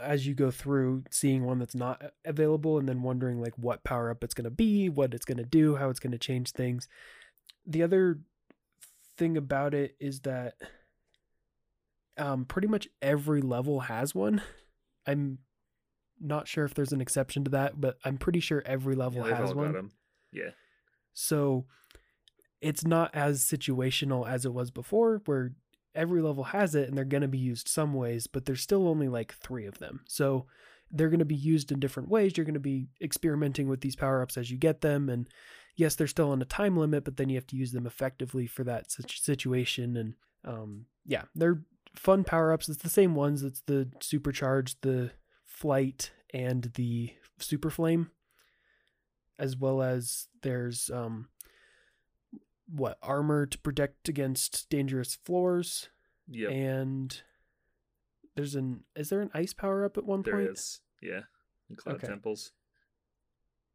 as 0.00 0.26
you 0.26 0.34
go 0.34 0.50
through 0.50 1.04
seeing 1.10 1.44
one 1.44 1.58
that's 1.58 1.74
not 1.74 2.02
available 2.24 2.78
and 2.78 2.88
then 2.88 3.02
wondering 3.02 3.40
like 3.40 3.54
what 3.56 3.84
power 3.84 4.10
up 4.10 4.24
it's 4.24 4.34
going 4.34 4.44
to 4.44 4.50
be 4.50 4.88
what 4.88 5.14
it's 5.14 5.24
going 5.24 5.36
to 5.36 5.44
do 5.44 5.76
how 5.76 5.88
it's 5.88 6.00
going 6.00 6.12
to 6.12 6.18
change 6.18 6.50
things 6.50 6.88
the 7.66 7.82
other 7.82 8.18
thing 9.16 9.36
about 9.36 9.74
it 9.74 9.94
is 10.00 10.20
that 10.20 10.54
um, 12.16 12.44
pretty 12.44 12.66
much 12.66 12.88
every 13.00 13.40
level 13.40 13.80
has 13.80 14.14
one 14.14 14.42
I'm 15.06 15.38
not 16.20 16.46
sure 16.48 16.64
if 16.64 16.74
there's 16.74 16.92
an 16.92 17.00
exception 17.00 17.44
to 17.44 17.50
that, 17.52 17.80
but 17.80 17.96
I'm 18.04 18.18
pretty 18.18 18.40
sure 18.40 18.62
every 18.66 18.94
level 18.94 19.26
Yeah, 19.26 19.36
has 19.36 19.54
one. 19.54 19.90
Yeah. 20.32 20.50
So 21.14 21.66
it's 22.60 22.84
not 22.84 23.14
as 23.14 23.42
situational 23.42 24.28
as 24.28 24.44
it 24.44 24.52
was 24.52 24.70
before, 24.70 25.22
where 25.24 25.52
every 25.98 26.22
level 26.22 26.44
has 26.44 26.74
it 26.74 26.88
and 26.88 26.96
they're 26.96 27.04
going 27.04 27.22
to 27.22 27.28
be 27.28 27.38
used 27.38 27.68
some 27.68 27.92
ways, 27.92 28.26
but 28.26 28.44
there's 28.44 28.62
still 28.62 28.86
only 28.88 29.08
like 29.08 29.34
three 29.34 29.66
of 29.66 29.78
them. 29.78 30.00
So 30.06 30.46
they're 30.90 31.10
going 31.10 31.18
to 31.18 31.24
be 31.24 31.34
used 31.34 31.72
in 31.72 31.80
different 31.80 32.08
ways. 32.08 32.36
You're 32.36 32.46
going 32.46 32.54
to 32.54 32.60
be 32.60 32.86
experimenting 33.02 33.68
with 33.68 33.80
these 33.80 33.96
power 33.96 34.22
ups 34.22 34.36
as 34.38 34.50
you 34.50 34.56
get 34.56 34.80
them. 34.80 35.08
And 35.08 35.28
yes, 35.76 35.96
they're 35.96 36.06
still 36.06 36.30
on 36.30 36.40
a 36.40 36.46
time 36.46 36.76
limit, 36.76 37.04
but 37.04 37.16
then 37.16 37.28
you 37.28 37.34
have 37.34 37.46
to 37.48 37.56
use 37.56 37.72
them 37.72 37.86
effectively 37.86 38.46
for 38.46 38.64
that 38.64 38.86
situation. 38.90 39.96
And 39.96 40.14
um, 40.44 40.86
yeah, 41.04 41.24
they're 41.34 41.62
fun 41.94 42.24
power 42.24 42.52
ups. 42.52 42.68
It's 42.68 42.82
the 42.82 42.88
same 42.88 43.14
ones. 43.14 43.42
It's 43.42 43.62
the 43.66 43.88
supercharge, 43.98 44.76
the 44.82 45.10
flight, 45.44 46.12
and 46.32 46.70
the 46.74 47.12
super 47.38 47.70
flame, 47.70 48.10
as 49.38 49.56
well 49.56 49.82
as 49.82 50.28
there's 50.42 50.90
um, 50.90 51.28
what 52.70 52.98
armor 53.02 53.46
to 53.46 53.58
protect 53.58 54.08
against 54.08 54.68
dangerous 54.70 55.14
floors, 55.24 55.88
Yeah. 56.28 56.50
and 56.50 57.22
there's 58.36 58.54
an 58.54 58.84
is 58.94 59.08
there 59.08 59.20
an 59.20 59.30
ice 59.34 59.52
power 59.54 59.84
up 59.84 59.96
at 59.98 60.04
one 60.04 60.22
There 60.22 60.34
point? 60.34 60.50
is. 60.50 60.80
Yeah. 61.02 61.22
In 61.70 61.76
Cloud 61.76 61.96
Okay. 61.96 62.06
Temples. 62.06 62.52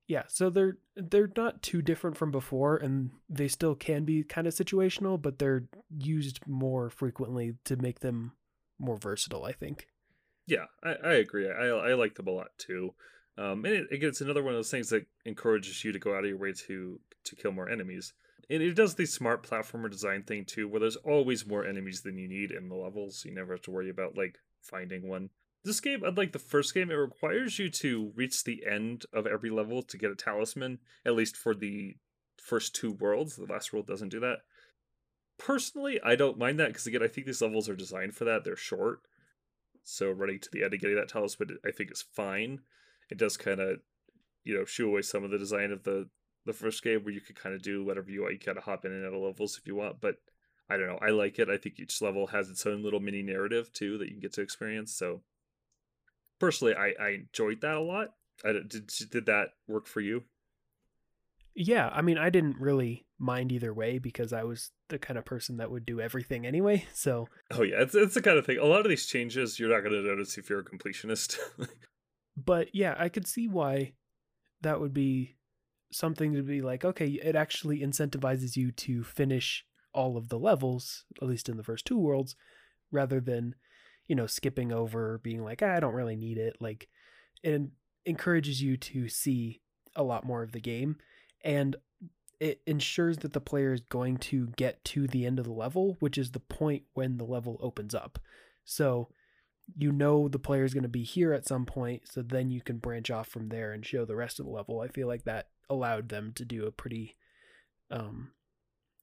Yeah, 0.05 0.23
so 0.27 0.49
they're 0.49 0.77
they're 0.95 1.31
not 1.37 1.61
too 1.61 1.81
different 1.81 2.17
from 2.17 2.29
before, 2.29 2.75
and 2.77 3.11
they 3.29 3.47
still 3.47 3.73
can 3.73 4.03
be 4.03 4.23
kind 4.23 4.47
of 4.47 4.53
situational, 4.53 5.19
but 5.21 5.39
they're 5.39 5.63
used 5.97 6.45
more 6.45 6.89
frequently 6.89 7.55
to 7.63 7.77
make 7.77 8.01
them 8.01 8.33
more 8.77 8.97
versatile. 8.97 9.45
I 9.45 9.53
think. 9.53 9.87
Yeah, 10.45 10.65
I, 10.83 10.95
I 10.95 11.13
agree. 11.13 11.49
I, 11.49 11.67
I 11.67 11.93
like 11.93 12.15
them 12.15 12.27
a 12.27 12.31
lot 12.31 12.49
too. 12.57 12.93
Um, 13.37 13.63
and 13.63 13.73
it, 13.75 13.87
again, 13.91 14.09
it's 14.09 14.19
another 14.19 14.43
one 14.43 14.51
of 14.53 14.57
those 14.57 14.69
things 14.69 14.89
that 14.89 15.07
encourages 15.25 15.83
you 15.85 15.93
to 15.93 15.99
go 15.99 16.13
out 16.15 16.25
of 16.25 16.29
your 16.29 16.37
way 16.37 16.51
to 16.67 16.99
to 17.23 17.35
kill 17.37 17.53
more 17.53 17.69
enemies. 17.69 18.13
And 18.49 18.61
it 18.61 18.73
does 18.73 18.95
the 18.95 19.05
smart 19.05 19.47
platformer 19.47 19.89
design 19.89 20.23
thing 20.23 20.45
too, 20.45 20.67
where 20.67 20.79
there's 20.79 20.97
always 20.97 21.47
more 21.47 21.65
enemies 21.65 22.01
than 22.01 22.17
you 22.17 22.27
need 22.27 22.51
in 22.51 22.69
the 22.69 22.75
levels. 22.75 23.23
You 23.25 23.33
never 23.33 23.53
have 23.53 23.61
to 23.63 23.71
worry 23.71 23.89
about 23.89 24.17
like 24.17 24.37
finding 24.61 25.07
one. 25.07 25.29
This 25.63 25.79
game, 25.79 26.03
unlike 26.03 26.33
the 26.33 26.39
first 26.39 26.73
game, 26.73 26.91
it 26.91 26.95
requires 26.95 27.57
you 27.57 27.69
to 27.69 28.11
reach 28.15 28.43
the 28.43 28.65
end 28.69 29.05
of 29.13 29.25
every 29.25 29.49
level 29.49 29.81
to 29.83 29.97
get 29.97 30.11
a 30.11 30.15
talisman. 30.15 30.79
At 31.05 31.15
least 31.15 31.37
for 31.37 31.55
the 31.55 31.95
first 32.37 32.75
two 32.75 32.91
worlds, 32.91 33.37
the 33.37 33.45
last 33.45 33.71
world 33.71 33.87
doesn't 33.87 34.09
do 34.09 34.19
that. 34.19 34.39
Personally, 35.37 35.99
I 36.03 36.15
don't 36.15 36.37
mind 36.37 36.59
that 36.59 36.67
because 36.67 36.85
again, 36.85 37.01
I 37.01 37.07
think 37.07 37.25
these 37.25 37.41
levels 37.41 37.69
are 37.69 37.75
designed 37.75 38.13
for 38.13 38.25
that. 38.25 38.43
They're 38.43 38.57
short, 38.57 38.99
so 39.83 40.11
running 40.11 40.39
to 40.39 40.49
the 40.51 40.63
end 40.63 40.73
and 40.73 40.81
getting 40.81 40.97
that 40.97 41.07
talisman, 41.07 41.57
I 41.65 41.71
think, 41.71 41.91
is 41.91 42.01
fine. 42.01 42.59
It 43.09 43.17
does 43.17 43.37
kind 43.37 43.59
of, 43.59 43.79
you 44.43 44.53
know, 44.53 44.65
shoo 44.65 44.89
away 44.89 45.01
some 45.01 45.23
of 45.23 45.31
the 45.31 45.37
design 45.37 45.71
of 45.71 45.83
the 45.83 46.09
the 46.45 46.53
first 46.53 46.83
game 46.83 47.03
where 47.03 47.13
you 47.13 47.21
could 47.21 47.39
kind 47.39 47.55
of 47.55 47.61
do 47.61 47.83
whatever 47.83 48.09
you 48.09 48.21
want. 48.21 48.33
You 48.33 48.39
kind 48.39 48.57
of 48.57 48.63
hop 48.63 48.85
in 48.85 48.91
and 48.91 49.05
out 49.05 49.13
of 49.13 49.21
levels 49.21 49.57
if 49.57 49.67
you 49.67 49.75
want, 49.75 50.01
but 50.01 50.15
I 50.69 50.77
don't 50.77 50.87
know. 50.87 50.99
I 51.01 51.09
like 51.09 51.39
it. 51.39 51.49
I 51.49 51.57
think 51.57 51.79
each 51.79 52.01
level 52.01 52.27
has 52.27 52.49
its 52.49 52.65
own 52.65 52.83
little 52.83 52.99
mini 52.99 53.21
narrative 53.21 53.71
too 53.73 53.97
that 53.97 54.05
you 54.05 54.11
can 54.11 54.19
get 54.19 54.33
to 54.33 54.41
experience. 54.41 54.93
So 54.93 55.21
personally, 56.39 56.75
I, 56.75 56.93
I 56.99 57.09
enjoyed 57.09 57.61
that 57.61 57.75
a 57.75 57.81
lot. 57.81 58.13
I, 58.43 58.53
did 58.53 58.87
did 59.11 59.25
that 59.27 59.49
work 59.67 59.87
for 59.87 60.01
you? 60.01 60.23
Yeah, 61.55 61.89
I 61.93 62.01
mean, 62.01 62.17
I 62.17 62.29
didn't 62.29 62.59
really 62.59 63.05
mind 63.19 63.51
either 63.51 63.73
way 63.73 63.99
because 63.99 64.33
I 64.33 64.43
was 64.43 64.71
the 64.89 64.97
kind 64.97 65.17
of 65.17 65.25
person 65.25 65.57
that 65.57 65.69
would 65.69 65.85
do 65.85 66.01
everything 66.01 66.45
anyway. 66.45 66.85
So 66.93 67.27
Oh 67.51 67.61
yeah, 67.61 67.81
it's 67.81 67.95
it's 67.95 68.15
the 68.15 68.21
kind 68.21 68.37
of 68.37 68.45
thing. 68.45 68.57
A 68.57 68.65
lot 68.65 68.81
of 68.81 68.89
these 68.89 69.05
changes 69.05 69.59
you're 69.59 69.69
not 69.69 69.81
going 69.81 70.01
to 70.01 70.07
notice 70.07 70.37
if 70.37 70.49
you're 70.49 70.59
a 70.59 70.63
completionist. 70.63 71.37
but 72.37 72.73
yeah, 72.73 72.95
I 72.97 73.09
could 73.09 73.27
see 73.27 73.47
why 73.47 73.93
that 74.61 74.79
would 74.79 74.93
be 74.93 75.35
something 75.93 76.33
to 76.33 76.41
be 76.41 76.61
like, 76.61 76.83
okay, 76.83 77.07
it 77.07 77.35
actually 77.35 77.79
incentivizes 77.79 78.55
you 78.55 78.71
to 78.71 79.03
finish 79.03 79.65
all 79.93 80.17
of 80.17 80.29
the 80.29 80.39
levels, 80.39 81.05
at 81.21 81.27
least 81.27 81.49
in 81.49 81.57
the 81.57 81.63
first 81.63 81.85
two 81.85 81.97
worlds, 81.97 82.35
rather 82.91 83.19
than, 83.19 83.55
you 84.07 84.15
know, 84.15 84.27
skipping 84.27 84.71
over, 84.71 85.19
being 85.23 85.43
like, 85.43 85.61
ah, 85.61 85.75
I 85.75 85.79
don't 85.79 85.93
really 85.93 86.15
need 86.15 86.37
it. 86.37 86.57
Like, 86.59 86.87
it 87.43 87.61
encourages 88.05 88.61
you 88.61 88.77
to 88.77 89.07
see 89.07 89.61
a 89.95 90.03
lot 90.03 90.25
more 90.25 90.43
of 90.43 90.51
the 90.51 90.59
game, 90.59 90.97
and 91.43 91.75
it 92.39 92.61
ensures 92.65 93.19
that 93.19 93.33
the 93.33 93.39
player 93.39 93.73
is 93.73 93.81
going 93.81 94.17
to 94.17 94.47
get 94.57 94.83
to 94.83 95.07
the 95.07 95.25
end 95.25 95.39
of 95.39 95.45
the 95.45 95.53
level, 95.53 95.97
which 95.99 96.17
is 96.17 96.31
the 96.31 96.39
point 96.39 96.83
when 96.93 97.17
the 97.17 97.23
level 97.23 97.57
opens 97.61 97.93
up. 97.93 98.19
So, 98.65 99.09
you 99.77 99.91
know 99.91 100.27
the 100.27 100.39
player 100.39 100.63
is 100.63 100.73
going 100.73 100.83
to 100.83 100.89
be 100.89 101.03
here 101.03 101.33
at 101.33 101.47
some 101.47 101.65
point 101.65 102.01
so 102.05 102.21
then 102.21 102.49
you 102.49 102.61
can 102.61 102.77
branch 102.77 103.09
off 103.09 103.27
from 103.27 103.49
there 103.49 103.71
and 103.71 103.85
show 103.85 104.05
the 104.05 104.15
rest 104.15 104.39
of 104.39 104.45
the 104.45 104.51
level 104.51 104.81
i 104.81 104.87
feel 104.87 105.07
like 105.07 105.23
that 105.23 105.47
allowed 105.69 106.09
them 106.09 106.31
to 106.35 106.45
do 106.45 106.65
a 106.65 106.71
pretty 106.71 107.15
um 107.91 108.31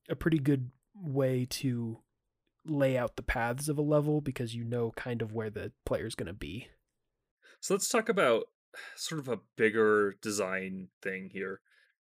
a 0.09 0.15
pretty 0.15 0.39
good 0.39 0.71
way 0.95 1.47
to 1.49 1.99
lay 2.67 2.97
out 2.99 3.17
the 3.17 3.23
paths 3.23 3.69
of 3.69 3.79
a 3.79 3.83
level 3.83 4.21
because 4.21 4.55
you 4.55 4.65
know 4.65 4.93
kind 4.97 5.23
of 5.23 5.33
where 5.33 5.51
the 5.51 5.73
player's 5.87 6.15
going 6.15 6.27
to 6.27 6.33
be 6.33 6.69
So 7.61 7.75
let's 7.75 7.89
talk 7.89 8.09
about 8.09 8.45
sort 8.97 9.21
of 9.21 9.29
a 9.29 9.41
bigger 9.57 10.17
design 10.23 10.89
thing 11.03 11.31
here, 11.33 11.61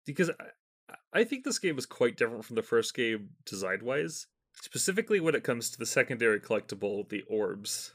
because 0.07 0.31
I, 0.31 0.95
I 1.13 1.25
think 1.25 1.45
this 1.45 1.59
game 1.59 1.79
is 1.79 1.87
quite 1.87 2.17
different 2.17 2.45
from 2.45 2.57
the 2.57 2.63
first 2.63 2.95
game 2.95 3.31
design 3.45 3.85
wise. 3.85 4.27
Specifically, 4.61 5.21
when 5.21 5.35
it 5.35 5.45
comes 5.45 5.71
to 5.71 5.79
the 5.79 5.87
secondary 5.87 6.41
collectible, 6.41 7.09
the 7.09 7.23
orbs, 7.29 7.95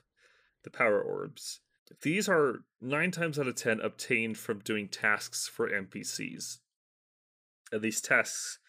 the 0.64 0.70
power 0.70 1.02
orbs. 1.02 1.62
These 2.02 2.28
are 2.28 2.60
nine 2.82 3.12
times 3.12 3.40
out 3.40 3.48
of 3.48 3.56
ten 3.56 3.80
obtained 3.80 4.38
from 4.38 4.60
doing 4.60 4.88
tasks 4.88 5.48
for 5.48 5.70
NPCs. 5.70 6.58
And 7.72 7.82
these 7.82 8.02
tasks, 8.02 8.60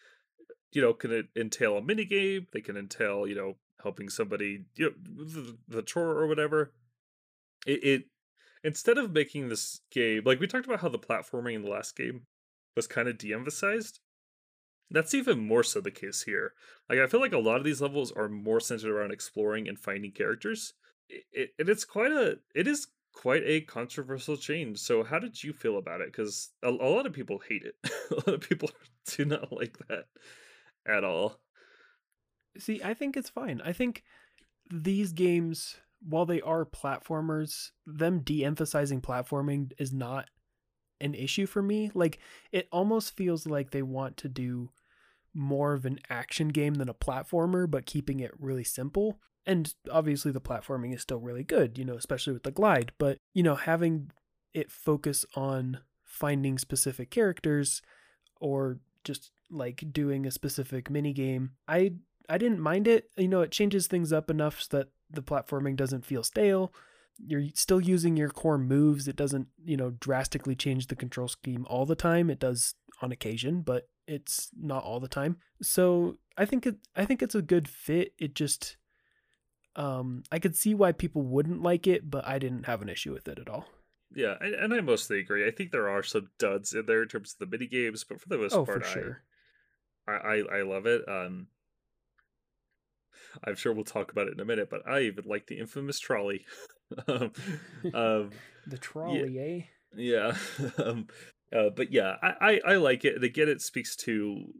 you 0.71 0.81
know, 0.81 0.93
can 0.93 1.27
entail 1.35 1.77
a 1.77 1.81
minigame. 1.81 2.47
They 2.51 2.61
can 2.61 2.77
entail, 2.77 3.27
you 3.27 3.35
know, 3.35 3.55
helping 3.83 4.09
somebody, 4.09 4.65
you 4.75 4.85
know, 4.85 5.25
the, 5.25 5.57
the 5.67 5.81
chore 5.81 6.17
or 6.17 6.27
whatever. 6.27 6.73
It, 7.65 7.83
it 7.83 8.03
instead 8.63 8.97
of 8.97 9.11
making 9.11 9.49
this 9.49 9.81
game 9.91 10.23
like 10.25 10.39
we 10.39 10.47
talked 10.47 10.65
about 10.65 10.81
how 10.81 10.89
the 10.89 10.99
platforming 10.99 11.55
in 11.55 11.63
the 11.63 11.69
last 11.69 11.95
game 11.95 12.23
was 12.75 12.87
kind 12.87 13.07
of 13.07 13.17
de-emphasized 13.17 13.99
that's 14.91 15.13
even 15.13 15.39
more 15.39 15.63
so 15.63 15.79
the 15.79 15.91
case 15.91 16.23
here 16.23 16.53
like 16.89 16.99
i 16.99 17.07
feel 17.07 17.19
like 17.19 17.33
a 17.33 17.37
lot 17.37 17.57
of 17.57 17.63
these 17.63 17.81
levels 17.81 18.11
are 18.11 18.27
more 18.27 18.59
centered 18.59 18.91
around 18.91 19.11
exploring 19.11 19.67
and 19.67 19.79
finding 19.79 20.11
characters 20.11 20.73
it, 21.07 21.23
it, 21.31 21.49
and 21.57 21.69
it's 21.69 21.85
quite 21.85 22.11
a 22.11 22.37
it 22.53 22.67
is 22.67 22.87
quite 23.19 23.43
a 23.45 23.59
controversial 23.59 24.37
change 24.37 24.77
so 24.77 25.03
how 25.03 25.19
did 25.19 25.43
you 25.43 25.51
feel 25.51 25.77
about 25.77 25.99
it? 25.99 26.07
Because 26.07 26.51
a, 26.63 26.69
a 26.69 26.71
lot 26.71 27.05
of 27.05 27.11
people 27.11 27.41
hate 27.49 27.63
it. 27.63 27.75
A 28.11 28.15
lot 28.15 28.29
of 28.29 28.39
people 28.39 28.71
do 29.05 29.25
not 29.25 29.51
like 29.51 29.77
that 29.89 30.05
at 30.87 31.03
all. 31.03 31.41
See 32.57 32.81
i 32.81 32.93
think 32.93 33.17
it's 33.17 33.29
fine. 33.29 33.61
I 33.63 33.73
think 33.73 34.03
these 34.71 35.11
games 35.11 35.75
while 36.01 36.25
they 36.25 36.39
are 36.39 36.63
platformers 36.63 37.71
them 37.85 38.21
de-emphasizing 38.21 39.01
platforming 39.01 39.73
is 39.77 39.91
not 39.91 40.29
an 41.01 41.13
issue 41.13 41.45
for 41.45 41.61
me. 41.61 41.91
Like 41.93 42.19
it 42.53 42.69
almost 42.71 43.17
feels 43.17 43.45
like 43.45 43.71
they 43.71 43.81
want 43.81 44.15
to 44.17 44.29
do 44.29 44.69
more 45.33 45.73
of 45.73 45.85
an 45.85 45.99
action 46.09 46.49
game 46.49 46.75
than 46.75 46.89
a 46.89 46.93
platformer 46.93 47.69
but 47.69 47.85
keeping 47.85 48.19
it 48.19 48.31
really 48.39 48.63
simple. 48.63 49.19
And 49.45 49.73
obviously 49.91 50.31
the 50.31 50.41
platforming 50.41 50.93
is 50.93 51.01
still 51.01 51.19
really 51.19 51.43
good 51.43 51.77
you 51.77 51.85
know 51.85 51.95
especially 51.95 52.33
with 52.33 52.43
the 52.43 52.51
glide 52.51 52.91
but 52.97 53.17
you 53.33 53.43
know 53.43 53.55
having 53.55 54.11
it 54.53 54.71
focus 54.71 55.25
on 55.35 55.79
finding 56.03 56.57
specific 56.57 57.09
characters 57.09 57.81
or 58.41 58.79
just 59.03 59.31
like 59.49 59.83
doing 59.91 60.25
a 60.25 60.31
specific 60.31 60.89
mini 60.89 61.13
game 61.13 61.51
i 61.67 61.91
i 62.29 62.37
didn't 62.37 62.59
mind 62.61 62.87
it. 62.87 63.09
You 63.17 63.27
know 63.27 63.41
it 63.41 63.51
changes 63.51 63.87
things 63.87 64.13
up 64.13 64.29
enough 64.29 64.61
so 64.61 64.77
that 64.77 64.87
the 65.09 65.23
platforming 65.23 65.75
doesn't 65.75 66.05
feel 66.05 66.23
stale. 66.23 66.71
You're 67.17 67.47
still 67.55 67.81
using 67.81 68.15
your 68.15 68.29
core 68.29 68.57
moves. 68.57 69.07
It 69.07 69.15
doesn't 69.15 69.47
you 69.65 69.75
know 69.75 69.91
drastically 69.99 70.55
change 70.55 70.87
the 70.87 70.95
control 70.95 71.27
scheme 71.27 71.65
all 71.69 71.85
the 71.85 71.95
time. 71.95 72.29
It 72.29 72.39
does 72.39 72.75
on 73.01 73.11
occasion 73.11 73.61
but 73.61 73.89
it's 74.09 74.49
not 74.59 74.83
all 74.83 74.99
the 74.99 75.07
time. 75.07 75.37
So 75.61 76.17
i 76.37 76.45
think 76.45 76.65
it 76.65 76.77
i 76.95 77.05
think 77.05 77.21
it's 77.21 77.35
a 77.35 77.41
good 77.41 77.67
fit. 77.67 78.13
It 78.17 78.33
just 78.33 78.77
um 79.75 80.23
i 80.31 80.39
could 80.39 80.55
see 80.55 80.73
why 80.73 80.91
people 80.91 81.21
wouldn't 81.21 81.61
like 81.61 81.85
it 81.85 82.09
but 82.09 82.27
i 82.27 82.39
didn't 82.39 82.65
have 82.65 82.81
an 82.81 82.89
issue 82.89 83.13
with 83.13 83.27
it 83.27 83.39
at 83.39 83.49
all. 83.49 83.65
Yeah 84.13 84.35
and, 84.41 84.55
and 84.55 84.73
i 84.73 84.81
mostly 84.81 85.19
agree. 85.19 85.47
I 85.47 85.51
think 85.51 85.71
there 85.71 85.89
are 85.89 86.03
some 86.03 86.29
duds 86.39 86.73
in 86.73 86.85
there 86.85 87.03
in 87.03 87.07
terms 87.07 87.33
of 87.33 87.39
the 87.39 87.57
mini 87.57 87.67
games 87.67 88.03
but 88.03 88.19
for 88.19 88.29
the 88.29 88.37
most 88.37 88.53
oh 88.53 88.65
part 88.65 88.83
for 88.83 88.89
sure. 88.89 89.23
I, 90.07 90.11
I 90.11 90.35
i 90.59 90.61
love 90.63 90.85
it 90.87 91.07
um 91.07 91.47
I'm 93.43 93.55
sure 93.55 93.73
we'll 93.73 93.83
talk 93.83 94.11
about 94.11 94.27
it 94.27 94.33
in 94.33 94.39
a 94.39 94.45
minute, 94.45 94.69
but 94.69 94.87
I 94.87 95.01
even 95.01 95.25
like 95.25 95.47
the 95.47 95.59
infamous 95.59 95.99
trolley. 95.99 96.45
um, 97.07 97.31
um, 97.93 98.31
the 98.65 98.77
trolley 98.79 99.39
eh? 99.39 99.65
Yeah, 99.95 100.35
um, 100.77 101.07
uh, 101.55 101.69
but 101.69 101.91
yeah, 101.91 102.15
I, 102.21 102.33
I 102.41 102.73
I 102.73 102.75
like 102.75 103.05
it. 103.05 103.23
Again, 103.23 103.49
it 103.49 103.61
speaks 103.61 103.95
to 103.97 104.53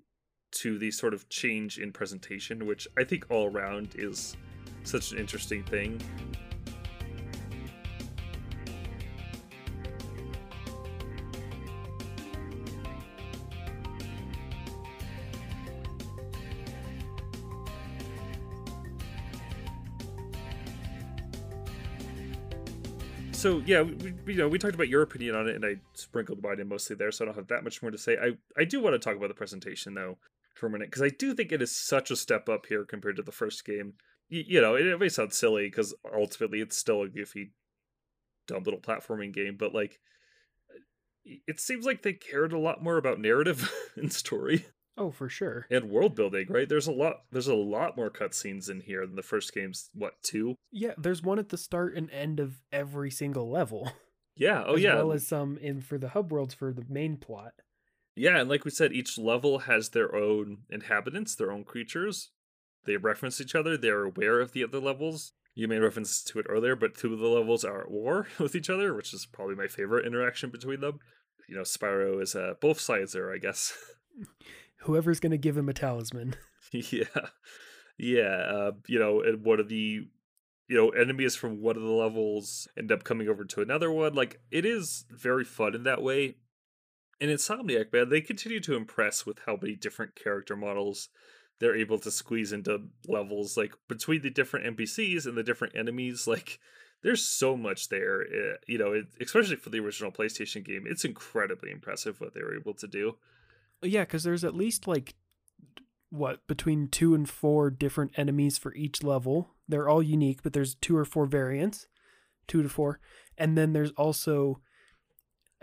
to 0.52 0.78
the 0.80 0.92
sort 0.92 1.14
of 1.14 1.30
change 1.30 1.78
in 1.78 1.92
presentation, 1.92 2.66
which 2.66 2.88
I 2.98 3.04
think 3.04 3.26
all 3.30 3.48
around 3.48 3.96
is 3.96 4.36
such 4.84 5.12
an 5.12 5.20
interesting 5.20 5.64
thing. 5.64 6.02
So 23.40 23.64
yeah, 23.66 23.82
we, 23.82 24.14
you 24.28 24.38
know, 24.38 24.50
we 24.50 24.60
talked 24.60 24.76
about 24.76 24.90
your 24.90 25.02
opinion 25.02 25.34
on 25.34 25.48
it, 25.48 25.56
and 25.56 25.66
I 25.66 25.78
sprinkled 25.94 26.44
mine 26.44 26.60
in 26.60 26.68
mostly 26.68 26.98
there, 26.98 27.12
so 27.12 27.24
I 27.24 27.28
don't 27.28 27.36
have 27.36 27.48
that 27.48 27.64
much 27.64 27.82
more 27.82 27.90
to 27.90 27.98
say. 27.98 28.18
I 28.18 28.32
I 28.60 28.66
do 28.66 28.82
want 28.82 28.94
to 28.96 29.00
talk 29.00 29.16
about 29.16 29.30
the 29.30 29.34
presentation 29.34 29.94
though 29.94 30.18
for 30.56 30.68
a 30.68 30.70
minute 30.70 30.90
because 30.90 31.02
I 31.02 31.10
do 31.10 31.34
think 31.34 31.52
it 31.52 31.62
is 31.62 31.74
such 31.74 32.12
a 32.12 32.18
step 32.18 32.50
up 32.50 32.66
here 32.66 32.84
compared 32.84 33.16
to 33.16 33.22
the 33.22 33.32
first 33.32 33.64
game. 33.64 33.94
You, 34.28 34.44
you 34.46 34.62
know, 34.62 34.76
it, 34.76 34.86
it 34.86 35.00
may 35.00 35.08
sound 35.08 35.34
silly 35.34 35.68
because 35.68 35.96
ultimately 36.14 36.60
it's 36.60 36.78
still 36.78 37.02
a 37.02 37.08
goofy, 37.08 37.54
dumb 38.46 38.64
little 38.64 38.82
platforming 38.82 39.34
game, 39.34 39.56
but 39.58 39.74
like, 39.74 40.00
it 41.24 41.62
seems 41.62 41.86
like 41.86 42.02
they 42.02 42.14
cared 42.14 42.52
a 42.52 42.60
lot 42.60 42.84
more 42.84 42.98
about 42.98 43.22
narrative 43.22 43.72
and 43.96 44.12
story. 44.12 44.66
Oh, 45.00 45.12
for 45.12 45.30
sure. 45.30 45.66
And 45.72 45.90
world 45.90 46.14
building, 46.14 46.48
right? 46.50 46.68
There's 46.68 46.88
a 46.88 46.92
lot. 46.92 47.22
There's 47.32 47.48
a 47.48 47.56
lot 47.56 47.96
more 47.96 48.10
cutscenes 48.10 48.70
in 48.70 48.82
here 48.82 49.06
than 49.08 49.16
the 49.16 49.24
first 49.24 49.54
game's. 49.54 49.90
What 49.94 50.22
two? 50.22 50.56
Yeah, 50.72 50.94
there's 50.98 51.24
one 51.24 51.40
at 51.40 51.50
the 51.50 51.58
start 51.58 51.96
and 51.96 52.12
end 52.12 52.40
of 52.40 52.62
every 52.72 53.10
single 53.10 53.50
level. 53.50 53.92
Yeah. 54.40 54.64
Oh, 54.66 54.76
as 54.76 54.82
yeah. 54.82 54.96
well 54.96 55.12
as 55.12 55.28
some 55.28 55.58
in 55.58 55.82
for 55.82 55.98
the 55.98 56.08
hub 56.08 56.32
worlds 56.32 56.54
for 56.54 56.72
the 56.72 56.86
main 56.88 57.18
plot. 57.18 57.52
Yeah, 58.16 58.38
and 58.40 58.50
like 58.50 58.64
we 58.64 58.72
said, 58.72 58.94
each 58.94 59.18
level 59.18 59.60
has 59.60 59.90
their 59.90 60.16
own 60.16 60.60
inhabitants, 60.70 61.36
their 61.36 61.52
own 61.52 61.66
creatures. 61.66 62.32
They 62.86 62.96
reference 62.96 63.42
each 63.42 63.54
other. 63.54 63.76
They're 63.76 64.06
aware 64.06 64.40
of 64.40 64.54
the 64.54 64.64
other 64.64 64.80
levels. 64.80 65.34
You 65.56 65.68
made 65.68 65.80
reference 65.80 66.24
to 66.24 66.40
it 66.40 66.46
earlier, 66.48 66.78
but 66.78 66.96
two 66.96 67.14
of 67.14 67.20
the 67.20 67.28
levels 67.28 67.66
are 67.66 67.82
at 67.82 67.92
war 67.92 68.28
with 68.40 68.56
each 68.56 68.70
other, 68.70 68.94
which 68.94 69.14
is 69.14 69.26
probably 69.26 69.56
my 69.56 69.68
favorite 69.68 70.06
interaction 70.08 70.52
between 70.52 70.80
them. 70.80 71.00
You 71.50 71.56
know, 71.56 71.64
Spyro 71.64 72.22
is 72.22 72.34
uh, 72.34 72.54
both 72.62 72.80
sides 72.80 73.12
there, 73.12 73.34
I 73.34 73.40
guess. 73.40 73.74
Whoever's 74.82 75.20
going 75.20 75.32
to 75.32 75.38
give 75.38 75.58
him 75.58 75.70
a 75.70 75.74
talisman. 75.74 76.36
yeah, 76.72 77.04
yeah. 77.98 78.22
Uh, 78.24 78.72
you 78.88 79.00
know, 79.00 79.22
and 79.22 79.44
one 79.44 79.60
of 79.60 79.70
the 79.70 80.08
you 80.68 80.78
know 80.78 80.90
enemies 80.90 81.36
from 81.36 81.62
one 81.62 81.76
of 81.76 81.82
the 81.82 81.90
levels 81.90 82.68
end 82.78 82.92
up 82.92 83.04
coming 83.04 83.28
over 83.28 83.44
to 83.46 83.62
another 83.62 83.92
one. 83.92 84.14
Like 84.14 84.40
it 84.52 84.66
is 84.66 85.06
very 85.10 85.44
fun 85.44 85.76
in 85.76 85.84
that 85.84 86.02
way. 86.04 86.36
And 87.22 87.30
Insomniac, 87.30 87.92
man, 87.92 88.10
they 88.10 88.22
continue 88.22 88.62
to 88.62 88.76
impress 88.76 89.26
with 89.26 89.40
how 89.46 89.58
many 89.62 89.76
different 89.76 90.16
character 90.16 90.56
models 90.56 91.10
they're 91.60 91.76
able 91.76 92.00
to 92.00 92.12
squeeze 92.12 92.54
into 92.54 92.84
levels. 93.08 93.58
Like 93.58 93.74
between 93.88 94.22
the 94.22 94.30
different 94.30 94.78
NPCs 94.78 95.26
and 95.26 95.36
the 95.36 95.44
different 95.44 95.76
enemies, 95.76 96.28
like 96.28 96.60
there's 97.04 97.26
so 97.26 97.58
much 97.58 97.90
there. 97.90 98.22
eh, 98.22 98.56
you 98.68 98.78
know, 98.78 99.04
especially 99.20 99.58
for 99.58 99.70
the 99.70 99.80
original 99.80 100.12
PlayStation 100.12 100.64
game, 100.64 100.86
it's 100.86 101.04
incredibly 101.04 101.72
impressive 101.72 102.22
what 102.22 102.34
they 102.34 102.42
were 102.42 102.56
able 102.56 102.74
to 102.76 102.88
do. 102.88 103.18
Yeah, 103.82 104.02
because 104.02 104.24
there's 104.24 104.44
at 104.44 104.56
least 104.56 104.88
like 104.88 105.16
what 106.10 106.46
between 106.48 106.88
two 106.88 107.14
and 107.14 107.30
four 107.30 107.70
different 107.70 108.12
enemies 108.18 108.58
for 108.58 108.74
each 108.74 109.04
level. 109.04 109.52
They're 109.68 109.90
all 109.90 110.04
unique, 110.04 110.42
but 110.44 110.54
there's 110.54 110.76
two 110.76 110.98
or 110.98 111.06
four 111.06 111.26
variants, 111.26 111.88
two 112.48 112.64
to 112.64 112.70
four, 112.70 113.00
and 113.38 113.58
then 113.58 113.74
there's 113.74 113.92
also 113.92 114.62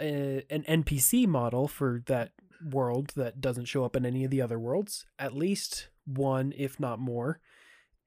a, 0.01 0.45
an 0.51 0.63
NPC 0.69 1.27
model 1.27 1.69
for 1.69 2.03
that 2.07 2.33
world 2.65 3.13
that 3.17 3.41
doesn't 3.41 3.67
show 3.67 3.85
up 3.85 3.97
in 3.97 4.07
any 4.07 4.25
of 4.25 4.31
the 4.31 4.41
other 4.41 4.59
worlds. 4.59 5.07
At 5.19 5.35
least 5.35 5.89
one, 6.05 6.53
if 6.57 6.79
not 6.81 6.99
more. 6.99 7.41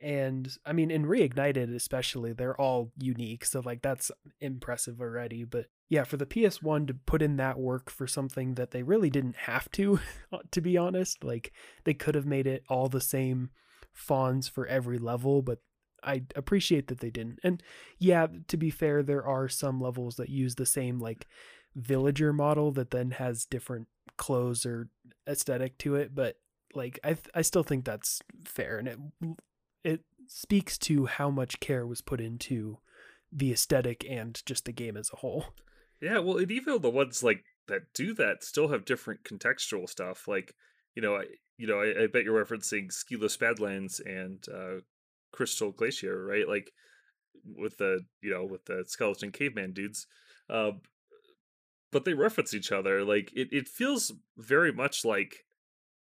And 0.02 0.50
I 0.66 0.72
mean, 0.72 0.92
in 0.92 1.06
Reignited 1.06 1.76
especially, 1.76 2.32
they're 2.32 2.60
all 2.60 2.92
unique, 2.98 3.44
so 3.44 3.60
like 3.60 3.82
that's 3.82 4.12
impressive 4.40 5.02
already. 5.02 5.44
But 5.44 5.66
yeah, 5.90 6.04
for 6.04 6.18
the 6.18 6.26
PS1 6.26 6.86
to 6.88 6.94
put 6.94 7.22
in 7.22 7.38
that 7.38 7.60
work 7.60 7.90
for 7.90 8.06
something 8.08 8.54
that 8.54 8.72
they 8.72 8.84
really 8.84 9.10
didn't 9.10 9.36
have 9.36 9.70
to, 9.72 10.00
uh, 10.32 10.38
to 10.52 10.62
be 10.62 10.78
honest, 10.78 11.24
like 11.24 11.52
they 11.84 11.96
could 11.96 12.16
have 12.16 12.28
made 12.28 12.48
it 12.48 12.64
all 12.70 12.88
the 12.88 13.02
same 13.02 13.50
fawns 13.92 14.48
for 14.48 14.68
every 14.68 15.00
level, 15.00 15.42
but 15.42 15.60
I 16.04 16.24
appreciate 16.36 16.88
that 16.88 17.00
they 17.00 17.10
didn't. 17.10 17.40
And 17.44 17.62
yeah, 17.98 18.28
to 18.48 18.56
be 18.56 18.70
fair, 18.70 19.04
there 19.04 19.26
are 19.26 19.50
some 19.50 19.82
levels 19.82 20.16
that 20.16 20.30
use 20.30 20.56
the 20.56 20.66
same 20.66 21.00
like 21.00 21.28
villager 21.76 22.32
model 22.32 22.72
that 22.74 22.92
then 22.92 23.12
has 23.12 23.46
different 23.46 23.88
clothes 24.16 24.66
or 24.66 24.90
aesthetic 25.28 25.78
to 25.80 25.96
it, 25.96 26.14
but 26.14 26.38
like 26.76 27.00
I 27.04 27.18
I 27.34 27.42
still 27.42 27.64
think 27.64 27.84
that's 27.84 28.22
fair 28.46 28.78
and 28.78 28.88
it 28.88 29.00
it 29.84 30.02
speaks 30.28 30.78
to 30.78 31.08
how 31.08 31.32
much 31.32 31.60
care 31.60 31.88
was 31.88 32.02
put 32.02 32.22
into 32.22 32.78
the 33.32 33.52
aesthetic 33.52 34.06
and 34.08 34.40
just 34.46 34.66
the 34.66 34.72
game 34.72 34.96
as 34.96 35.10
a 35.12 35.18
whole. 35.18 35.46
Yeah, 36.02 36.20
well, 36.20 36.38
and 36.38 36.52
even 36.52 36.82
the 36.82 36.90
ones 36.90 37.24
like 37.24 37.44
that 37.68 37.94
do 37.94 38.14
that 38.16 38.44
still 38.44 38.70
have 38.70 38.86
different 38.86 39.24
contextual 39.24 39.88
stuff. 39.90 40.28
Like, 40.28 40.54
you 40.96 41.02
know, 41.02 41.16
I 41.18 41.26
you 41.58 41.68
know, 41.68 41.80
I, 41.82 42.04
I 42.04 42.08
bet 42.08 42.24
you're 42.24 42.44
referencing 42.44 42.88
Skelos 42.92 43.38
Badlands 43.38 44.00
and 44.00 44.44
uh, 44.54 44.82
Crystal 45.32 45.72
Glacier, 45.72 46.24
right? 46.26 46.48
Like 46.48 46.72
with 47.58 47.78
the 47.78 48.02
you 48.22 48.32
know 48.32 48.46
with 48.46 48.66
the 48.66 48.84
skeleton 48.88 49.32
caveman 49.32 49.74
dudes. 49.74 50.08
Uh, 50.50 50.72
but 51.92 52.06
they 52.06 52.14
reference 52.14 52.54
each 52.54 52.72
other. 52.72 53.04
Like 53.04 53.32
it, 53.34 53.50
it 53.52 53.68
feels 53.68 54.12
very 54.38 54.72
much 54.72 55.04
like 55.06 55.46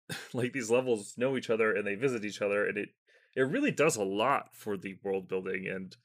like 0.33 0.53
these 0.53 0.71
levels 0.71 1.15
know 1.17 1.37
each 1.37 1.49
other 1.49 1.73
and 1.75 1.85
they 1.85 1.95
visit 1.95 2.25
each 2.25 2.41
other, 2.41 2.67
and 2.67 2.77
it 2.77 2.89
it 3.35 3.43
really 3.43 3.71
does 3.71 3.95
a 3.95 4.03
lot 4.03 4.55
for 4.55 4.77
the 4.77 4.97
world 5.03 5.27
building 5.27 5.67
and 5.67 5.95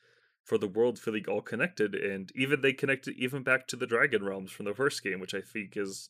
for 0.47 0.57
the 0.57 0.68
world 0.68 0.99
feeling 0.99 1.24
all 1.28 1.42
connected 1.42 1.94
and 1.94 2.32
even 2.34 2.61
they 2.61 2.72
connected 2.72 3.14
even 3.18 3.42
back 3.42 3.66
to 3.66 3.76
the 3.76 3.86
dragon 3.86 4.24
realms 4.24 4.51
from 4.51 4.64
the 4.64 4.74
first 4.74 5.03
game 5.03 5.20
which 5.20 5.34
i 5.34 5.40
think 5.40 5.76
is 5.76 6.09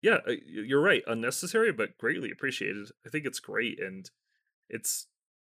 yeah 0.00 0.18
uh, 0.26 0.32
you're 0.46 0.80
right 0.80 1.02
unnecessary 1.06 1.72
but 1.72 1.98
greatly 1.98 2.30
appreciated. 2.30 2.88
I 3.04 3.10
think 3.10 3.26
it's 3.26 3.40
great 3.40 3.80
and 3.80 4.08
it's 4.70 5.08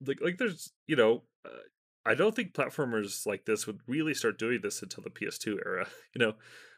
like 0.04 0.18
like 0.22 0.38
there's 0.38 0.72
you 0.86 0.96
know 0.96 1.24
uh, 1.44 1.66
i 2.06 2.14
don't 2.14 2.34
think 2.34 2.54
platformers 2.54 3.26
like 3.26 3.44
this 3.44 3.66
would 3.66 3.80
really 3.86 4.14
start 4.14 4.38
doing 4.38 4.60
this 4.62 4.82
until 4.82 5.04
the 5.04 5.10
ps2 5.10 5.58
era 5.64 5.86
you 6.14 6.24
know? 6.24 6.34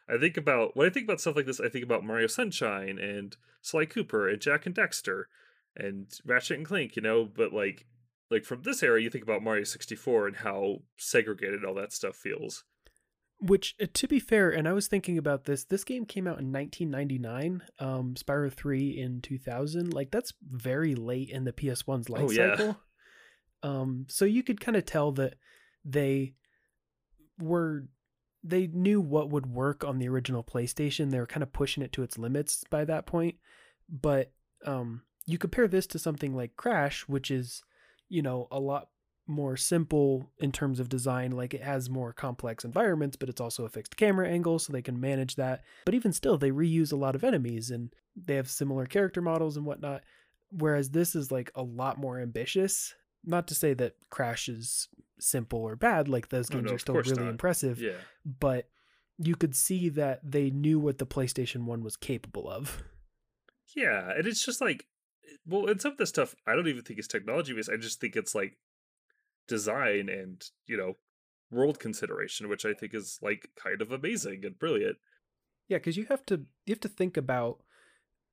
I 0.09 0.17
think 0.17 0.35
about 0.35 0.75
when 0.75 0.85
i 0.85 0.89
think 0.89 1.05
about 1.05 1.21
stuff 1.21 1.37
like 1.37 1.45
this 1.45 1.61
i 1.61 1.69
think 1.69 1.85
about 1.85 2.03
mario 2.03 2.27
sunshine 2.27 2.99
and 2.99 3.37
sly 3.61 3.85
cooper 3.85 4.27
and 4.27 4.41
Jak 4.41 4.65
and 4.65 4.75
Daxter 4.75 5.23
and 5.75 6.07
ratchet 6.25 6.57
and 6.57 6.65
Clank, 6.65 6.95
you 6.95 7.01
know? 7.01 7.25
But 7.25 7.53
like 7.53 7.85
like 8.33 8.43
from 8.43 8.61
this 8.63 8.83
era 8.83 9.01
you 9.01 9.09
think 9.09 9.23
about 9.23 9.41
mario 9.43 9.63
64 9.63 10.27
and 10.27 10.35
how 10.37 10.79
segregated 10.97 11.63
all 11.63 11.73
that 11.75 11.93
stuff 11.93 12.15
feels 12.15 12.63
Which, 13.39 13.75
uh, 13.81 13.87
to 13.93 14.07
be 14.07 14.19
fair, 14.19 14.49
and 14.49 14.67
I 14.67 14.73
was 14.73 14.87
thinking 14.87 15.17
about 15.17 15.43
this. 15.43 15.65
This 15.65 15.83
game 15.83 16.05
came 16.05 16.27
out 16.27 16.39
in 16.39 16.53
1999. 16.53 17.61
Um, 17.77 18.13
Spyro 18.15 18.49
3 18.51 18.97
in 18.97 19.19
2000. 19.21 19.93
Like 19.93 20.11
that's 20.11 20.31
very 20.41 20.95
late 20.95 21.29
in 21.29 21.43
the 21.43 21.51
PS1's 21.51 22.09
life 22.09 22.23
Oh, 22.27 22.31
yeah. 22.31 22.55
cycle. 22.55 22.77
Um, 23.61 24.05
so 24.07 24.23
you 24.23 24.43
could 24.43 24.61
kind 24.61 24.77
of 24.77 24.85
tell 24.85 25.11
that 25.13 25.35
they 25.83 26.35
were 27.39 27.87
they 28.45 28.67
knew 28.67 29.01
what 29.01 29.29
would 29.29 29.47
work 29.47 29.83
on 29.83 29.99
the 29.99 30.07
original 30.07 30.43
PlayStation. 30.43 31.11
They 31.11 31.19
were 31.19 31.25
kind 31.27 31.43
of 31.43 31.51
pushing 31.51 31.83
it 31.83 31.91
to 31.93 32.03
its 32.03 32.17
limits 32.17 32.63
by 32.69 32.85
that 32.85 33.05
point. 33.05 33.35
But 33.89 34.31
um, 34.65 35.01
you 35.25 35.37
compare 35.37 35.67
this 35.67 35.87
to 35.87 35.99
something 35.99 36.33
like 36.35 36.55
Crash, 36.55 37.03
which 37.09 37.29
is, 37.31 37.61
you 38.13 38.21
know, 38.21 38.47
a 38.51 38.59
lot 38.59 38.89
more 39.25 39.55
simple 39.57 40.29
in 40.37 40.51
terms 40.51 40.79
of 40.79 40.87
design. 40.89 41.31
Like 41.31 41.53
it 41.53 41.63
has 41.63 41.89
more 41.89 42.13
complex 42.13 42.63
environments, 42.63 43.15
but 43.17 43.29
it's 43.29 43.41
also 43.41 43.65
a 43.65 43.69
fixed 43.69 43.97
camera 43.97 44.27
angle, 44.29 44.59
so 44.59 44.71
they 44.71 44.81
can 44.83 44.99
manage 44.99 45.35
that. 45.35 45.63
But 45.85 45.95
even 45.95 46.13
still, 46.13 46.37
they 46.37 46.51
reuse 46.51 46.93
a 46.93 46.95
lot 46.97 47.15
of 47.15 47.23
enemies 47.23 47.71
and 47.71 47.93
they 48.15 48.35
have 48.35 48.49
similar 48.49 48.85
character 48.85 49.21
models 49.21 49.57
and 49.57 49.65
whatnot. 49.65 50.03
Whereas 50.51 50.91
this 50.91 51.15
is 51.15 51.31
like 51.31 51.49
a 51.55 51.63
lot 51.63 51.97
more 51.97 52.19
ambitious. 52.19 52.93
Not 53.25 53.47
to 53.47 53.55
say 53.55 53.73
that 53.75 53.95
Crash 54.11 54.47
is 54.49 54.89
simple 55.19 55.59
or 55.59 55.75
bad, 55.75 56.07
like 56.07 56.29
those 56.29 56.49
Oh, 56.51 56.55
games 56.55 56.69
no, 56.69 56.75
are 56.75 56.79
still 56.79 56.95
really 56.95 57.23
not. 57.23 57.29
impressive, 57.31 57.81
yeah 57.81 57.97
but 58.25 58.67
you 59.17 59.35
could 59.35 59.55
see 59.55 59.89
that 59.89 60.19
they 60.23 60.49
knew 60.49 60.79
what 60.79 60.97
the 60.97 61.05
PlayStation 61.05 61.63
1 61.65 61.83
was 61.83 61.95
capable 61.95 62.49
of. 62.49 62.83
yeah 63.75 64.11
and 64.17 64.27
it's 64.27 64.45
just 64.45 64.59
like 64.61 64.85
well 65.45 65.67
and 65.67 65.81
some 65.81 65.91
of 65.91 65.97
this 65.97 66.09
stuff 66.09 66.35
i 66.47 66.55
don't 66.55 66.67
even 66.67 66.83
think 66.83 66.99
it's 66.99 67.07
technology 67.07 67.53
based 67.53 67.69
i 67.69 67.77
just 67.77 67.99
think 67.99 68.15
it's 68.15 68.35
like 68.35 68.57
design 69.47 70.09
and 70.09 70.49
you 70.67 70.77
know 70.77 70.93
world 71.51 71.79
consideration 71.79 72.49
which 72.49 72.65
i 72.65 72.73
think 72.73 72.93
is 72.93 73.19
like 73.21 73.49
kind 73.55 73.81
of 73.81 73.91
amazing 73.91 74.43
and 74.43 74.57
brilliant. 74.57 74.97
Yeah, 75.69 75.77
because 75.77 75.97
you 75.97 76.05
have 76.09 76.25
to 76.27 76.45
you 76.65 76.71
have 76.71 76.79
to 76.81 76.87
think 76.87 77.17
about 77.17 77.59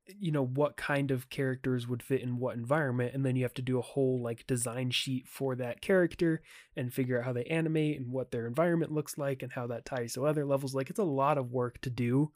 eh, 0.07 0.13
you 0.19 0.31
know 0.31 0.45
what 0.45 0.77
kind 0.77 1.11
of 1.11 1.29
characters 1.29 1.87
would 1.87 2.03
fit 2.03 2.21
in 2.21 2.37
what 2.37 2.55
environment 2.55 3.13
and 3.13 3.25
then 3.25 3.35
you 3.35 3.43
have 3.43 3.53
to 3.55 3.61
do 3.61 3.79
a 3.79 3.83
whole 3.83 4.21
like 4.21 4.47
design 4.47 4.91
sheet 4.91 5.27
for 5.27 5.55
that 5.55 5.81
character 5.81 6.41
and 6.75 6.93
figure 6.93 7.19
out 7.19 7.25
how 7.25 7.33
they 7.33 7.45
animate 7.45 7.99
and 7.99 8.11
what 8.11 8.31
their 8.31 8.47
environment 8.47 8.91
looks 8.91 9.17
like 9.17 9.41
and 9.41 9.53
how 9.53 9.67
that 9.67 9.85
ties 9.85 10.13
to 10.13 10.25
other 10.25 10.45
levels 10.45 10.75
like 10.75 10.89
it's 10.89 10.99
a 10.99 11.03
lot 11.03 11.37
of 11.37 11.51
work 11.51 11.79
to 11.81 11.89
do 11.89 12.31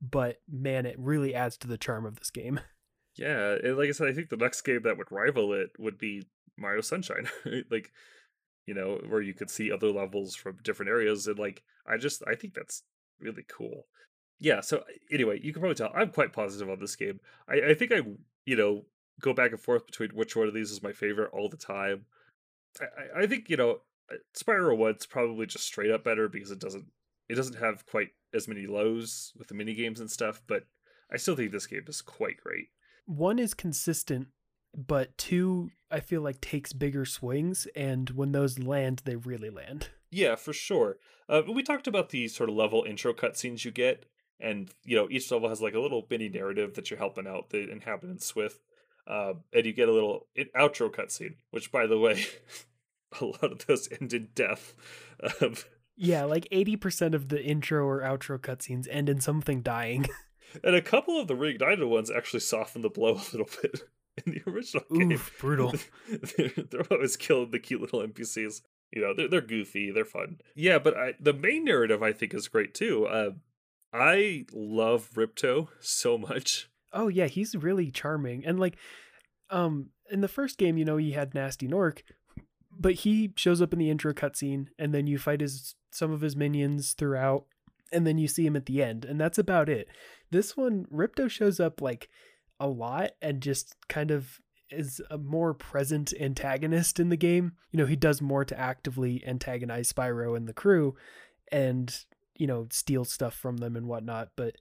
but 0.00 0.36
man 0.48 0.86
it 0.86 0.98
really 0.98 1.34
adds 1.34 1.56
to 1.56 1.66
the 1.66 1.78
charm 1.78 2.06
of 2.06 2.16
this 2.16 2.30
game 2.30 2.60
yeah 3.16 3.56
and 3.62 3.76
like 3.76 3.88
i 3.88 3.92
said 3.92 4.08
i 4.08 4.12
think 4.12 4.28
the 4.28 4.36
next 4.36 4.60
game 4.62 4.82
that 4.82 4.96
would 4.98 5.10
rival 5.10 5.52
it 5.52 5.70
would 5.78 5.98
be 5.98 6.26
mario 6.58 6.80
sunshine 6.80 7.28
like 7.70 7.90
you 8.66 8.74
know 8.74 9.00
where 9.08 9.22
you 9.22 9.34
could 9.34 9.50
see 9.50 9.70
other 9.70 9.90
levels 9.90 10.34
from 10.34 10.58
different 10.62 10.90
areas 10.90 11.26
and 11.26 11.38
like 11.38 11.62
i 11.86 11.96
just 11.96 12.22
i 12.26 12.34
think 12.34 12.54
that's 12.54 12.82
really 13.20 13.44
cool. 13.48 13.86
Yeah 14.38 14.60
so 14.60 14.82
anyway 15.10 15.40
you 15.42 15.52
can 15.52 15.60
probably 15.60 15.76
tell 15.76 15.92
i'm 15.94 16.10
quite 16.10 16.32
positive 16.32 16.68
on 16.68 16.78
this 16.80 16.96
game. 16.96 17.20
I, 17.48 17.70
I 17.70 17.74
think 17.74 17.92
i 17.92 18.02
you 18.44 18.56
know 18.56 18.84
go 19.20 19.32
back 19.32 19.52
and 19.52 19.60
forth 19.60 19.86
between 19.86 20.10
which 20.10 20.36
one 20.36 20.46
of 20.48 20.52
these 20.54 20.70
is 20.70 20.82
my 20.82 20.92
favorite 20.92 21.30
all 21.32 21.48
the 21.48 21.56
time. 21.56 22.04
I, 22.80 23.22
I- 23.22 23.26
think 23.26 23.48
you 23.48 23.56
know 23.56 23.80
uh, 24.12 24.16
Spyro 24.36 24.76
1's 24.76 25.06
probably 25.06 25.46
just 25.46 25.64
straight 25.64 25.90
up 25.90 26.04
better 26.04 26.28
because 26.28 26.50
it 26.50 26.58
doesn't 26.58 26.84
it 27.28 27.34
doesn't 27.34 27.58
have 27.58 27.86
quite 27.86 28.10
as 28.34 28.46
many 28.46 28.66
lows 28.66 29.32
with 29.38 29.48
the 29.48 29.54
mini 29.54 29.74
games 29.74 30.00
and 30.00 30.10
stuff, 30.10 30.42
but 30.46 30.64
I 31.10 31.16
still 31.16 31.34
think 31.34 31.50
this 31.52 31.66
game 31.66 31.84
is 31.88 32.02
quite 32.02 32.36
great. 32.36 32.68
One 33.06 33.38
is 33.38 33.54
consistent, 33.54 34.28
but 34.76 35.16
two 35.16 35.70
I 35.90 36.00
feel 36.00 36.20
like 36.20 36.40
takes 36.40 36.72
bigger 36.72 37.04
swings, 37.04 37.66
and 37.76 38.10
when 38.10 38.32
those 38.32 38.58
land, 38.58 39.02
they 39.04 39.16
really 39.16 39.50
land. 39.50 39.90
Yeah, 40.10 40.34
for 40.34 40.52
sure. 40.52 40.96
Uh, 41.28 41.42
we 41.48 41.62
talked 41.62 41.86
about 41.86 42.10
the 42.10 42.28
sort 42.28 42.48
of 42.48 42.56
level 42.56 42.84
intro 42.86 43.12
cutscenes 43.12 43.64
you 43.64 43.70
get, 43.70 44.06
and 44.40 44.70
you 44.84 44.96
know 44.96 45.08
each 45.10 45.30
level 45.30 45.48
has 45.48 45.62
like 45.62 45.74
a 45.74 45.80
little 45.80 46.06
mini 46.10 46.28
narrative 46.28 46.74
that 46.74 46.90
you're 46.90 46.98
helping 46.98 47.26
out 47.26 47.50
the 47.50 47.70
inhabitants 47.70 48.34
with, 48.34 48.60
uh, 49.06 49.34
and 49.52 49.66
you 49.66 49.72
get 49.72 49.88
a 49.88 49.92
little 49.92 50.26
outro 50.56 50.90
cutscene, 50.90 51.36
which 51.50 51.70
by 51.70 51.86
the 51.86 51.98
way, 51.98 52.24
a 53.20 53.24
lot 53.24 53.52
of 53.52 53.66
those 53.66 53.88
end 54.00 54.12
in 54.12 54.28
death. 54.34 54.74
Um, 55.40 55.54
yeah, 55.96 56.24
like 56.24 56.46
eighty 56.50 56.76
percent 56.76 57.14
of 57.14 57.30
the 57.30 57.42
intro 57.42 57.86
or 57.86 58.02
outro 58.02 58.38
cutscenes 58.38 58.86
end 58.90 59.08
in 59.08 59.22
something 59.22 59.62
dying. 59.62 60.06
and 60.62 60.74
a 60.74 60.82
couple 60.82 61.20
of 61.20 61.28
the 61.28 61.34
reignited 61.34 61.88
ones 61.88 62.10
actually 62.10 62.40
soften 62.40 62.82
the 62.82 62.90
blow 62.90 63.12
a 63.14 63.26
little 63.32 63.48
bit 63.62 63.82
in 64.24 64.32
the 64.32 64.50
original 64.50 64.84
game. 64.92 65.20
Brutal. 65.38 65.74
they're, 66.08 66.52
they're 66.70 66.86
always 66.90 67.16
killing 67.16 67.50
the 67.50 67.58
cute 67.58 67.80
little 67.80 68.00
NPCs. 68.00 68.62
You 68.92 69.02
know, 69.02 69.14
they're, 69.14 69.28
they're 69.28 69.40
goofy, 69.40 69.90
they're 69.90 70.04
fun. 70.04 70.38
Yeah, 70.54 70.78
but 70.78 70.96
I, 70.96 71.14
the 71.20 71.32
main 71.32 71.64
narrative 71.64 72.02
I 72.02 72.12
think 72.12 72.34
is 72.34 72.48
great 72.48 72.74
too. 72.74 73.06
Uh, 73.06 73.30
I 73.92 74.46
love 74.52 75.10
Ripto 75.14 75.68
so 75.80 76.18
much. 76.18 76.68
Oh 76.92 77.08
yeah, 77.08 77.26
he's 77.26 77.54
really 77.54 77.90
charming. 77.90 78.44
And 78.44 78.60
like 78.60 78.76
um 79.50 79.90
in 80.10 80.20
the 80.20 80.28
first 80.28 80.58
game, 80.58 80.76
you 80.76 80.84
know, 80.84 80.96
he 80.96 81.12
had 81.12 81.32
Gnasty 81.32 81.68
Gnorc, 81.68 82.02
but 82.70 82.94
he 82.94 83.32
shows 83.36 83.60
up 83.60 83.72
in 83.72 83.78
the 83.78 83.90
intro 83.90 84.12
cutscene 84.12 84.68
and 84.78 84.94
then 84.94 85.06
you 85.06 85.18
fight 85.18 85.40
his 85.40 85.74
some 85.90 86.12
of 86.12 86.20
his 86.20 86.36
minions 86.36 86.92
throughout 86.92 87.46
and 87.92 88.06
then 88.06 88.18
you 88.18 88.28
see 88.28 88.46
him 88.46 88.56
at 88.56 88.66
the 88.66 88.82
end 88.82 89.04
and 89.04 89.20
that's 89.20 89.38
about 89.38 89.68
it. 89.68 89.88
This 90.30 90.56
one 90.56 90.86
Ripto 90.92 91.30
shows 91.30 91.60
up 91.60 91.80
like 91.80 92.08
a 92.58 92.68
lot 92.68 93.12
and 93.20 93.40
just 93.40 93.76
kind 93.88 94.10
of 94.10 94.40
is 94.70 95.00
a 95.10 95.18
more 95.18 95.54
present 95.54 96.12
antagonist 96.20 96.98
in 96.98 97.08
the 97.08 97.16
game. 97.16 97.52
You 97.70 97.78
know, 97.78 97.86
he 97.86 97.96
does 97.96 98.20
more 98.20 98.44
to 98.44 98.58
actively 98.58 99.22
antagonize 99.26 99.92
Spyro 99.92 100.36
and 100.36 100.48
the 100.48 100.52
crew 100.52 100.96
and, 101.52 101.96
you 102.36 102.46
know, 102.46 102.66
steal 102.70 103.04
stuff 103.04 103.34
from 103.34 103.58
them 103.58 103.76
and 103.76 103.86
whatnot. 103.86 104.30
But 104.36 104.56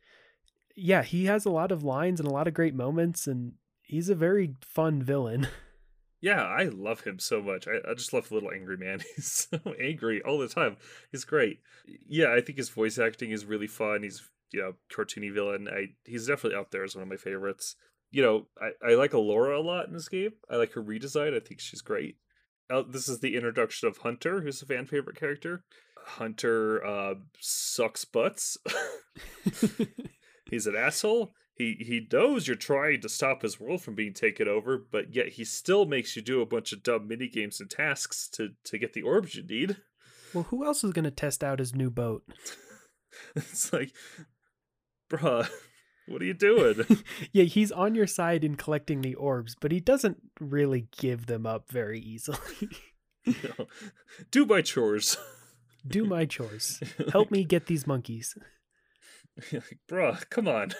yeah, 0.75 1.03
he 1.03 1.25
has 1.25 1.45
a 1.45 1.51
lot 1.51 1.71
of 1.71 1.83
lines 1.83 2.19
and 2.19 2.27
a 2.27 2.33
lot 2.33 2.47
of 2.47 2.53
great 2.53 2.75
moments 2.75 3.25
and 3.25 3.53
he's 3.81 4.09
a 4.09 4.15
very 4.15 4.55
fun 4.61 5.01
villain. 5.01 5.47
Yeah, 6.25 6.41
I 6.41 6.63
love 6.63 7.01
him 7.01 7.19
so 7.19 7.39
much. 7.39 7.67
I, 7.67 7.87
I 7.87 7.93
just 7.93 8.11
love 8.11 8.29
the 8.29 8.33
little 8.33 8.49
angry 8.49 8.77
man. 8.77 8.99
He's 9.15 9.47
so 9.51 9.59
angry 9.79 10.23
all 10.23 10.39
the 10.39 10.47
time. 10.47 10.75
He's 11.11 11.23
great. 11.23 11.59
Yeah, 12.09 12.33
I 12.33 12.41
think 12.41 12.57
his 12.57 12.69
voice 12.69 12.97
acting 12.97 13.29
is 13.29 13.45
really 13.45 13.67
fun. 13.67 14.01
He's 14.01 14.27
you 14.51 14.59
know 14.59 14.73
cartoony 14.91 15.31
villain. 15.31 15.67
I 15.71 15.89
he's 16.03 16.25
definitely 16.25 16.57
up 16.57 16.71
there 16.71 16.83
as 16.83 16.95
one 16.95 17.03
of 17.03 17.09
my 17.09 17.15
favorites. 17.15 17.75
You 18.09 18.23
know, 18.23 18.47
I, 18.59 18.93
I 18.93 18.95
like 18.95 19.11
Elora 19.11 19.59
a 19.59 19.61
lot 19.61 19.85
in 19.85 19.93
this 19.93 20.09
game. 20.09 20.31
I 20.49 20.55
like 20.55 20.71
her 20.71 20.81
redesign. 20.81 21.35
I 21.35 21.41
think 21.41 21.59
she's 21.59 21.83
great. 21.83 22.15
Uh, 22.71 22.81
this 22.89 23.07
is 23.07 23.19
the 23.19 23.35
introduction 23.35 23.87
of 23.87 23.97
Hunter, 23.97 24.41
who's 24.41 24.63
a 24.63 24.65
fan 24.65 24.87
favorite 24.87 25.19
character. 25.19 25.63
Hunter 26.07 26.83
uh, 26.83 27.13
sucks 27.39 28.03
butts. 28.03 28.57
he's 30.49 30.65
an 30.65 30.75
asshole. 30.75 31.35
He 31.55 31.77
he 31.79 32.07
knows 32.11 32.47
you're 32.47 32.57
trying 32.57 32.99
to 33.01 33.09
stop 33.09 33.41
his 33.41 33.59
world 33.59 33.81
from 33.81 33.95
being 33.95 34.13
taken 34.13 34.47
over, 34.47 34.77
but 34.77 35.15
yet 35.15 35.29
he 35.29 35.45
still 35.45 35.85
makes 35.85 36.15
you 36.15 36.21
do 36.21 36.41
a 36.41 36.45
bunch 36.45 36.73
of 36.73 36.83
dumb 36.83 37.07
mini 37.07 37.29
games 37.29 37.61
and 37.61 37.69
tasks 37.69 38.27
to 38.33 38.49
to 38.65 38.77
get 38.77 38.93
the 38.93 39.03
orbs 39.03 39.35
you 39.35 39.43
need. 39.43 39.77
Well, 40.33 40.43
who 40.43 40.65
else 40.65 40.83
is 40.83 40.91
going 40.91 41.05
to 41.05 41.11
test 41.11 41.45
out 41.45 41.59
his 41.59 41.73
new 41.73 41.89
boat? 41.89 42.23
it's 43.37 43.71
like, 43.71 43.93
bruh, 45.09 45.49
what 46.07 46.21
are 46.21 46.25
you 46.25 46.33
doing? 46.33 46.83
yeah, 47.31 47.45
he's 47.45 47.71
on 47.71 47.95
your 47.95 48.07
side 48.07 48.43
in 48.43 48.55
collecting 48.55 49.01
the 49.01 49.15
orbs, 49.15 49.55
but 49.59 49.71
he 49.71 49.79
doesn't 49.79 50.17
really 50.41 50.87
give 50.99 51.27
them 51.27 51.45
up 51.45 51.71
very 51.71 51.99
easily. 51.99 52.69
no. 53.25 53.67
Do 54.29 54.45
my 54.45 54.61
chores. 54.61 55.17
Do 55.87 56.03
my 56.03 56.25
chores. 56.25 56.81
Help 57.11 57.31
me 57.31 57.45
get 57.45 57.67
these 57.67 57.87
monkeys. 57.87 58.37
like, 59.53 59.79
bruh, 59.89 60.29
come 60.29 60.47
on. 60.47 60.73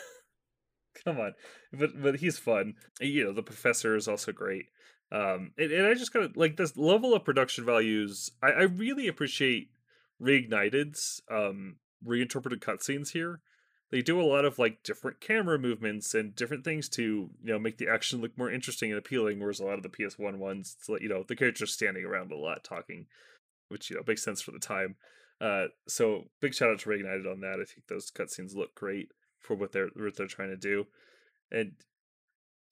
come 1.03 1.19
on. 1.19 1.33
But 1.73 2.01
but 2.01 2.17
he's 2.17 2.37
fun. 2.37 2.75
You 2.99 3.25
know, 3.25 3.33
the 3.33 3.43
professor 3.43 3.95
is 3.95 4.07
also 4.07 4.31
great. 4.31 4.67
Um 5.11 5.51
and, 5.57 5.71
and 5.71 5.87
I 5.87 5.93
just 5.93 6.13
gotta 6.13 6.31
like 6.35 6.57
this 6.57 6.77
level 6.77 7.13
of 7.13 7.23
production 7.23 7.65
values, 7.65 8.31
I, 8.41 8.51
I 8.51 8.61
really 8.63 9.07
appreciate 9.07 9.69
Reignited's 10.21 11.21
um 11.29 11.77
reinterpreted 12.03 12.61
cutscenes 12.61 13.11
here. 13.11 13.41
They 13.91 14.01
do 14.01 14.19
a 14.19 14.23
lot 14.23 14.45
of 14.45 14.57
like 14.57 14.83
different 14.83 15.21
camera 15.21 15.59
movements 15.59 16.13
and 16.15 16.35
different 16.35 16.63
things 16.63 16.89
to, 16.89 17.03
you 17.03 17.29
know, 17.43 17.59
make 17.59 17.77
the 17.77 17.87
action 17.87 18.19
look 18.19 18.37
more 18.37 18.51
interesting 18.51 18.89
and 18.89 18.97
appealing, 18.97 19.39
whereas 19.39 19.59
a 19.59 19.65
lot 19.65 19.77
of 19.77 19.83
the 19.83 19.89
PS1 19.89 20.37
ones, 20.37 20.75
it's 20.79 20.89
like, 20.89 21.01
you 21.01 21.09
know, 21.09 21.23
the 21.27 21.35
characters 21.35 21.71
standing 21.71 22.03
around 22.03 22.31
a 22.31 22.35
lot 22.35 22.63
talking, 22.63 23.05
which, 23.69 23.89
you 23.89 23.95
know, 23.95 24.01
makes 24.07 24.23
sense 24.23 24.41
for 24.41 24.51
the 24.51 24.59
time. 24.59 24.95
Uh, 25.39 25.65
so 25.87 26.23
big 26.41 26.53
shout 26.53 26.71
out 26.71 26.79
to 26.79 26.89
Reignited 26.89 27.31
on 27.31 27.41
that. 27.41 27.59
I 27.61 27.65
think 27.65 27.87
those 27.87 28.09
cutscenes 28.09 28.55
look 28.55 28.73
great 28.73 29.09
for 29.45 29.55
what 29.55 29.71
they're 29.71 29.89
what 29.95 30.15
they're 30.15 30.27
trying 30.27 30.49
to 30.49 30.57
do, 30.57 30.87
and 31.51 31.73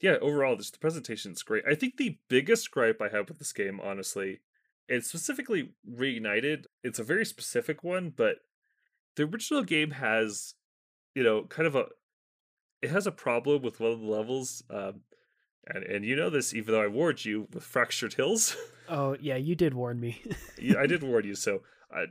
yeah, 0.02 0.16
overall, 0.22 0.56
just 0.58 0.74
the 0.74 0.80
presentation 0.80 1.32
is 1.32 1.44
great. 1.44 1.64
I 1.70 1.76
think 1.76 1.98
the 1.98 2.18
biggest 2.28 2.72
gripe 2.72 3.02
I 3.02 3.10
have 3.10 3.30
with 3.30 3.40
this 3.40 3.54
game, 3.54 3.80
honestly, 3.82 4.42
and 4.90 5.04
specifically 5.04 5.72
Reignited, 5.90 6.66
it's 6.84 7.00
a 7.00 7.04
very 7.04 7.26
specific 7.26 7.84
one, 7.84 8.12
but 8.16 8.38
the 9.16 9.24
original 9.24 9.64
game 9.64 9.92
has, 9.92 10.56
you 11.16 11.24
know, 11.24 11.44
kind 11.44 11.68
of 11.68 11.76
a 11.76 11.86
it 12.82 12.90
has 12.90 13.08
a 13.08 13.12
problem 13.12 13.62
with 13.62 13.80
one 13.80 13.92
of 13.92 14.02
the 14.02 14.06
levels. 14.06 14.62
Um, 14.70 15.02
and 15.68 15.84
and 15.86 16.06
you 16.06 16.16
know 16.16 16.30
this, 16.30 16.54
even 16.54 16.74
though 16.74 16.82
I 16.82 16.88
warned 16.88 17.24
you 17.24 17.48
with 17.54 17.64
Fractured 17.64 18.14
Hills. 18.14 18.56
Oh 18.90 19.16
yeah, 19.22 19.38
you 19.38 19.56
did 19.56 19.74
warn 19.74 19.98
me. 20.02 20.22
yeah, 20.62 20.78
I 20.78 20.88
did 20.88 21.04
warn 21.10 21.24
you, 21.24 21.36
so 21.36 21.62
I, 21.90 22.08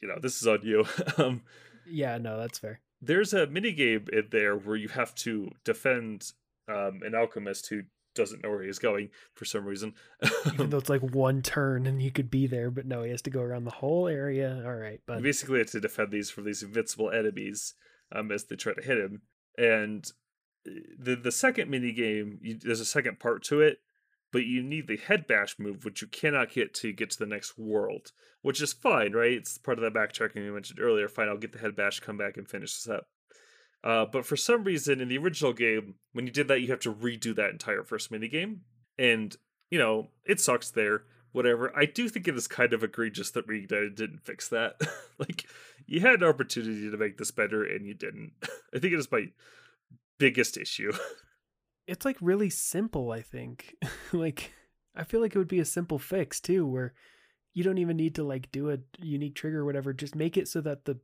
you 0.00 0.06
know, 0.06 0.16
this 0.22 0.40
is 0.40 0.46
on 0.46 0.60
you. 0.62 0.84
um, 1.18 1.42
yeah, 1.84 2.18
no, 2.18 2.38
that's 2.38 2.60
fair. 2.60 2.80
There's 3.06 3.32
a 3.32 3.46
minigame 3.46 4.08
in 4.08 4.28
there 4.30 4.56
where 4.56 4.76
you 4.76 4.88
have 4.88 5.14
to 5.16 5.50
defend 5.64 6.32
um, 6.68 7.00
an 7.04 7.14
alchemist 7.14 7.68
who 7.68 7.82
doesn't 8.14 8.42
know 8.42 8.50
where 8.50 8.62
he's 8.62 8.78
going 8.78 9.10
for 9.34 9.44
some 9.44 9.64
reason. 9.64 9.94
Even 10.46 10.70
though 10.70 10.78
it's 10.78 10.88
like 10.88 11.02
one 11.02 11.42
turn 11.42 11.86
and 11.86 12.00
he 12.00 12.10
could 12.10 12.30
be 12.30 12.46
there, 12.46 12.70
but 12.70 12.86
no, 12.86 13.02
he 13.02 13.10
has 13.10 13.22
to 13.22 13.30
go 13.30 13.40
around 13.40 13.64
the 13.64 13.70
whole 13.70 14.08
area. 14.08 14.62
All 14.64 14.74
right, 14.74 15.00
but 15.06 15.18
you 15.18 15.22
basically 15.22 15.58
have 15.58 15.70
to 15.70 15.80
defend 15.80 16.10
these 16.10 16.30
from 16.30 16.44
these 16.44 16.62
invincible 16.62 17.10
enemies 17.10 17.74
um, 18.12 18.30
as 18.30 18.44
they 18.44 18.56
try 18.56 18.72
to 18.72 18.82
hit 18.82 18.98
him. 18.98 19.22
And 19.58 20.06
uh, 20.66 20.72
the 20.98 21.16
the 21.16 21.32
second 21.32 21.70
mini 21.70 21.92
game, 21.92 22.38
you, 22.42 22.58
there's 22.58 22.80
a 22.80 22.86
second 22.86 23.20
part 23.20 23.42
to 23.44 23.60
it, 23.60 23.78
but 24.34 24.46
you 24.46 24.64
need 24.64 24.88
the 24.88 24.96
head 24.96 25.28
bash 25.28 25.60
move, 25.60 25.84
which 25.84 26.02
you 26.02 26.08
cannot 26.08 26.50
get 26.52 26.74
to 26.74 26.92
get 26.92 27.08
to 27.08 27.18
the 27.20 27.24
next 27.24 27.56
world, 27.56 28.10
which 28.42 28.60
is 28.60 28.72
fine, 28.72 29.12
right? 29.12 29.34
It's 29.34 29.58
part 29.58 29.78
of 29.78 29.82
that 29.82 29.94
backtracking 29.94 30.42
we 30.44 30.50
mentioned 30.50 30.80
earlier. 30.80 31.06
Fine, 31.06 31.28
I'll 31.28 31.36
get 31.36 31.52
the 31.52 31.60
head 31.60 31.76
bash, 31.76 32.00
come 32.00 32.18
back 32.18 32.36
and 32.36 32.48
finish 32.48 32.74
this 32.74 32.92
up. 32.92 33.06
Uh, 33.84 34.06
but 34.06 34.26
for 34.26 34.34
some 34.34 34.64
reason, 34.64 35.00
in 35.00 35.06
the 35.06 35.18
original 35.18 35.52
game, 35.52 35.94
when 36.14 36.26
you 36.26 36.32
did 36.32 36.48
that, 36.48 36.60
you 36.60 36.66
have 36.66 36.80
to 36.80 36.92
redo 36.92 37.32
that 37.36 37.50
entire 37.50 37.84
first 37.84 38.10
mini 38.10 38.26
game, 38.26 38.62
and 38.98 39.36
you 39.70 39.78
know 39.78 40.08
it 40.24 40.40
sucks 40.40 40.68
there. 40.68 41.04
Whatever. 41.30 41.70
I 41.76 41.84
do 41.84 42.08
think 42.08 42.26
it 42.26 42.34
is 42.34 42.48
kind 42.48 42.72
of 42.72 42.82
egregious 42.82 43.30
that 43.32 43.46
Reignited 43.46 43.94
didn't 43.94 44.24
fix 44.24 44.48
that. 44.48 44.80
like, 45.18 45.46
you 45.86 46.00
had 46.00 46.22
an 46.22 46.28
opportunity 46.28 46.90
to 46.90 46.96
make 46.96 47.18
this 47.18 47.30
better, 47.30 47.62
and 47.62 47.86
you 47.86 47.94
didn't. 47.94 48.32
I 48.74 48.80
think 48.80 48.94
it 48.94 48.98
is 48.98 49.12
my 49.12 49.26
biggest 50.18 50.56
issue. 50.56 50.92
it's 51.86 52.04
like 52.04 52.16
really 52.20 52.50
simple, 52.50 53.10
I 53.10 53.22
think. 53.22 53.76
like 54.12 54.52
I 54.94 55.04
feel 55.04 55.20
like 55.20 55.34
it 55.34 55.38
would 55.38 55.48
be 55.48 55.60
a 55.60 55.64
simple 55.64 55.98
fix 55.98 56.40
too 56.40 56.66
where 56.66 56.94
you 57.52 57.62
don't 57.62 57.78
even 57.78 57.96
need 57.96 58.14
to 58.16 58.24
like 58.24 58.50
do 58.50 58.70
a 58.70 58.78
unique 58.98 59.34
trigger 59.34 59.60
or 59.60 59.64
whatever, 59.64 59.92
just 59.92 60.14
make 60.14 60.36
it 60.36 60.48
so 60.48 60.60
that 60.62 60.84
the 60.84 60.98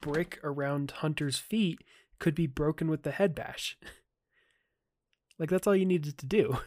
brick 0.00 0.38
around 0.44 0.90
Hunter's 0.90 1.38
feet 1.38 1.82
could 2.18 2.34
be 2.34 2.46
broken 2.46 2.88
with 2.88 3.02
the 3.02 3.10
head 3.10 3.34
bash. 3.34 3.76
like 5.38 5.50
that's 5.50 5.66
all 5.66 5.76
you 5.76 5.86
needed 5.86 6.18
to 6.18 6.26
do. 6.26 6.58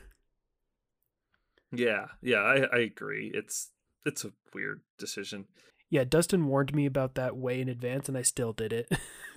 Yeah, 1.71 2.07
yeah, 2.21 2.37
I, 2.37 2.63
I 2.73 2.79
agree. 2.79 3.31
It's 3.33 3.69
it's 4.05 4.25
a 4.25 4.31
weird 4.55 4.81
decision. 4.97 5.45
Yeah, 5.91 6.03
Dustin 6.03 6.47
warned 6.47 6.73
me 6.73 6.85
about 6.85 7.15
that 7.15 7.37
way 7.37 7.61
in 7.61 7.69
advance, 7.69 8.09
and 8.09 8.17
I 8.17 8.21
still 8.21 8.53
did 8.53 8.73
it. 8.73 8.91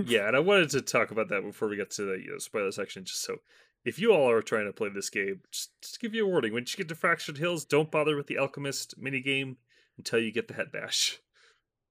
yeah, 0.04 0.28
and 0.28 0.36
I 0.36 0.40
wanted 0.40 0.70
to 0.70 0.80
talk 0.80 1.10
about 1.10 1.28
that 1.28 1.42
before 1.42 1.68
we 1.68 1.76
get 1.76 1.90
to 1.92 2.04
the 2.04 2.14
you 2.14 2.30
know, 2.32 2.38
spoiler 2.38 2.72
section, 2.72 3.04
just 3.04 3.22
so 3.22 3.36
if 3.84 3.98
you 3.98 4.12
all 4.12 4.30
are 4.30 4.42
trying 4.42 4.66
to 4.66 4.72
play 4.72 4.88
this 4.88 5.10
game, 5.10 5.40
just, 5.50 5.70
just 5.80 6.00
give 6.00 6.14
you 6.14 6.24
a 6.24 6.28
warning. 6.28 6.52
When 6.52 6.64
you 6.66 6.76
get 6.76 6.88
to 6.88 6.94
Fractured 6.94 7.38
Hills, 7.38 7.64
don't 7.64 7.90
bother 7.90 8.16
with 8.16 8.26
the 8.26 8.38
Alchemist 8.38 9.00
minigame 9.00 9.56
until 9.98 10.20
you 10.20 10.32
get 10.32 10.48
the 10.48 10.54
head 10.54 10.72
bash. 10.72 11.18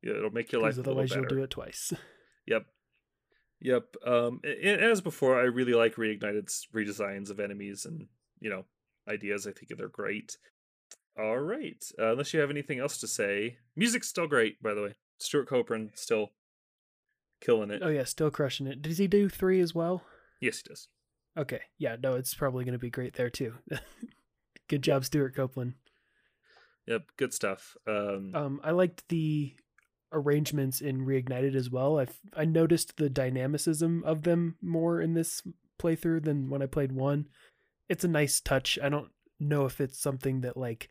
Yeah, 0.03 0.13
it'll 0.13 0.31
make 0.31 0.51
your 0.51 0.63
life 0.63 0.79
otherwise 0.79 1.13
you'll 1.13 1.25
do 1.25 1.43
it 1.43 1.51
twice. 1.51 1.93
Yep. 2.47 2.65
Yep. 3.61 3.95
Um, 4.03 4.41
and 4.43 4.81
as 4.81 4.99
before, 4.99 5.39
I 5.39 5.43
really 5.43 5.75
like 5.75 5.93
Reignited's 5.93 6.67
redesigns 6.73 7.29
of 7.29 7.39
enemies 7.39 7.85
and 7.85 8.07
you 8.39 8.49
know 8.49 8.65
ideas. 9.07 9.45
I 9.45 9.51
think 9.51 9.77
they're 9.77 9.87
great. 9.87 10.37
All 11.19 11.37
right. 11.37 11.83
Uh, 11.99 12.13
unless 12.13 12.33
you 12.33 12.39
have 12.39 12.49
anything 12.49 12.79
else 12.79 12.97
to 12.97 13.07
say, 13.07 13.57
music's 13.75 14.07
still 14.07 14.25
great, 14.25 14.59
by 14.63 14.73
the 14.73 14.81
way. 14.81 14.95
Stewart 15.19 15.47
Copeland 15.47 15.91
still 15.93 16.31
killing 17.41 17.69
it. 17.69 17.81
Oh 17.83 17.89
yeah, 17.89 18.05
still 18.05 18.31
crushing 18.31 18.65
it. 18.65 18.81
Does 18.81 18.97
he 18.97 19.07
do 19.07 19.29
three 19.29 19.59
as 19.59 19.75
well? 19.75 20.03
Yes, 20.39 20.63
he 20.63 20.69
does. 20.69 20.87
Okay, 21.37 21.61
yeah, 21.77 21.95
no, 22.01 22.15
it's 22.15 22.33
probably 22.33 22.65
going 22.65 22.73
to 22.73 22.79
be 22.79 22.89
great 22.89 23.13
there 23.13 23.29
too. 23.29 23.53
Good 24.67 24.81
job, 24.83 25.05
Stewart 25.05 25.35
Copeland. 25.35 25.73
Yep, 26.87 27.03
good 27.17 27.33
stuff. 27.33 27.75
Um, 27.87 28.31
Um, 28.33 28.61
I 28.63 28.71
liked 28.71 29.07
the 29.09 29.55
arrangements 30.11 30.81
in 30.81 31.05
Reignited 31.05 31.55
as 31.55 31.69
well. 31.69 31.99
I 31.99 32.07
I 32.35 32.45
noticed 32.45 32.97
the 32.97 33.09
dynamicism 33.09 34.03
of 34.03 34.23
them 34.23 34.55
more 34.61 34.99
in 34.99 35.13
this 35.13 35.41
playthrough 35.79 36.23
than 36.23 36.49
when 36.49 36.61
I 36.61 36.65
played 36.65 36.91
one. 36.91 37.27
It's 37.87 38.03
a 38.03 38.09
nice 38.09 38.41
touch. 38.41 38.79
I 38.81 38.89
don't 38.89 39.11
know 39.39 39.65
if 39.65 39.79
it's 39.79 39.99
something 39.99 40.41
that 40.41 40.57
like 40.57 40.89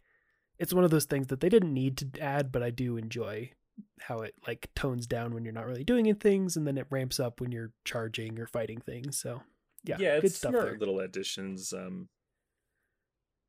it's 0.58 0.74
one 0.74 0.84
of 0.84 0.90
those 0.90 1.06
things 1.06 1.28
that 1.28 1.40
they 1.40 1.48
didn't 1.48 1.72
need 1.74 1.96
to 1.98 2.20
add, 2.20 2.52
but 2.52 2.62
I 2.62 2.70
do 2.70 2.96
enjoy 2.96 3.52
how 4.00 4.18
it 4.18 4.34
like 4.46 4.68
tones 4.74 5.06
down 5.06 5.32
when 5.34 5.44
you're 5.44 5.54
not 5.54 5.66
really 5.66 5.84
doing 5.84 6.14
things 6.14 6.56
and 6.56 6.66
then 6.66 6.76
it 6.78 6.86
ramps 6.90 7.18
up 7.18 7.40
when 7.40 7.50
you're 7.50 7.72
charging 7.84 8.38
or 8.38 8.46
fighting 8.46 8.80
things. 8.80 9.18
So 9.18 9.42
yeah, 9.84 9.96
yeah, 9.98 10.14
good 10.16 10.26
it's 10.26 10.36
stuff 10.36 10.50
smart 10.52 10.64
there. 10.66 10.78
little 10.78 11.00
additions. 11.00 11.72
Um, 11.72 12.08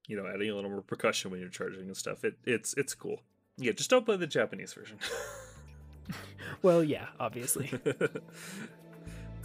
you 0.08 0.18
know, 0.18 0.26
adding 0.28 0.50
a 0.50 0.56
little 0.56 0.70
more 0.70 0.82
percussion 0.82 1.32
when 1.32 1.40
you're 1.40 1.50
charging 1.50 1.82
and 1.84 1.96
stuff. 1.98 2.24
It 2.24 2.36
it's 2.46 2.74
it's 2.76 2.94
cool. 2.96 3.22
Yeah, 3.58 3.74
just 3.74 3.90
don't 3.90 4.06
play 4.06 4.18
the 4.18 4.28
Japanese 4.28 4.74
version. 4.74 4.98
Well, 6.62 6.84
yeah, 6.84 7.08
obviously. 7.20 7.68
the 7.84 8.22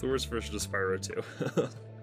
worst 0.03 0.29
version 0.29 0.55
of 0.55 0.63
Spyro 0.63 1.01
too. 1.01 1.69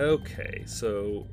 okay, 0.00 0.64
so 0.66 1.26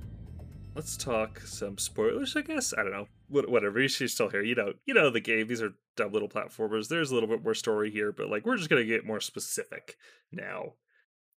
let's 0.76 0.97
talk 0.97 1.39
some 1.39 1.78
spoilers. 1.78 2.36
I 2.36 2.41
guess 2.41 2.74
I 2.78 2.84
don't 2.84 2.91
know. 2.91 3.07
What, 3.30 3.49
whatever. 3.49 3.86
She's 3.88 4.13
still 4.13 4.30
here. 4.30 4.43
You 4.43 4.55
know. 4.55 4.74
You 4.86 4.93
know 4.93 5.09
the 5.09 5.20
game. 5.20 5.47
These 5.47 5.61
are 5.61 5.74
dumb 5.95 6.11
little 6.11 6.30
platformers. 6.30 6.88
There's 6.88 7.11
a 7.11 7.13
little 7.13 7.30
bit 7.30 7.43
more 7.43 7.53
story 7.53 7.91
here, 7.91 8.11
but 8.11 8.30
like 8.30 8.45
we're 8.45 8.57
just 8.57 8.70
gonna 8.70 8.86
get 8.86 9.05
more 9.05 9.20
specific 9.20 9.97
now. 10.32 10.74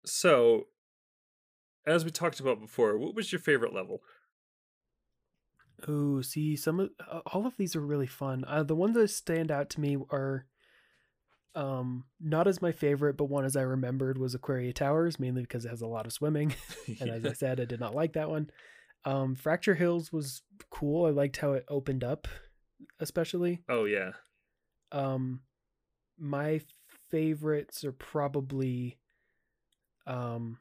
So, 0.05 0.66
as 1.87 2.05
we 2.05 2.11
talked 2.11 2.41
about 2.41 2.61
before, 2.61 2.97
what 2.99 3.14
was 3.14 3.33
your 3.33 3.41
favorite 3.41 3.74
level? 3.74 4.03
Oh, 5.89 6.20
see, 6.20 6.57
some 6.57 6.81
of 6.81 6.91
uh, 7.11 7.20
all 7.26 7.47
of 7.47 7.57
these 7.57 7.74
are 7.74 7.81
really 7.81 8.07
fun. 8.07 8.45
Uh, 8.47 8.62
the 8.62 8.74
ones 8.74 8.95
that 8.95 9.09
stand 9.09 9.51
out 9.51 9.70
to 9.70 9.81
me 9.81 9.97
are, 10.11 10.47
um, 11.55 12.05
not 12.20 12.46
as 12.46 12.62
my 12.62 12.72
favorite, 12.72 13.16
but 13.16 13.24
one 13.26 13.44
as 13.44 13.57
I 13.57 13.62
remembered 13.62 14.18
was 14.18 14.34
Aquaria 14.34 14.72
Towers, 14.72 15.18
mainly 15.18 15.42
because 15.42 15.64
it 15.64 15.70
has 15.70 15.82
a 15.82 15.86
lot 15.86 16.07
of 16.07 16.12
swimming, 16.12 16.55
and 17.01 17.11
as 17.11 17.24
I 17.24 17.32
said, 17.32 17.61
I 17.61 17.64
did 17.64 17.80
not 17.80 17.94
like 17.94 18.14
that 18.14 18.30
one. 18.30 18.51
Um, 19.05 19.34
Fracture 19.34 19.74
Hills 19.74 20.12
was 20.12 20.42
cool. 20.70 21.07
I 21.07 21.11
liked 21.11 21.38
how 21.38 21.53
it 21.53 21.64
opened 21.68 22.05
up, 22.05 22.28
especially. 22.98 23.62
oh 23.68 23.84
yeah, 23.84 24.12
Um, 24.92 25.40
my 26.18 26.61
favorites 27.11 27.82
are 27.84 27.92
probably, 27.92 28.98
um, 30.07 30.59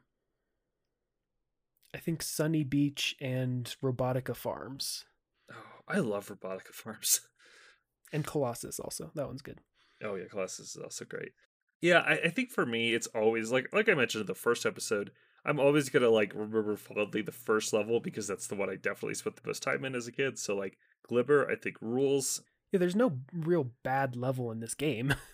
I 1.94 1.98
think 1.98 2.22
Sunny 2.22 2.64
Beach 2.64 3.14
and 3.20 3.74
Robotica 3.82 4.34
Farms 4.34 5.04
oh, 5.50 5.82
I 5.88 5.98
love 5.98 6.28
Robotica 6.28 6.72
Farms. 6.72 7.20
and 8.12 8.26
Colossus 8.26 8.80
also. 8.80 9.10
That 9.14 9.26
one's 9.26 9.42
good. 9.42 9.58
Oh 10.02 10.14
yeah, 10.14 10.24
Colossus 10.30 10.76
is 10.76 10.82
also 10.82 11.04
great. 11.04 11.32
Yeah, 11.80 12.00
I, 12.00 12.12
I 12.24 12.28
think 12.28 12.50
for 12.50 12.66
me, 12.66 12.94
it's 12.94 13.06
always 13.08 13.50
like 13.50 13.68
like 13.72 13.88
I 13.88 13.94
mentioned 13.94 14.22
in 14.22 14.26
the 14.26 14.34
first 14.34 14.66
episode. 14.66 15.10
I'm 15.44 15.58
always 15.58 15.88
gonna 15.88 16.10
like 16.10 16.34
remember 16.34 16.76
fondly 16.76 17.22
the 17.22 17.32
first 17.32 17.72
level 17.72 18.00
because 18.00 18.26
that's 18.26 18.46
the 18.46 18.54
one 18.54 18.68
I 18.68 18.76
definitely 18.76 19.14
spent 19.14 19.36
the 19.36 19.46
most 19.46 19.62
time 19.62 19.84
in 19.84 19.94
as 19.94 20.06
a 20.06 20.12
kid. 20.12 20.38
So 20.38 20.56
like 20.56 20.76
Glimmer, 21.08 21.48
I 21.50 21.56
think 21.56 21.76
rules. 21.80 22.42
Yeah, 22.72 22.78
there's 22.78 22.96
no 22.96 23.18
real 23.32 23.70
bad 23.82 24.16
level 24.16 24.50
in 24.52 24.60
this 24.60 24.74
game. 24.74 25.14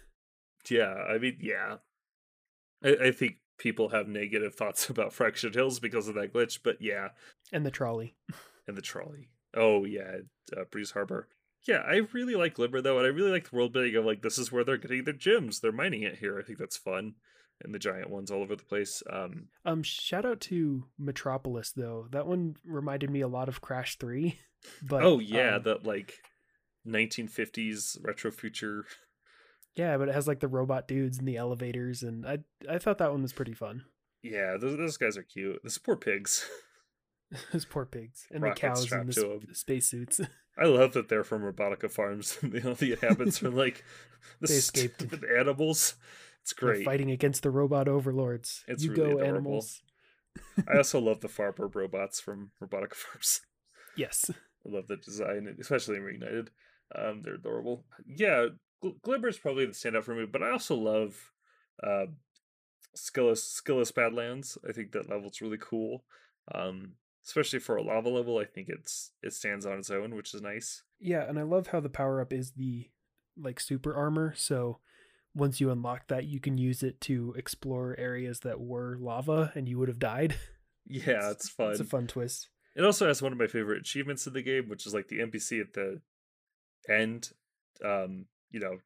Yeah, 0.71 0.95
I 0.95 1.19
mean, 1.19 1.39
yeah. 1.41 1.77
I, 2.85 2.97
I 3.07 3.11
think 3.13 3.37
people 3.59 3.91
have 3.91 4.09
negative 4.09 4.55
thoughts 4.55 4.89
about 4.91 5.13
Fractured 5.13 5.55
Hills 5.55 5.81
because 5.81 6.09
of 6.09 6.15
that 6.15 6.33
glitch, 6.33 6.61
but 6.63 6.81
yeah, 6.81 7.09
and 7.53 7.65
the 7.65 7.71
trolley. 7.71 8.15
and 8.67 8.77
the 8.77 8.83
trolley. 8.83 9.31
Oh 9.55 9.85
yeah, 9.85 10.19
uh, 10.57 10.65
Breeze 10.71 10.91
Harbor. 10.91 11.29
Yeah, 11.67 11.79
I 11.87 12.03
really 12.13 12.35
like 12.37 12.55
Glimmer 12.55 12.81
though, 12.81 12.99
and 12.99 13.07
I 13.07 13.11
really 13.11 13.31
like 13.31 13.51
the 13.51 13.57
world 13.57 13.73
building 13.73 13.97
of 13.97 14.05
like 14.05 14.23
this 14.23 14.39
is 14.39 14.53
where 14.53 14.63
they're 14.65 14.77
getting 14.77 15.05
their 15.05 15.15
gems. 15.15 15.61
They're 15.61 15.73
mining 15.73 16.03
it 16.03 16.17
here. 16.19 16.39
I 16.39 16.43
think 16.43 16.59
that's 16.59 16.77
fun, 16.77 17.15
and 17.63 17.75
the 17.75 17.79
giant 17.79 18.09
ones 18.11 18.31
all 18.31 18.43
over 18.43 18.55
the 18.55 18.65
place. 18.65 19.03
Um, 19.11 19.49
Um, 19.65 19.83
shout 19.83 20.25
out 20.25 20.41
to 20.43 20.85
Metropolis 20.99 21.73
though. 21.73 22.07
That 22.13 22.27
one 22.27 22.57
reminded 22.65 23.11
me 23.11 23.21
a 23.21 23.29
lot 23.29 23.49
of 23.49 23.61
Crash 23.61 23.99
Three. 23.99 24.39
But 24.83 25.05
oh 25.05 25.21
yeah, 25.21 25.57
um, 25.57 25.63
that 25.65 25.85
like 25.87 26.15
1950s 26.87 27.99
retro 28.03 28.31
future. 28.31 28.85
yeah, 29.75 29.97
but 29.97 30.09
it 30.09 30.15
has 30.15 30.27
like 30.27 30.41
the 30.41 30.49
robot 30.49 30.89
dudes 30.89 31.19
and 31.19 31.29
the 31.29 31.37
elevators, 31.37 32.03
and 32.03 32.27
I 32.27 32.39
I 32.69 32.79
thought 32.79 32.99
that 32.99 33.13
one 33.13 33.23
was 33.23 33.33
pretty 33.33 33.55
fun. 33.55 33.85
Yeah, 34.23 34.57
those, 34.59 34.77
those 34.77 34.97
guys 34.97 35.17
are 35.17 35.23
cute. 35.23 35.61
Those 35.63 35.79
poor 35.79 35.97
pigs. 35.97 36.45
Those 37.53 37.65
poor 37.65 37.85
pigs 37.85 38.27
and 38.31 38.43
the 38.43 38.51
cows 38.53 38.91
and 38.93 39.09
the 39.09 39.13
sp- 39.13 39.53
spacesuits. 39.53 40.21
I 40.59 40.65
love 40.65 40.93
that 40.95 41.09
they're 41.09 41.25
from 41.25 41.43
Robotica 41.43 41.91
Farms. 41.91 42.39
the 42.41 42.93
inhabitants 42.93 43.43
are 43.43 43.51
like 43.51 43.85
the 44.41 44.55
escaped. 44.55 45.05
animals. 45.39 45.97
It's 46.43 46.55
They're 46.55 46.75
great. 46.75 46.85
fighting 46.85 47.11
against 47.11 47.43
the 47.43 47.51
robot 47.51 47.89
overlords. 47.89 48.65
It's 48.69 48.85
you 48.85 48.91
really 48.93 49.03
go 49.03 49.11
adorable. 49.19 49.29
animals. 49.29 49.83
I 50.73 50.77
also 50.77 51.01
love 51.01 51.21
the 51.21 51.29
Farber 51.29 51.75
robots 51.75 52.21
from 52.21 52.53
Robotica 52.63 52.95
Farms. 52.95 53.41
Yes. 53.97 54.31
I 54.31 54.35
love 54.69 54.87
the 54.87 54.97
design, 54.97 55.55
especially 55.61 55.97
in 55.97 56.03
Reignited. 56.03 56.49
Um, 56.95 57.23
they're 57.23 57.35
adorable. 57.35 57.85
Yeah, 58.07 58.47
Gl- 58.83 59.01
Glimmer's 59.01 59.39
probably 59.39 59.67
the 59.67 59.73
standout 59.73 60.05
for 60.05 60.15
me, 60.15 60.25
but 60.27 60.43
I 60.43 60.51
also 60.53 60.77
love 60.77 61.33
uh, 61.83 62.07
Skelos 62.97 63.61
Skelos 63.61 63.95
Badlands. 63.95 64.57
I 64.69 64.73
think 64.73 64.93
that 64.93 65.09
level's 65.11 65.41
really 65.41 65.59
cool. 65.61 66.05
Um, 66.55 66.93
especially 67.27 67.59
for 67.59 67.77
a 67.77 67.83
lava 67.83 68.09
level, 68.09 68.39
I 68.39 68.45
think 68.45 68.69
it's 68.69 69.13
it 69.23 69.33
stands 69.33 69.67
on 69.67 69.79
its 69.79 69.91
own, 69.91 70.15
which 70.15 70.33
is 70.35 70.43
nice. 70.43 70.83
Yeah, 71.01 71.29
and 71.29 71.39
I 71.39 71.43
love 71.43 71.69
how 71.69 71.81
the 71.81 71.89
power 71.89 72.21
up 72.21 72.33
is 72.33 72.53
the 72.53 72.89
like 73.37 73.61
super 73.61 73.95
armor. 73.95 74.35
So 74.37 74.79
once 75.35 75.61
you 75.61 75.71
unlock 75.71 76.09
that, 76.09 76.25
you 76.25 76.41
can 76.41 76.57
use 76.57 76.83
it 76.83 77.01
to 77.03 77.35
explore 77.37 77.95
areas 77.99 78.41
that 78.41 78.61
were 78.61 78.97
lava 78.99 79.53
and 79.55 79.69
you 79.69 79.79
would 79.79 79.89
have 79.89 79.99
died. 79.99 80.37
Yeah, 80.89 81.33
it's 81.33 81.49
fun. 81.49 81.73
It's 81.73 81.81
a 81.81 81.85
fun 81.85 82.07
twist. 82.07 82.49
It 82.77 82.85
also 82.85 83.09
has 83.09 83.21
one 83.21 83.33
of 83.33 83.39
my 83.39 83.49
favorite 83.49 83.81
achievements 83.81 84.25
in 84.29 84.35
the 84.35 84.41
game, 84.41 84.69
which 84.69 84.87
is 84.87 84.95
like 84.95 85.09
the 85.09 85.19
NPC 85.19 85.61
at 85.61 85.73
the 85.73 86.01
end. 86.89 87.31
Um, 87.85 88.27
you 88.53 88.61
know, 88.61 88.79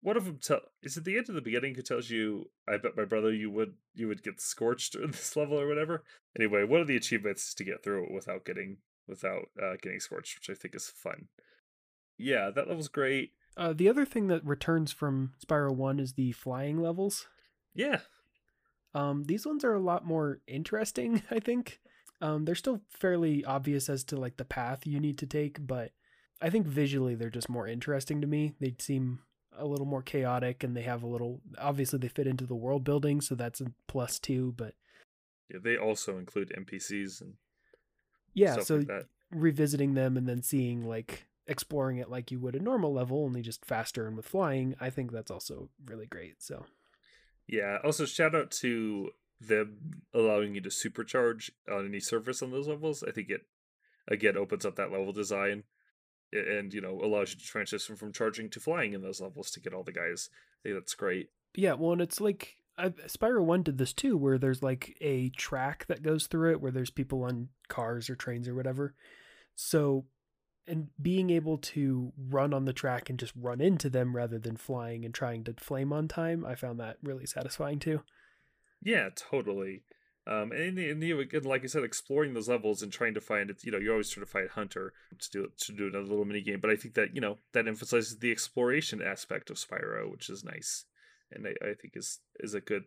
one 0.00 0.16
of 0.16 0.24
them 0.24 0.38
tell 0.42 0.60
is 0.82 0.96
it 0.96 1.04
the 1.04 1.16
end 1.16 1.28
of 1.28 1.34
the 1.34 1.40
beginning 1.42 1.74
who 1.74 1.82
tells 1.82 2.10
you, 2.10 2.50
"I 2.66 2.76
bet 2.76 2.96
my 2.96 3.04
brother 3.04 3.32
you 3.32 3.50
would 3.50 3.74
you 3.94 4.08
would 4.08 4.22
get 4.22 4.40
scorched 4.40 4.94
in 4.94 5.10
this 5.10 5.36
level 5.36 5.58
or 5.60 5.66
whatever." 5.68 6.04
Anyway, 6.36 6.64
one 6.64 6.80
of 6.80 6.86
the 6.86 6.96
achievements 6.96 7.48
is 7.48 7.54
to 7.54 7.64
get 7.64 7.82
through 7.82 8.04
it 8.04 8.12
without 8.12 8.44
getting 8.44 8.78
without 9.06 9.48
uh, 9.62 9.76
getting 9.82 10.00
scorched, 10.00 10.38
which 10.38 10.50
I 10.50 10.58
think 10.58 10.74
is 10.74 10.88
fun. 10.88 11.28
Yeah, 12.18 12.50
that 12.50 12.68
level's 12.68 12.88
great. 12.88 13.32
Uh, 13.56 13.72
the 13.72 13.88
other 13.88 14.04
thing 14.04 14.26
that 14.28 14.44
returns 14.44 14.92
from 14.92 15.32
Spyro 15.44 15.74
1 15.74 15.98
is 15.98 16.12
the 16.12 16.32
flying 16.32 16.80
levels. 16.80 17.26
Yeah, 17.74 18.00
Um, 18.94 19.24
these 19.24 19.46
ones 19.46 19.64
are 19.64 19.74
a 19.74 19.80
lot 19.80 20.04
more 20.04 20.40
interesting, 20.46 21.22
I 21.30 21.40
think. 21.40 21.80
Um, 22.20 22.44
they're 22.44 22.54
still 22.54 22.82
fairly 22.88 23.44
obvious 23.44 23.88
as 23.88 24.04
to 24.04 24.16
like 24.16 24.36
the 24.36 24.44
path 24.44 24.86
you 24.86 24.98
need 25.00 25.18
to 25.18 25.26
take, 25.26 25.64
but 25.64 25.92
I 26.40 26.50
think 26.50 26.66
visually 26.66 27.14
they're 27.14 27.30
just 27.30 27.48
more 27.48 27.66
interesting 27.68 28.20
to 28.20 28.26
me. 28.26 28.54
They 28.60 28.74
seem 28.78 29.20
a 29.58 29.66
little 29.66 29.86
more 29.86 30.02
chaotic 30.02 30.62
and 30.62 30.76
they 30.76 30.82
have 30.82 31.02
a 31.02 31.06
little 31.06 31.40
obviously 31.58 31.98
they 31.98 32.08
fit 32.08 32.26
into 32.26 32.46
the 32.46 32.54
world 32.54 32.84
building, 32.84 33.20
so 33.20 33.34
that's 33.34 33.60
a 33.60 33.72
plus 33.86 34.18
too, 34.18 34.54
but 34.56 34.74
yeah. 35.50 35.58
They 35.62 35.76
also 35.76 36.18
include 36.18 36.52
NPCs 36.56 37.20
and 37.20 37.34
yeah, 38.34 38.60
so 38.60 38.76
like 38.76 39.06
revisiting 39.30 39.94
them 39.94 40.16
and 40.16 40.28
then 40.28 40.42
seeing 40.42 40.86
like 40.86 41.26
exploring 41.46 41.98
it 41.98 42.10
like 42.10 42.30
you 42.30 42.38
would 42.38 42.54
a 42.54 42.60
normal 42.60 42.92
level, 42.92 43.24
only 43.24 43.42
just 43.42 43.64
faster 43.64 44.06
and 44.06 44.16
with 44.16 44.26
flying, 44.26 44.76
I 44.80 44.90
think 44.90 45.10
that's 45.10 45.30
also 45.30 45.70
really 45.86 46.06
great. 46.06 46.42
So 46.42 46.66
Yeah. 47.46 47.78
Also, 47.82 48.04
shout 48.04 48.34
out 48.34 48.50
to 48.62 49.10
them 49.40 50.02
allowing 50.12 50.54
you 50.54 50.60
to 50.60 50.68
supercharge 50.68 51.50
on 51.70 51.86
any 51.86 52.00
surface 52.00 52.42
on 52.42 52.50
those 52.50 52.68
levels. 52.68 53.02
I 53.02 53.10
think 53.10 53.30
it 53.30 53.46
again 54.06 54.36
opens 54.36 54.66
up 54.66 54.76
that 54.76 54.92
level 54.92 55.12
design 55.12 55.64
and 56.32 56.72
you 56.72 56.80
know 56.80 57.00
allows 57.02 57.32
you 57.32 57.38
to 57.38 57.44
transition 57.44 57.96
from 57.96 58.12
charging 58.12 58.50
to 58.50 58.60
flying 58.60 58.94
in 58.94 59.02
those 59.02 59.20
levels 59.20 59.50
to 59.52 59.60
get 59.60 59.74
all 59.74 59.84
the 59.84 59.92
guys. 59.92 60.30
I 60.32 60.68
think 60.68 60.76
that's 60.76 60.94
great. 60.94 61.30
Yeah, 61.54 61.74
well, 61.74 61.92
and 61.92 62.02
it's 62.02 62.20
like 62.20 62.56
I, 62.76 62.90
Spyro 62.90 63.44
One 63.44 63.62
did 63.62 63.78
this 63.78 63.92
too, 63.92 64.16
where 64.16 64.38
there's 64.38 64.62
like 64.62 64.96
a 65.00 65.30
track 65.30 65.86
that 65.86 66.02
goes 66.02 66.26
through 66.26 66.52
it, 66.52 66.60
where 66.60 66.72
there's 66.72 66.90
people 66.90 67.24
on 67.24 67.48
cars 67.68 68.10
or 68.10 68.16
trains 68.16 68.48
or 68.48 68.54
whatever. 68.54 68.94
So 69.54 70.06
and 70.68 70.88
being 71.00 71.30
able 71.30 71.56
to 71.56 72.12
run 72.28 72.52
on 72.52 72.66
the 72.66 72.72
track 72.72 73.08
and 73.08 73.18
just 73.18 73.32
run 73.34 73.60
into 73.60 73.88
them 73.88 74.14
rather 74.14 74.38
than 74.38 74.56
flying 74.56 75.04
and 75.04 75.14
trying 75.14 75.42
to 75.44 75.54
flame 75.54 75.92
on 75.92 76.06
time, 76.06 76.44
I 76.44 76.54
found 76.54 76.78
that 76.78 76.98
really 77.02 77.24
satisfying 77.24 77.78
too. 77.78 78.02
Yeah, 78.82 79.08
totally. 79.16 79.82
Um, 80.28 80.52
and, 80.52 80.78
and 80.78 81.44
like 81.46 81.64
I 81.64 81.66
said, 81.68 81.84
exploring 81.84 82.34
those 82.34 82.50
levels 82.50 82.82
and 82.82 82.92
trying 82.92 83.14
to 83.14 83.20
find 83.20 83.48
it. 83.48 83.64
You 83.64 83.72
know, 83.72 83.78
you're 83.78 83.92
always 83.92 84.10
trying 84.10 84.26
to 84.26 84.30
find 84.30 84.50
Hunter 84.50 84.92
to 85.18 85.30
do 85.30 85.48
to 85.56 85.72
do 85.72 85.86
another 85.86 86.04
little 86.04 86.26
mini 86.26 86.42
game. 86.42 86.60
But 86.60 86.70
I 86.70 86.76
think 86.76 86.94
that 86.94 87.14
you 87.14 87.20
know 87.20 87.38
that 87.54 87.66
emphasizes 87.66 88.18
the 88.18 88.30
exploration 88.30 89.00
aspect 89.00 89.48
of 89.48 89.56
Spyro, 89.56 90.10
which 90.10 90.28
is 90.28 90.44
nice, 90.44 90.84
and 91.32 91.46
I, 91.46 91.70
I 91.70 91.74
think 91.74 91.94
is 91.96 92.18
is 92.40 92.52
a 92.52 92.60
good 92.60 92.84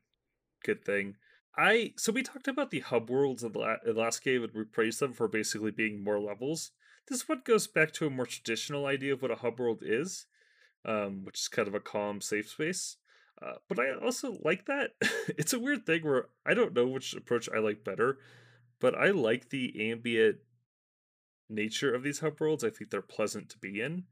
good 0.63 0.85
thing. 0.85 1.15
I 1.57 1.93
so 1.97 2.11
we 2.11 2.21
talked 2.21 2.47
about 2.47 2.69
the 2.69 2.81
hub 2.81 3.09
worlds 3.09 3.43
of 3.43 3.53
the, 3.53 3.77
the 3.83 3.93
last 3.93 4.23
game 4.23 4.43
and 4.43 4.53
we 4.53 4.63
praised 4.63 4.99
them 4.99 5.13
for 5.13 5.27
basically 5.27 5.71
being 5.71 6.03
more 6.03 6.19
levels. 6.19 6.71
This 7.07 7.27
one 7.27 7.41
goes 7.43 7.65
back 7.65 7.91
to 7.93 8.05
a 8.05 8.11
more 8.11 8.27
traditional 8.27 8.85
idea 8.85 9.13
of 9.13 9.21
what 9.21 9.31
a 9.31 9.35
hub 9.35 9.59
world 9.59 9.79
is, 9.81 10.27
um, 10.85 11.25
which 11.25 11.39
is 11.39 11.47
kind 11.47 11.67
of 11.67 11.75
a 11.75 11.79
calm, 11.79 12.21
safe 12.21 12.49
space. 12.49 12.97
Uh, 13.43 13.55
but 13.67 13.79
I 13.79 13.93
also 13.93 14.37
like 14.43 14.65
that. 14.65 14.91
it's 15.37 15.53
a 15.53 15.59
weird 15.59 15.85
thing 15.85 16.03
where 16.03 16.27
I 16.45 16.53
don't 16.53 16.73
know 16.75 16.87
which 16.87 17.13
approach 17.13 17.49
I 17.53 17.59
like 17.59 17.83
better, 17.83 18.19
but 18.79 18.95
I 18.95 19.09
like 19.09 19.49
the 19.49 19.91
ambient 19.91 20.37
nature 21.49 21.93
of 21.93 22.03
these 22.03 22.19
hub 22.19 22.39
worlds. 22.39 22.63
I 22.63 22.69
think 22.69 22.91
they're 22.91 23.01
pleasant 23.01 23.49
to 23.49 23.57
be 23.57 23.81
in, 23.81 24.03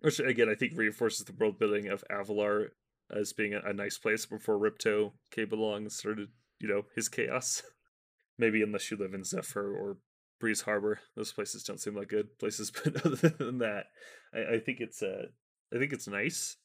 which 0.00 0.20
again 0.20 0.48
I 0.48 0.54
think 0.54 0.72
reinforces 0.76 1.24
the 1.24 1.32
world 1.32 1.58
building 1.58 1.88
of 1.88 2.04
Avalar 2.10 2.68
as 3.10 3.32
being 3.32 3.54
a, 3.54 3.60
a 3.60 3.72
nice 3.72 3.98
place 3.98 4.26
before 4.26 4.58
Ripto 4.58 5.12
came 5.30 5.52
along 5.52 5.82
and 5.82 5.92
started, 5.92 6.28
you 6.60 6.68
know, 6.68 6.82
his 6.94 7.08
chaos. 7.08 7.62
Maybe 8.38 8.62
unless 8.62 8.90
you 8.90 8.98
live 8.98 9.14
in 9.14 9.24
Zephyr 9.24 9.74
or 9.74 9.96
Breeze 10.38 10.62
Harbor, 10.62 11.00
those 11.14 11.32
places 11.32 11.62
don't 11.62 11.80
seem 11.80 11.96
like 11.96 12.08
good 12.08 12.38
places. 12.38 12.70
But 12.84 13.06
other 13.06 13.28
than 13.30 13.58
that, 13.58 13.86
I, 14.34 14.56
I 14.56 14.58
think 14.58 14.80
it's 14.80 15.02
uh, 15.02 15.26
I 15.74 15.78
think 15.78 15.92
it's 15.92 16.06
nice. 16.06 16.56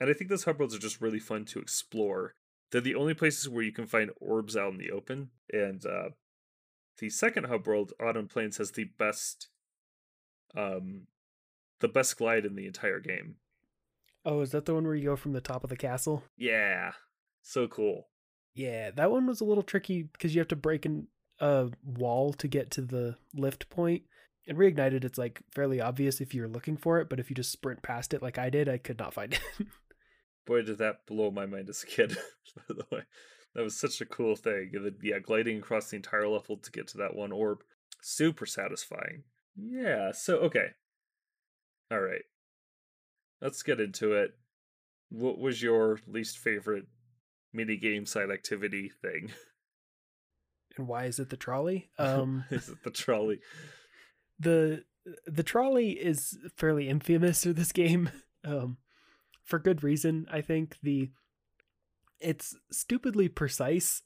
And 0.00 0.08
I 0.08 0.12
think 0.12 0.30
those 0.30 0.44
hub 0.44 0.58
worlds 0.58 0.74
are 0.74 0.80
just 0.80 1.00
really 1.00 1.18
fun 1.18 1.44
to 1.46 1.58
explore. 1.58 2.34
They're 2.70 2.80
the 2.80 2.94
only 2.94 3.14
places 3.14 3.48
where 3.48 3.64
you 3.64 3.72
can 3.72 3.86
find 3.86 4.10
orbs 4.20 4.56
out 4.56 4.72
in 4.72 4.78
the 4.78 4.90
open. 4.90 5.30
And 5.52 5.84
uh, 5.84 6.10
the 6.98 7.10
second 7.10 7.44
hub 7.46 7.66
world, 7.66 7.92
Autumn 8.00 8.28
Plains, 8.28 8.58
has 8.58 8.72
the 8.72 8.84
best, 8.98 9.48
um, 10.56 11.06
the 11.80 11.88
best 11.88 12.16
glide 12.18 12.44
in 12.44 12.54
the 12.54 12.66
entire 12.66 13.00
game. 13.00 13.36
Oh, 14.24 14.40
is 14.40 14.50
that 14.50 14.66
the 14.66 14.74
one 14.74 14.84
where 14.84 14.94
you 14.94 15.08
go 15.08 15.16
from 15.16 15.32
the 15.32 15.40
top 15.40 15.64
of 15.64 15.70
the 15.70 15.76
castle? 15.76 16.24
Yeah, 16.36 16.92
so 17.42 17.66
cool. 17.66 18.08
Yeah, 18.54 18.90
that 18.90 19.10
one 19.10 19.26
was 19.26 19.40
a 19.40 19.44
little 19.44 19.62
tricky 19.62 20.02
because 20.02 20.34
you 20.34 20.40
have 20.40 20.48
to 20.48 20.56
break 20.56 20.86
a 21.40 21.70
wall 21.84 22.32
to 22.34 22.48
get 22.48 22.70
to 22.72 22.82
the 22.82 23.16
lift 23.34 23.70
point. 23.70 24.02
And 24.46 24.58
reignited, 24.58 25.04
it's 25.04 25.18
like 25.18 25.42
fairly 25.54 25.80
obvious 25.80 26.20
if 26.20 26.34
you're 26.34 26.48
looking 26.48 26.76
for 26.76 26.98
it, 27.00 27.08
but 27.08 27.20
if 27.20 27.30
you 27.30 27.36
just 27.36 27.52
sprint 27.52 27.82
past 27.82 28.12
it 28.12 28.22
like 28.22 28.38
I 28.38 28.50
did, 28.50 28.68
I 28.68 28.78
could 28.78 28.98
not 28.98 29.14
find 29.14 29.32
it. 29.58 29.66
Boy, 30.48 30.62
did 30.62 30.78
that 30.78 31.04
blow 31.06 31.30
my 31.30 31.44
mind 31.44 31.68
as 31.68 31.82
a 31.82 31.86
kid, 31.86 32.16
by 32.56 32.74
the 32.74 32.86
way. 32.90 33.02
That 33.54 33.62
was 33.62 33.76
such 33.76 34.00
a 34.00 34.06
cool 34.06 34.34
thing. 34.34 34.70
And 34.72 34.86
then, 34.86 34.96
yeah, 35.02 35.18
gliding 35.18 35.58
across 35.58 35.90
the 35.90 35.96
entire 35.96 36.26
level 36.26 36.56
to 36.56 36.70
get 36.70 36.88
to 36.88 36.98
that 36.98 37.14
one 37.14 37.32
orb. 37.32 37.62
Super 38.00 38.46
satisfying. 38.46 39.24
Yeah, 39.54 40.12
so, 40.12 40.38
okay. 40.38 40.68
All 41.90 42.00
right. 42.00 42.22
Let's 43.42 43.62
get 43.62 43.78
into 43.78 44.14
it. 44.14 44.30
What 45.10 45.38
was 45.38 45.62
your 45.62 46.00
least 46.06 46.38
favorite 46.38 46.86
mini 47.52 47.76
game 47.76 48.06
side 48.06 48.30
activity 48.30 48.90
thing? 49.02 49.30
and 50.78 50.88
why 50.88 51.04
is 51.04 51.18
it 51.18 51.28
the 51.28 51.36
trolley? 51.36 51.90
Um, 51.98 52.44
is 52.50 52.70
it 52.70 52.82
the 52.84 52.90
trolley? 52.90 53.40
the 54.38 54.84
the 55.26 55.42
trolley 55.42 55.90
is 55.90 56.38
fairly 56.56 56.88
infamous 56.88 57.44
for 57.44 57.52
this 57.52 57.72
game. 57.72 58.10
Um, 58.44 58.78
for 59.48 59.58
good 59.58 59.82
reason, 59.82 60.26
I 60.30 60.42
think 60.42 60.76
the 60.82 61.08
it's 62.20 62.54
stupidly 62.70 63.28
precise 63.28 64.02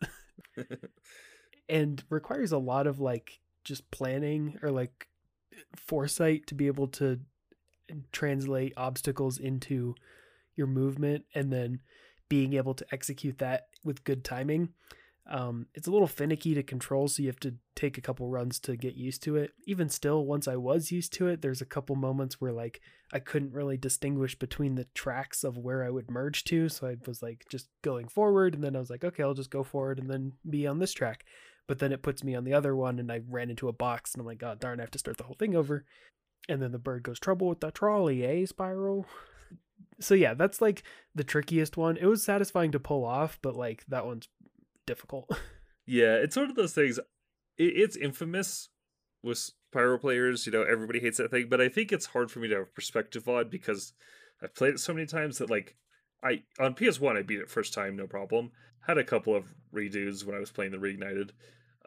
and 1.68 2.04
requires 2.08 2.52
a 2.52 2.58
lot 2.58 2.86
of 2.86 3.00
like 3.00 3.40
just 3.64 3.90
planning 3.90 4.56
or 4.62 4.70
like 4.70 5.08
foresight 5.74 6.46
to 6.46 6.54
be 6.54 6.68
able 6.68 6.86
to 6.86 7.18
translate 8.12 8.72
obstacles 8.76 9.36
into 9.38 9.96
your 10.54 10.68
movement 10.68 11.24
and 11.34 11.52
then 11.52 11.80
being 12.28 12.52
able 12.52 12.74
to 12.74 12.86
execute 12.92 13.38
that 13.38 13.66
with 13.82 14.04
good 14.04 14.22
timing. 14.22 14.68
Um, 15.30 15.66
it's 15.74 15.86
a 15.86 15.90
little 15.90 16.08
finicky 16.08 16.54
to 16.54 16.62
control, 16.62 17.06
so 17.06 17.22
you 17.22 17.28
have 17.28 17.40
to 17.40 17.54
take 17.76 17.96
a 17.96 18.02
couple 18.02 18.28
runs 18.28 18.58
to 18.60 18.76
get 18.76 18.94
used 18.94 19.22
to 19.22 19.36
it. 19.36 19.52
Even 19.66 19.88
still, 19.88 20.26
once 20.26 20.48
I 20.48 20.56
was 20.56 20.90
used 20.90 21.12
to 21.14 21.28
it, 21.28 21.42
there's 21.42 21.60
a 21.60 21.66
couple 21.66 21.94
moments 21.94 22.40
where 22.40 22.52
like 22.52 22.80
I 23.12 23.20
couldn't 23.20 23.52
really 23.52 23.76
distinguish 23.76 24.36
between 24.36 24.74
the 24.74 24.86
tracks 24.94 25.44
of 25.44 25.56
where 25.56 25.84
I 25.84 25.90
would 25.90 26.10
merge 26.10 26.44
to, 26.44 26.68
so 26.68 26.88
I 26.88 26.96
was 27.06 27.22
like 27.22 27.44
just 27.48 27.68
going 27.82 28.08
forward, 28.08 28.54
and 28.54 28.64
then 28.64 28.74
I 28.74 28.80
was 28.80 28.90
like, 28.90 29.04
okay, 29.04 29.22
I'll 29.22 29.34
just 29.34 29.50
go 29.50 29.62
forward 29.62 29.98
and 30.00 30.10
then 30.10 30.32
be 30.48 30.66
on 30.66 30.80
this 30.80 30.92
track. 30.92 31.24
But 31.68 31.78
then 31.78 31.92
it 31.92 32.02
puts 32.02 32.24
me 32.24 32.34
on 32.34 32.44
the 32.44 32.54
other 32.54 32.74
one, 32.74 32.98
and 32.98 33.10
I 33.10 33.20
ran 33.28 33.48
into 33.48 33.68
a 33.68 33.72
box, 33.72 34.12
and 34.12 34.20
I'm 34.20 34.26
like, 34.26 34.38
God 34.38 34.58
darn, 34.58 34.80
I 34.80 34.82
have 34.82 34.90
to 34.90 34.98
start 34.98 35.18
the 35.18 35.24
whole 35.24 35.36
thing 35.38 35.54
over. 35.54 35.84
And 36.48 36.60
then 36.60 36.72
the 36.72 36.78
bird 36.78 37.04
goes, 37.04 37.20
Trouble 37.20 37.48
with 37.48 37.60
the 37.60 37.70
trolley, 37.70 38.24
eh, 38.24 38.44
Spyro? 38.46 39.04
So 40.00 40.14
yeah, 40.14 40.34
that's 40.34 40.60
like 40.60 40.82
the 41.14 41.22
trickiest 41.22 41.76
one. 41.76 41.96
It 41.96 42.06
was 42.06 42.24
satisfying 42.24 42.72
to 42.72 42.80
pull 42.80 43.04
off, 43.04 43.38
but 43.42 43.54
like 43.54 43.84
that 43.88 44.06
one's 44.06 44.28
difficult. 44.86 45.30
Yeah, 45.84 46.14
it's 46.14 46.36
one 46.36 46.48
of 46.48 46.54
those 46.54 46.72
things. 46.72 46.98
It, 47.58 47.72
it's 47.76 47.96
infamous 47.96 48.68
with 49.20 49.50
Spyro 49.74 50.00
players. 50.00 50.46
You 50.46 50.52
know, 50.52 50.62
everybody 50.62 51.00
hates 51.00 51.18
that 51.18 51.32
thing, 51.32 51.48
but 51.48 51.60
I 51.60 51.68
think 51.68 51.90
it's 51.90 52.06
hard 52.06 52.30
for 52.30 52.38
me 52.38 52.46
to 52.48 52.58
have 52.58 52.74
perspective 52.74 53.28
on 53.28 53.48
because 53.48 53.92
I've 54.42 54.54
played 54.54 54.74
it 54.74 54.80
so 54.80 54.94
many 54.94 55.06
times 55.06 55.38
that 55.38 55.50
like 55.50 55.76
I 56.22 56.42
on 56.60 56.74
PS1 56.74 57.16
I 57.16 57.22
beat 57.22 57.40
it 57.40 57.50
first 57.50 57.74
time, 57.74 57.96
no 57.96 58.06
problem. 58.06 58.52
Had 58.86 58.98
a 58.98 59.04
couple 59.04 59.34
of 59.34 59.54
redos 59.74 60.24
when 60.24 60.36
I 60.36 60.40
was 60.40 60.50
playing 60.50 60.72
the 60.72 60.78
reignited 60.78 61.30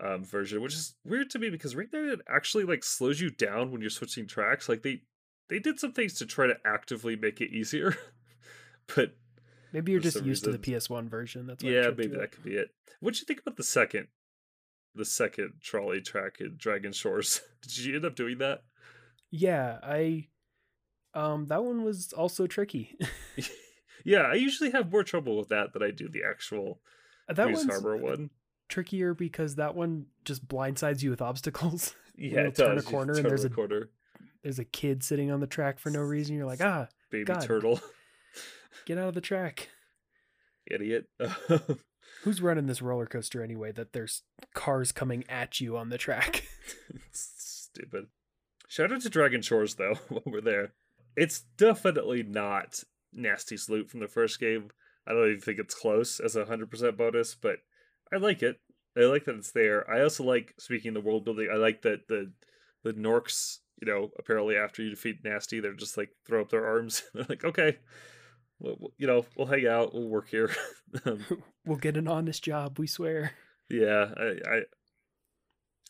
um, 0.01 0.23
version, 0.23 0.61
which 0.61 0.73
is 0.73 0.95
weird 1.05 1.29
to 1.31 1.39
me 1.39 1.49
because 1.49 1.75
reignited 1.75 2.19
actually 2.27 2.65
like 2.65 2.83
slows 2.83 3.21
you 3.21 3.29
down 3.29 3.71
when 3.71 3.81
you're 3.81 3.89
switching 3.89 4.27
tracks. 4.27 4.67
Like 4.67 4.83
they 4.83 5.01
they 5.49 5.59
did 5.59 5.79
some 5.79 5.93
things 5.93 6.15
to 6.15 6.25
try 6.25 6.47
to 6.47 6.57
actively 6.65 7.15
make 7.15 7.39
it 7.39 7.51
easier, 7.51 7.95
but 8.95 9.15
Maybe 9.75 9.91
you're 9.91 9.99
just 10.01 10.23
used 10.23 10.45
to 10.45 10.51
the. 10.53 10.57
PS1 10.57 11.09
version. 11.09 11.47
That's 11.47 11.61
yeah, 11.63 11.89
maybe 11.89 12.07
that 12.15 12.21
up. 12.23 12.31
could 12.31 12.43
be 12.43 12.55
it. 12.55 12.69
What'd 13.01 13.19
you 13.19 13.25
think 13.25 13.41
about 13.41 13.57
the 13.57 13.63
second, 13.63 14.07
the 14.95 15.03
second 15.03 15.55
trolley 15.61 15.99
track 15.99 16.37
in 16.39 16.55
Dragon 16.57 16.93
Shores? 16.93 17.41
Did 17.61 17.77
you 17.79 17.95
end 17.97 18.05
up 18.05 18.15
doing 18.15 18.37
that? 18.37 18.61
Yeah, 19.31 19.79
I 19.83 20.27
um 21.13 21.47
that 21.47 21.63
one 21.65 21.83
was 21.83 22.13
also 22.13 22.47
tricky. 22.47 22.97
yeah, 24.05 24.21
I 24.21 24.35
usually 24.35 24.71
have 24.71 24.89
more 24.91 25.03
trouble 25.03 25.37
with 25.37 25.49
that 25.49 25.73
than 25.73 25.83
I 25.83 25.91
do 25.91 26.07
the 26.07 26.23
actual 26.23 26.79
that 27.27 27.35
Breeze 27.35 27.57
one's 27.57 27.69
Harbor 27.69 27.97
one. 27.97 28.29
trickier 28.69 29.13
because 29.13 29.55
that 29.55 29.75
one 29.75 30.05
just 30.23 30.47
blindsides 30.47 31.03
you 31.03 31.09
with 31.09 31.21
obstacles. 31.21 31.95
Yeah, 32.17 32.43
it 32.43 32.55
turn 32.55 32.71
a 32.71 32.75
does. 32.75 32.85
You 32.85 32.91
corner 32.91 33.13
and 33.13 33.25
there's 33.25 33.43
a 33.43 33.47
a- 33.47 33.49
corner. 33.49 33.89
There's 34.41 34.59
a 34.59 34.63
kid 34.63 35.03
sitting 35.03 35.31
on 35.31 35.41
the 35.41 35.47
track 35.47 35.79
for 35.79 35.89
no 35.89 35.99
reason. 35.99 36.35
You're 36.37 36.45
like, 36.45 36.61
ah, 36.61 36.87
Baby 37.09 37.25
God. 37.25 37.41
turtle, 37.41 37.81
get 38.85 38.97
out 38.97 39.09
of 39.09 39.15
the 39.15 39.21
track. 39.21 39.69
idiot. 40.69 41.07
Who's 42.23 42.41
running 42.41 42.67
this 42.67 42.81
roller 42.81 43.05
coaster 43.05 43.43
anyway? 43.43 43.71
That 43.71 43.93
there's 43.93 44.23
cars 44.53 44.91
coming 44.91 45.23
at 45.29 45.59
you 45.61 45.77
on 45.77 45.89
the 45.89 45.97
track. 45.97 46.43
Stupid. 47.11 48.07
Shout 48.67 48.91
out 48.91 49.01
to 49.01 49.09
Dragon 49.09 49.41
Shores 49.41 49.75
though 49.75 49.95
while 50.09 50.23
we're 50.25 50.41
there. 50.41 50.73
It's 51.15 51.41
definitely 51.57 52.23
not 52.23 52.83
Gnasty's 53.13 53.69
loot 53.69 53.89
from 53.89 53.99
the 53.99 54.07
first 54.07 54.39
game. 54.39 54.69
I 55.07 55.13
don't 55.13 55.29
even 55.29 55.41
think 55.41 55.59
it's 55.59 55.75
close 55.75 56.19
as 56.19 56.35
a 56.35 56.45
hundred 56.45 56.71
percent 56.71 56.97
bonus, 56.97 57.35
but 57.35 57.57
I 58.11 58.17
like 58.17 58.41
it. 58.41 58.59
I 58.97 59.01
like 59.01 59.25
that 59.25 59.35
it's 59.35 59.51
there. 59.51 59.89
I 59.89 60.01
also 60.01 60.23
like 60.23 60.53
speaking 60.57 60.89
of 60.89 60.95
the 60.95 61.07
world 61.07 61.25
building. 61.25 61.49
I 61.51 61.57
like 61.57 61.81
that 61.83 62.07
the 62.07 62.31
the 62.83 62.93
Gnorcs, 62.93 63.59
you 63.81 63.87
know, 63.87 64.11
apparently 64.17 64.55
after 64.55 64.81
you 64.81 64.89
defeat 64.89 65.23
Nasty, 65.23 65.59
they're 65.59 65.73
just 65.73 65.97
like 65.97 66.09
throw 66.25 66.41
up 66.41 66.49
their 66.49 66.65
arms. 66.65 67.03
they're 67.13 67.25
like, 67.27 67.43
okay, 67.43 67.77
well, 68.59 68.91
you 68.97 69.07
know, 69.07 69.25
we'll 69.35 69.47
hang 69.47 69.67
out, 69.67 69.93
we'll 69.93 70.07
work 70.07 70.29
here. 70.29 70.49
um, 71.05 71.25
we'll 71.65 71.77
get 71.77 71.97
an 71.97 72.07
honest 72.07 72.43
job, 72.43 72.79
we 72.79 72.87
swear. 72.87 73.31
yeah, 73.69 74.13
I, 74.17 74.39
I 74.49 74.61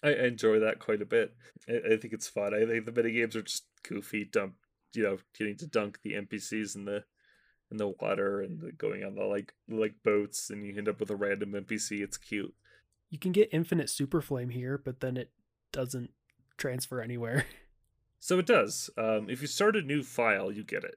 I 0.03 0.13
enjoy 0.25 0.59
that 0.59 0.79
quite 0.79 1.01
a 1.01 1.05
bit. 1.05 1.33
I, 1.67 1.93
I 1.93 1.97
think 1.97 2.13
it's 2.13 2.27
fun. 2.27 2.53
I 2.53 2.65
think 2.65 2.85
the 2.85 2.91
mini 2.91 3.11
games 3.11 3.35
are 3.35 3.41
just 3.41 3.65
goofy, 3.87 4.25
dump, 4.25 4.55
you 4.93 5.03
know, 5.03 5.17
getting 5.37 5.57
to 5.57 5.67
dunk 5.67 5.99
the 6.03 6.13
NPCs 6.13 6.75
in 6.75 6.85
the 6.85 7.03
in 7.71 7.77
the 7.77 7.87
water 7.87 8.41
and 8.41 8.61
the, 8.61 8.71
going 8.71 9.03
on 9.03 9.15
the 9.15 9.23
like 9.23 9.53
like 9.67 9.95
boats, 10.03 10.49
and 10.49 10.65
you 10.65 10.75
end 10.77 10.89
up 10.89 10.99
with 10.99 11.09
a 11.09 11.15
random 11.15 11.51
NPC. 11.51 12.01
It's 12.01 12.17
cute. 12.17 12.53
You 13.09 13.19
can 13.19 13.31
get 13.31 13.49
infinite 13.51 13.89
super 13.89 14.21
flame 14.21 14.49
here, 14.49 14.77
but 14.77 14.99
then 14.99 15.17
it 15.17 15.31
doesn't 15.71 16.11
transfer 16.57 17.01
anywhere. 17.01 17.45
So 18.17 18.39
it 18.39 18.47
does. 18.47 18.89
Um, 18.97 19.29
if 19.29 19.41
you 19.41 19.47
start 19.47 19.75
a 19.75 19.83
new 19.83 20.01
file, 20.01 20.51
you 20.51 20.63
get 20.63 20.83
it. 20.83 20.95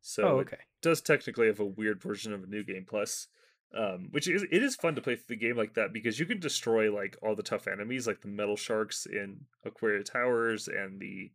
So 0.00 0.22
oh, 0.22 0.38
it 0.38 0.42
okay. 0.42 0.56
Does 0.82 1.00
technically 1.00 1.46
have 1.46 1.60
a 1.60 1.64
weird 1.64 2.02
version 2.02 2.32
of 2.32 2.42
a 2.42 2.46
new 2.46 2.62
game 2.64 2.84
plus. 2.88 3.28
Um, 3.74 4.08
which 4.10 4.28
is 4.28 4.42
it 4.42 4.62
is 4.62 4.76
fun 4.76 4.96
to 4.96 5.00
play 5.00 5.16
the 5.26 5.34
game 5.34 5.56
like 5.56 5.72
that 5.74 5.94
because 5.94 6.18
you 6.20 6.26
can 6.26 6.38
destroy 6.38 6.94
like 6.94 7.16
all 7.22 7.34
the 7.34 7.42
tough 7.42 7.66
enemies 7.66 8.06
like 8.06 8.20
the 8.20 8.28
metal 8.28 8.56
sharks 8.56 9.06
in 9.06 9.46
Aquaria 9.64 10.02
Towers 10.04 10.68
and 10.68 11.00
the 11.00 11.30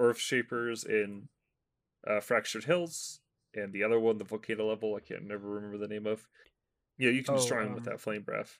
Earth 0.00 0.18
Shapers 0.18 0.84
in 0.84 1.28
uh, 2.08 2.20
Fractured 2.20 2.64
Hills, 2.64 3.20
and 3.54 3.72
the 3.72 3.82
other 3.84 4.00
one, 4.00 4.16
the 4.18 4.24
volcano 4.24 4.68
level, 4.68 4.94
I 4.96 5.00
can't 5.00 5.26
never 5.26 5.48
remember 5.48 5.78
the 5.78 5.88
name 5.92 6.06
of. 6.06 6.26
Yeah, 6.98 7.10
you 7.10 7.22
can 7.22 7.34
Oh, 7.34 7.36
destroy 7.36 7.64
them 7.64 7.74
with 7.74 7.86
um, 7.86 7.92
that 7.92 8.00
flame 8.00 8.22
breath. 8.22 8.58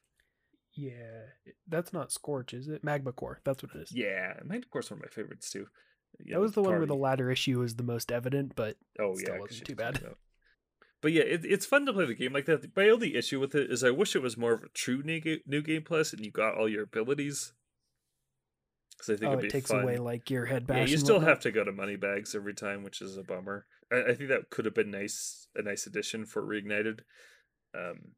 Yeah, 0.74 1.22
that's 1.68 1.92
not 1.92 2.12
Scorch, 2.12 2.52
is 2.52 2.68
it? 2.68 2.82
Magma 2.82 3.12
Cone. 3.12 3.36
That's 3.44 3.62
what 3.62 3.74
it 3.74 3.82
is. 3.82 3.92
Yeah, 3.92 4.34
and 4.38 4.52
of 4.52 4.70
course 4.70 4.90
one 4.90 4.98
of 4.98 5.04
my 5.04 5.08
favorites 5.08 5.50
too. 5.50 5.68
That 6.30 6.40
was 6.40 6.52
the 6.52 6.62
one 6.62 6.72
where 6.72 6.80
the 6.80 6.88
party. 6.88 7.02
ladder 7.02 7.30
issue 7.30 7.58
was 7.58 7.76
the 7.76 7.82
most 7.82 8.12
evident, 8.12 8.54
but 8.56 8.76
Oh 8.98 9.14
still 9.14 9.34
yeah, 9.34 9.40
wasn't 9.40 9.66
too 9.66 9.74
bad. 9.74 10.00
But 11.04 11.12
yeah, 11.12 11.22
it, 11.24 11.44
it's 11.44 11.66
fun 11.66 11.84
to 11.84 11.92
play 11.92 12.06
the 12.06 12.14
game 12.14 12.32
like 12.32 12.46
that. 12.46 12.74
My 12.74 12.88
only 12.88 13.14
issue 13.14 13.38
with 13.38 13.54
it 13.54 13.70
is 13.70 13.84
I 13.84 13.90
wish 13.90 14.16
it 14.16 14.22
was 14.22 14.38
more 14.38 14.54
of 14.54 14.62
a 14.62 14.68
true 14.68 15.02
new, 15.02 15.20
ga- 15.20 15.42
new 15.46 15.60
game 15.60 15.82
plus, 15.82 16.14
and 16.14 16.24
you 16.24 16.30
got 16.30 16.56
all 16.56 16.66
your 16.66 16.84
abilities. 16.84 17.52
Because 18.96 19.14
I 19.14 19.16
think 19.18 19.32
oh, 19.34 19.38
it 19.38 19.50
takes 19.50 19.70
fun. 19.70 19.82
away 19.82 19.98
like 19.98 20.30
your 20.30 20.46
head 20.46 20.66
bash. 20.66 20.78
yeah, 20.78 20.92
you 20.92 20.96
still 20.96 21.20
have 21.20 21.40
to 21.40 21.50
go 21.50 21.62
to 21.62 21.72
Moneybags 21.72 22.34
every 22.34 22.54
time, 22.54 22.84
which 22.84 23.02
is 23.02 23.18
a 23.18 23.22
bummer. 23.22 23.66
I, 23.92 24.12
I 24.12 24.14
think 24.14 24.30
that 24.30 24.48
could 24.48 24.64
have 24.64 24.74
been 24.74 24.90
nice, 24.90 25.48
a 25.54 25.60
nice 25.60 25.86
addition 25.86 26.24
for 26.24 26.42
Reignited. 26.42 27.00
Um, 27.76 28.12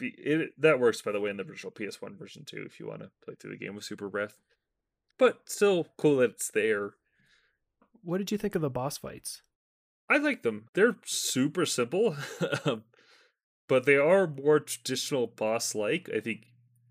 it 0.00 0.50
that 0.58 0.80
works 0.80 1.02
by 1.02 1.12
the 1.12 1.20
way 1.20 1.30
in 1.30 1.36
the 1.36 1.44
original 1.44 1.72
PS1 1.72 2.18
version 2.18 2.44
too, 2.44 2.64
if 2.66 2.80
you 2.80 2.88
want 2.88 3.00
to 3.00 3.10
play 3.24 3.34
through 3.34 3.50
the 3.50 3.64
game 3.64 3.74
with 3.74 3.84
Super 3.84 4.08
Breath. 4.08 4.38
But 5.18 5.42
still 5.46 5.86
cool 5.96 6.16
that 6.18 6.30
it's 6.30 6.50
there. 6.50 6.94
What 8.08 8.16
did 8.16 8.32
you 8.32 8.38
think 8.38 8.54
of 8.54 8.62
the 8.62 8.70
boss 8.70 8.96
fights? 8.96 9.42
I 10.08 10.16
like 10.16 10.42
them. 10.42 10.68
They're 10.72 10.96
super 11.04 11.66
simple, 11.66 12.16
but 13.68 13.84
they 13.84 13.96
are 13.96 14.26
more 14.26 14.60
traditional 14.60 15.26
boss 15.26 15.74
like. 15.74 16.08
I 16.16 16.20
think, 16.20 16.46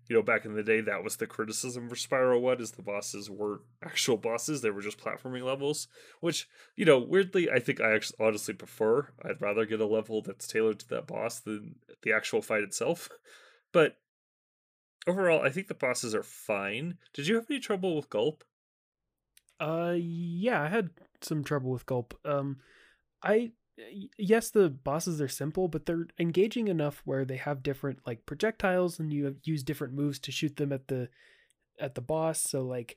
you 0.08 0.14
know, 0.14 0.22
back 0.22 0.44
in 0.44 0.54
the 0.54 0.62
day, 0.62 0.80
that 0.80 1.02
was 1.02 1.16
the 1.16 1.26
criticism 1.26 1.88
for 1.88 1.96
Spyro 1.96 2.40
1 2.40 2.60
is 2.60 2.70
the 2.70 2.82
bosses 2.82 3.28
weren't 3.28 3.62
actual 3.84 4.16
bosses. 4.16 4.62
They 4.62 4.70
were 4.70 4.80
just 4.80 5.00
platforming 5.00 5.42
levels, 5.42 5.88
which, 6.20 6.48
you 6.76 6.84
know, 6.84 7.00
weirdly, 7.00 7.50
I 7.50 7.58
think 7.58 7.80
I 7.80 7.96
actually 7.96 8.24
honestly 8.24 8.54
prefer. 8.54 9.08
I'd 9.24 9.42
rather 9.42 9.66
get 9.66 9.80
a 9.80 9.86
level 9.86 10.22
that's 10.22 10.46
tailored 10.46 10.78
to 10.78 10.88
that 10.90 11.08
boss 11.08 11.40
than 11.40 11.80
the 12.02 12.12
actual 12.12 12.42
fight 12.42 12.62
itself. 12.62 13.08
But 13.72 13.96
overall, 15.06 15.42
I 15.42 15.50
think 15.50 15.66
the 15.66 15.74
bosses 15.74 16.14
are 16.14 16.22
fine. 16.22 16.96
Did 17.12 17.26
you 17.26 17.34
have 17.34 17.46
any 17.50 17.58
trouble 17.58 17.96
with 17.96 18.08
Gulp? 18.08 18.44
Uh, 19.60 19.96
yeah, 19.98 20.62
I 20.62 20.68
had 20.68 20.90
some 21.22 21.44
trouble 21.44 21.70
with 21.70 21.86
Gulp. 21.86 22.18
Um, 22.24 22.58
I 23.22 23.52
yes, 24.18 24.50
the 24.50 24.68
bosses 24.70 25.20
are 25.20 25.28
simple, 25.28 25.68
but 25.68 25.86
they're 25.86 26.06
engaging 26.18 26.68
enough 26.68 27.02
where 27.04 27.24
they 27.24 27.36
have 27.36 27.62
different 27.62 28.00
like 28.06 28.26
projectiles, 28.26 28.98
and 28.98 29.12
you 29.12 29.36
use 29.44 29.62
different 29.62 29.94
moves 29.94 30.18
to 30.20 30.32
shoot 30.32 30.56
them 30.56 30.72
at 30.72 30.88
the 30.88 31.08
at 31.80 31.94
the 31.94 32.00
boss. 32.00 32.40
So 32.40 32.62
like 32.62 32.96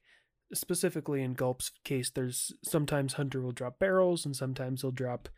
specifically 0.54 1.22
in 1.22 1.34
Gulp's 1.34 1.72
case, 1.84 2.10
there's 2.10 2.52
sometimes 2.64 3.14
Hunter 3.14 3.42
will 3.42 3.52
drop 3.52 3.80
barrels, 3.80 4.26
and 4.26 4.36
sometimes 4.36 4.82
he'll 4.82 4.92
drop 4.92 5.30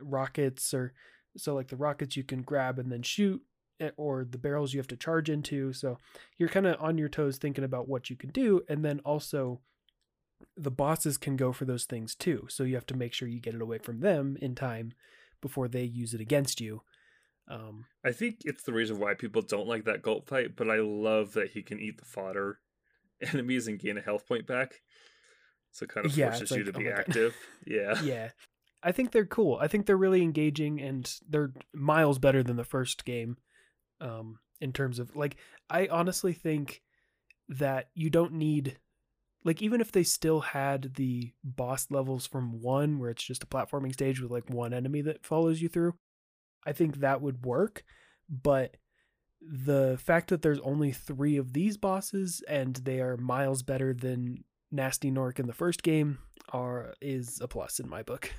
rockets, 0.00 0.72
or 0.74 0.92
so 1.36 1.54
like 1.54 1.68
the 1.68 1.76
rockets 1.76 2.16
you 2.16 2.24
can 2.24 2.42
grab 2.42 2.78
and 2.78 2.90
then 2.90 3.02
shoot. 3.02 3.42
eh, 3.80 3.90
Or 3.96 4.24
the 4.24 4.38
barrels 4.38 4.72
you 4.72 4.78
have 4.78 4.86
to 4.88 4.96
charge 4.96 5.28
into. 5.28 5.72
So 5.72 5.98
you're 6.38 6.48
kind 6.48 6.66
of 6.66 6.80
on 6.80 6.96
your 6.98 7.08
toes 7.08 7.38
thinking 7.38 7.64
about 7.64 7.88
what 7.88 8.08
you 8.08 8.16
can 8.16 8.30
do. 8.30 8.62
And 8.68 8.84
then 8.84 9.00
also, 9.04 9.60
the 10.56 10.70
bosses 10.70 11.18
can 11.18 11.36
go 11.36 11.52
for 11.52 11.64
those 11.64 11.84
things 11.84 12.14
too. 12.14 12.46
So 12.48 12.64
you 12.64 12.74
have 12.74 12.86
to 12.86 12.96
make 12.96 13.12
sure 13.12 13.28
you 13.28 13.40
get 13.40 13.54
it 13.54 13.62
away 13.62 13.78
from 13.78 14.00
them 14.00 14.36
in 14.40 14.54
time 14.54 14.92
before 15.40 15.68
they 15.68 15.82
use 15.84 16.14
it 16.14 16.20
against 16.20 16.60
you. 16.60 16.82
Um, 17.48 17.84
I 18.04 18.12
think 18.12 18.38
it's 18.44 18.62
the 18.62 18.72
reason 18.72 18.98
why 18.98 19.14
people 19.14 19.42
don't 19.42 19.68
like 19.68 19.84
that 19.84 20.02
Gulp 20.02 20.28
fight, 20.28 20.56
but 20.56 20.70
I 20.70 20.78
love 20.80 21.34
that 21.34 21.50
he 21.50 21.62
can 21.62 21.78
eat 21.78 21.98
the 21.98 22.04
fodder 22.06 22.58
enemies 23.20 23.66
and 23.68 23.78
gain 23.78 23.98
a 23.98 24.02
health 24.02 24.26
point 24.26 24.46
back. 24.46 24.80
So 25.72 25.84
it 25.84 25.90
kind 25.90 26.06
of 26.06 26.16
Yeah, 26.16 26.26
forces 26.30 26.50
it's 26.50 26.58
you 26.58 26.64
to 26.64 26.72
oh 26.74 26.78
be 26.78 26.88
active. 26.88 27.36
Yeah. 27.66 28.00
yeah. 28.02 28.30
I 28.82 28.92
think 28.92 29.10
they're 29.12 29.24
cool. 29.26 29.58
I 29.60 29.66
think 29.66 29.86
they're 29.86 29.96
really 29.96 30.22
engaging 30.22 30.80
and 30.80 31.10
they're 31.28 31.52
miles 31.72 32.18
better 32.18 32.42
than 32.42 32.56
the 32.56 32.64
first 32.64 33.04
game. 33.04 33.38
Um, 34.00 34.38
in 34.60 34.72
terms 34.72 34.98
of 34.98 35.16
like, 35.16 35.36
I 35.70 35.88
honestly 35.88 36.32
think 36.32 36.82
that 37.48 37.88
you 37.94 38.10
don't 38.10 38.34
need, 38.34 38.78
like, 39.44 39.60
even 39.62 39.80
if 39.80 39.92
they 39.92 40.02
still 40.02 40.40
had 40.40 40.94
the 40.94 41.32
boss 41.42 41.90
levels 41.90 42.26
from 42.26 42.62
one, 42.62 42.98
where 42.98 43.10
it's 43.10 43.22
just 43.22 43.42
a 43.42 43.46
platforming 43.46 43.92
stage 43.92 44.20
with 44.20 44.30
like 44.30 44.48
one 44.48 44.72
enemy 44.72 45.02
that 45.02 45.24
follows 45.26 45.60
you 45.60 45.68
through, 45.68 45.94
I 46.66 46.72
think 46.72 46.96
that 46.96 47.20
would 47.20 47.44
work. 47.44 47.84
But 48.28 48.76
the 49.40 49.98
fact 50.02 50.28
that 50.30 50.42
there's 50.42 50.60
only 50.60 50.92
three 50.92 51.36
of 51.36 51.52
these 51.52 51.76
bosses 51.76 52.42
and 52.48 52.76
they 52.76 53.00
are 53.00 53.16
miles 53.16 53.62
better 53.62 53.92
than 53.92 54.44
Gnasty 54.72 55.12
Gnorc 55.12 55.38
in 55.38 55.46
the 55.46 55.52
first 55.52 55.82
game 55.82 56.18
are 56.50 56.94
is 57.00 57.40
a 57.40 57.48
plus 57.48 57.78
in 57.78 57.88
my 57.88 58.02
book. 58.02 58.32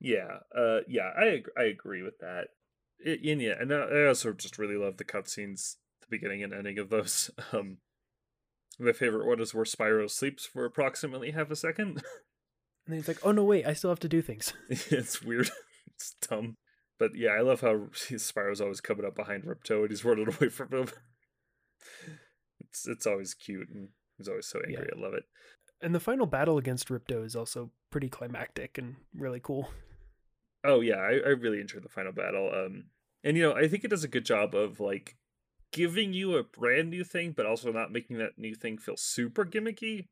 Yeah. 0.00 0.38
Uh 0.56 0.80
yeah, 0.88 1.10
I 1.16 1.28
ag- 1.28 1.50
I 1.56 1.64
agree 1.64 2.02
with 2.02 2.18
that. 2.18 2.48
It, 2.98 3.22
and 3.24 3.40
yeah, 3.40 3.54
and 3.60 3.72
I 3.72 3.78
I 3.78 4.06
also 4.08 4.32
just 4.32 4.58
really 4.58 4.76
love 4.76 4.96
the 4.96 5.04
cutscenes, 5.04 5.76
the 6.00 6.06
beginning 6.10 6.42
and 6.42 6.52
ending 6.52 6.78
of 6.78 6.90
those. 6.90 7.30
Um 7.52 7.78
my 8.78 8.92
favorite 8.92 9.26
one 9.26 9.40
is 9.40 9.54
where 9.54 9.64
Spyro 9.64 10.10
sleeps 10.10 10.46
for 10.46 10.64
approximately 10.64 11.32
half 11.32 11.50
a 11.50 11.56
second. 11.56 12.02
And 12.88 12.94
then 12.94 13.00
he's 13.00 13.08
like, 13.08 13.18
"Oh 13.22 13.32
no, 13.32 13.44
wait, 13.44 13.66
I 13.66 13.74
still 13.74 13.90
have 13.90 14.00
to 14.00 14.08
do 14.08 14.22
things." 14.22 14.54
it's 14.70 15.20
weird. 15.20 15.50
it's 15.94 16.14
dumb. 16.26 16.56
But 16.98 17.10
yeah, 17.14 17.32
I 17.32 17.42
love 17.42 17.60
how 17.60 17.88
Spyro's 17.92 18.62
always 18.62 18.80
coming 18.80 19.04
up 19.04 19.14
behind 19.14 19.44
Ripto 19.44 19.82
and 19.82 19.90
he's 19.90 20.06
running 20.06 20.26
away 20.26 20.48
from 20.48 20.72
him. 20.72 20.88
It's 22.60 22.88
it's 22.88 23.06
always 23.06 23.34
cute 23.34 23.68
and 23.68 23.90
he's 24.16 24.26
always 24.26 24.46
so 24.46 24.60
angry. 24.66 24.88
I 24.90 24.98
love 24.98 25.12
it. 25.12 25.24
And 25.82 25.94
the 25.94 26.00
final 26.00 26.24
battle 26.24 26.56
against 26.56 26.88
Ripto 26.88 27.26
is 27.26 27.36
also 27.36 27.72
pretty 27.90 28.08
climactic 28.08 28.78
and 28.78 28.96
really 29.14 29.40
cool. 29.40 29.68
Oh 30.64 30.80
yeah, 30.80 30.96
I, 30.96 31.20
I 31.24 31.30
really 31.30 31.60
enjoyed 31.60 31.84
the 31.84 31.90
final 31.90 32.12
battle. 32.12 32.50
Um, 32.54 32.86
and 33.22 33.36
you 33.36 33.42
know, 33.42 33.54
I 33.54 33.68
think 33.68 33.84
it 33.84 33.90
does 33.90 34.04
a 34.04 34.08
good 34.08 34.24
job 34.24 34.54
of 34.54 34.80
like 34.80 35.18
giving 35.72 36.12
you 36.12 36.36
a 36.36 36.42
brand 36.42 36.90
new 36.90 37.04
thing, 37.04 37.32
but 37.32 37.46
also 37.46 37.72
not 37.72 37.92
making 37.92 38.18
that 38.18 38.38
new 38.38 38.54
thing 38.54 38.78
feel 38.78 38.96
super 38.96 39.44
gimmicky. 39.44 40.08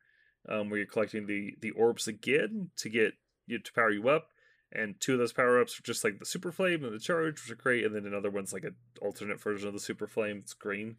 Um, 0.49 0.71
where 0.71 0.79
you're 0.79 0.87
collecting 0.87 1.27
the 1.27 1.57
the 1.61 1.73
orbs 1.73 2.07
again 2.07 2.71
to 2.77 2.89
get 2.89 3.15
you 3.49 3.59
to 3.59 3.73
power 3.73 3.91
you 3.91 4.09
up, 4.09 4.29
and 4.71 4.95
two 5.01 5.15
of 5.15 5.19
those 5.19 5.33
power 5.33 5.61
ups 5.61 5.77
are 5.77 5.83
just 5.83 6.05
like 6.05 6.21
the 6.21 6.25
super 6.25 6.53
flame 6.53 6.85
and 6.85 6.95
the 6.95 7.01
charge, 7.01 7.43
which 7.43 7.51
are 7.51 7.61
great, 7.61 7.85
and 7.85 7.97
then 7.97 8.07
another 8.07 8.31
one's 8.31 8.53
like 8.53 8.63
an 8.63 8.77
alternate 9.03 9.41
version 9.41 9.67
of 9.67 9.75
the 9.75 9.81
super 9.81 10.07
flame. 10.07 10.39
It's 10.39 10.55
green, 10.55 10.99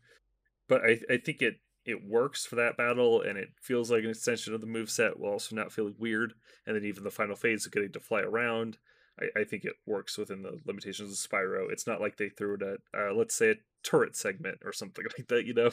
but 0.67 0.81
I 0.81 0.99
I 1.09 1.15
think 1.15 1.41
it 1.41 1.61
it 1.85 2.03
works 2.05 2.45
for 2.45 2.55
that 2.57 2.75
battle, 2.75 3.21
and 3.21 3.37
it 3.37 3.51
feels 3.61 3.89
like 3.89 4.03
an 4.03 4.09
extension 4.09 4.53
of 4.53 4.59
the 4.59 4.67
move 4.67 4.89
set 4.89 5.17
while 5.17 5.31
also 5.31 5.55
not 5.55 5.71
feeling 5.71 5.95
weird. 5.97 6.33
And 6.65 6.75
then 6.75 6.83
even 6.83 7.05
the 7.05 7.09
final 7.09 7.37
phase 7.37 7.65
of 7.65 7.71
getting 7.71 7.93
to 7.93 8.01
fly 8.01 8.19
around. 8.19 8.77
I, 9.17 9.39
I 9.39 9.43
think 9.45 9.63
it 9.63 9.75
works 9.85 10.17
within 10.17 10.41
the 10.41 10.59
limitations 10.65 11.11
of 11.11 11.17
Spyro. 11.31 11.71
It's 11.71 11.87
not 11.87 12.01
like 12.01 12.17
they 12.17 12.27
threw 12.27 12.55
it 12.55 12.61
at, 12.61 12.79
uh, 12.93 13.13
let's 13.13 13.35
say, 13.35 13.55
turret 13.87 14.15
segment 14.15 14.57
or 14.65 14.73
something 14.73 15.05
like 15.17 15.27
that, 15.27 15.45
you 15.45 15.53
know? 15.53 15.71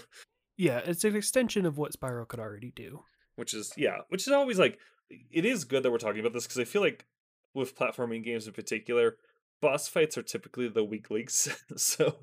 Yeah, 0.56 0.78
it's 0.78 1.04
an 1.04 1.16
extension 1.16 1.66
of 1.66 1.76
what 1.78 1.92
Spyro 1.92 2.26
could 2.28 2.40
already 2.40 2.70
do. 2.74 3.02
Which 3.36 3.52
is, 3.54 3.72
yeah, 3.76 3.98
which 4.08 4.26
is 4.26 4.32
always 4.32 4.58
like, 4.58 4.78
it 5.10 5.44
is 5.44 5.64
good 5.64 5.82
that 5.82 5.90
we're 5.90 5.98
talking 5.98 6.20
about 6.20 6.32
this 6.32 6.46
because 6.46 6.60
I 6.60 6.64
feel 6.64 6.82
like 6.82 7.06
with 7.52 7.76
platforming 7.76 8.22
games 8.24 8.46
in 8.46 8.52
particular, 8.52 9.16
boss 9.60 9.88
fights 9.88 10.16
are 10.16 10.22
typically 10.22 10.68
the 10.68 10.84
weak 10.84 11.10
links. 11.10 11.48
so 11.76 12.16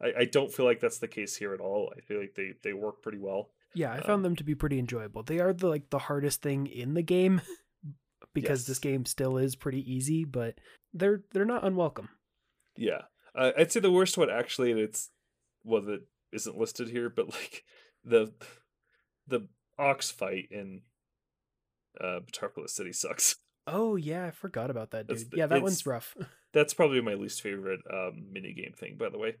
I, 0.00 0.12
I 0.20 0.24
don't 0.26 0.52
feel 0.52 0.66
like 0.66 0.80
that's 0.80 0.98
the 0.98 1.08
case 1.08 1.36
here 1.36 1.54
at 1.54 1.60
all. 1.60 1.92
I 1.96 2.00
feel 2.02 2.20
like 2.20 2.34
they, 2.34 2.52
they 2.62 2.74
work 2.74 3.00
pretty 3.02 3.18
well. 3.18 3.50
Yeah, 3.74 3.92
I 3.92 3.98
Um, 3.98 4.02
found 4.04 4.24
them 4.24 4.36
to 4.36 4.44
be 4.44 4.54
pretty 4.54 4.78
enjoyable. 4.78 5.22
They 5.22 5.40
are 5.40 5.52
the 5.52 5.68
like 5.68 5.88
the 5.90 5.98
hardest 5.98 6.42
thing 6.42 6.66
in 6.66 6.94
the 6.94 7.02
game 7.02 7.40
because 8.34 8.66
this 8.66 8.78
game 8.78 9.04
still 9.06 9.38
is 9.38 9.56
pretty 9.56 9.90
easy, 9.90 10.24
but 10.24 10.56
they're 10.92 11.22
they're 11.32 11.44
not 11.44 11.64
unwelcome. 11.66 12.08
Yeah. 12.76 13.02
Uh, 13.34 13.52
I'd 13.58 13.72
say 13.72 13.80
the 13.80 13.90
worst 13.92 14.16
one 14.18 14.30
actually, 14.30 14.70
and 14.70 14.80
it's, 14.80 15.10
well, 15.68 15.82
that 15.82 16.02
isn't 16.32 16.58
listed 16.58 16.88
here, 16.88 17.10
but 17.10 17.30
like 17.30 17.64
the 18.04 18.32
the 19.26 19.48
ox 19.78 20.10
fight 20.10 20.48
in 20.50 20.82
uh 22.00 22.20
Metropolis 22.24 22.74
City 22.74 22.92
sucks. 22.92 23.36
Oh 23.70 23.96
yeah, 23.96 24.24
I 24.24 24.30
forgot 24.30 24.70
about 24.70 24.92
that 24.92 25.08
dude. 25.08 25.28
Yeah, 25.34 25.46
that 25.46 25.60
one's 25.60 25.84
rough 25.84 26.16
That's 26.54 26.72
probably 26.72 27.02
my 27.02 27.12
least 27.12 27.42
favorite 27.42 27.80
um 27.92 28.28
mini 28.32 28.54
game 28.54 28.72
thing, 28.72 28.96
by 28.98 29.10
the 29.10 29.18
way. 29.18 29.34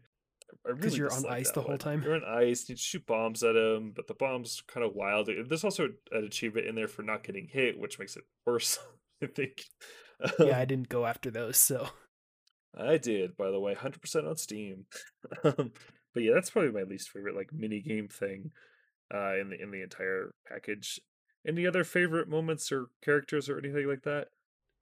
Because 0.66 0.84
really 0.84 0.98
you're 0.98 1.12
on 1.14 1.24
ice 1.26 1.50
the 1.50 1.62
whole 1.62 1.78
time. 1.78 2.02
You're 2.02 2.14
on 2.14 2.24
ice. 2.24 2.68
You 2.68 2.76
shoot 2.76 3.06
bombs 3.06 3.42
at 3.42 3.56
him, 3.56 3.92
but 3.96 4.06
the 4.06 4.12
bombs 4.12 4.60
are 4.60 4.70
kind 4.70 4.84
of 4.84 4.94
wild. 4.94 5.30
There's 5.48 5.64
also 5.64 5.88
an 6.12 6.24
achievement 6.24 6.66
in 6.66 6.74
there 6.74 6.88
for 6.88 7.00
not 7.00 7.24
getting 7.24 7.48
hit, 7.50 7.78
which 7.78 7.98
makes 7.98 8.16
it 8.16 8.24
worse. 8.44 8.78
I 9.22 9.26
think. 9.28 9.64
yeah, 10.38 10.58
I 10.58 10.66
didn't 10.66 10.90
go 10.90 11.06
after 11.06 11.30
those, 11.30 11.56
so 11.56 11.88
I 12.76 12.98
did, 12.98 13.36
by 13.36 13.50
the 13.50 13.60
way, 13.60 13.74
hundred 13.74 14.02
percent 14.02 14.26
on 14.26 14.36
Steam. 14.36 14.84
um, 15.44 15.72
but 16.18 16.24
yeah, 16.24 16.32
that's 16.34 16.50
probably 16.50 16.72
my 16.72 16.82
least 16.82 17.10
favorite 17.10 17.36
like 17.36 17.52
mini 17.52 17.80
game 17.80 18.08
thing 18.08 18.50
uh, 19.14 19.36
in 19.36 19.50
the 19.50 19.62
in 19.62 19.70
the 19.70 19.82
entire 19.82 20.34
package. 20.48 20.98
Any 21.46 21.64
other 21.64 21.84
favorite 21.84 22.28
moments 22.28 22.72
or 22.72 22.88
characters 23.04 23.48
or 23.48 23.56
anything 23.56 23.86
like 23.86 24.02
that? 24.02 24.30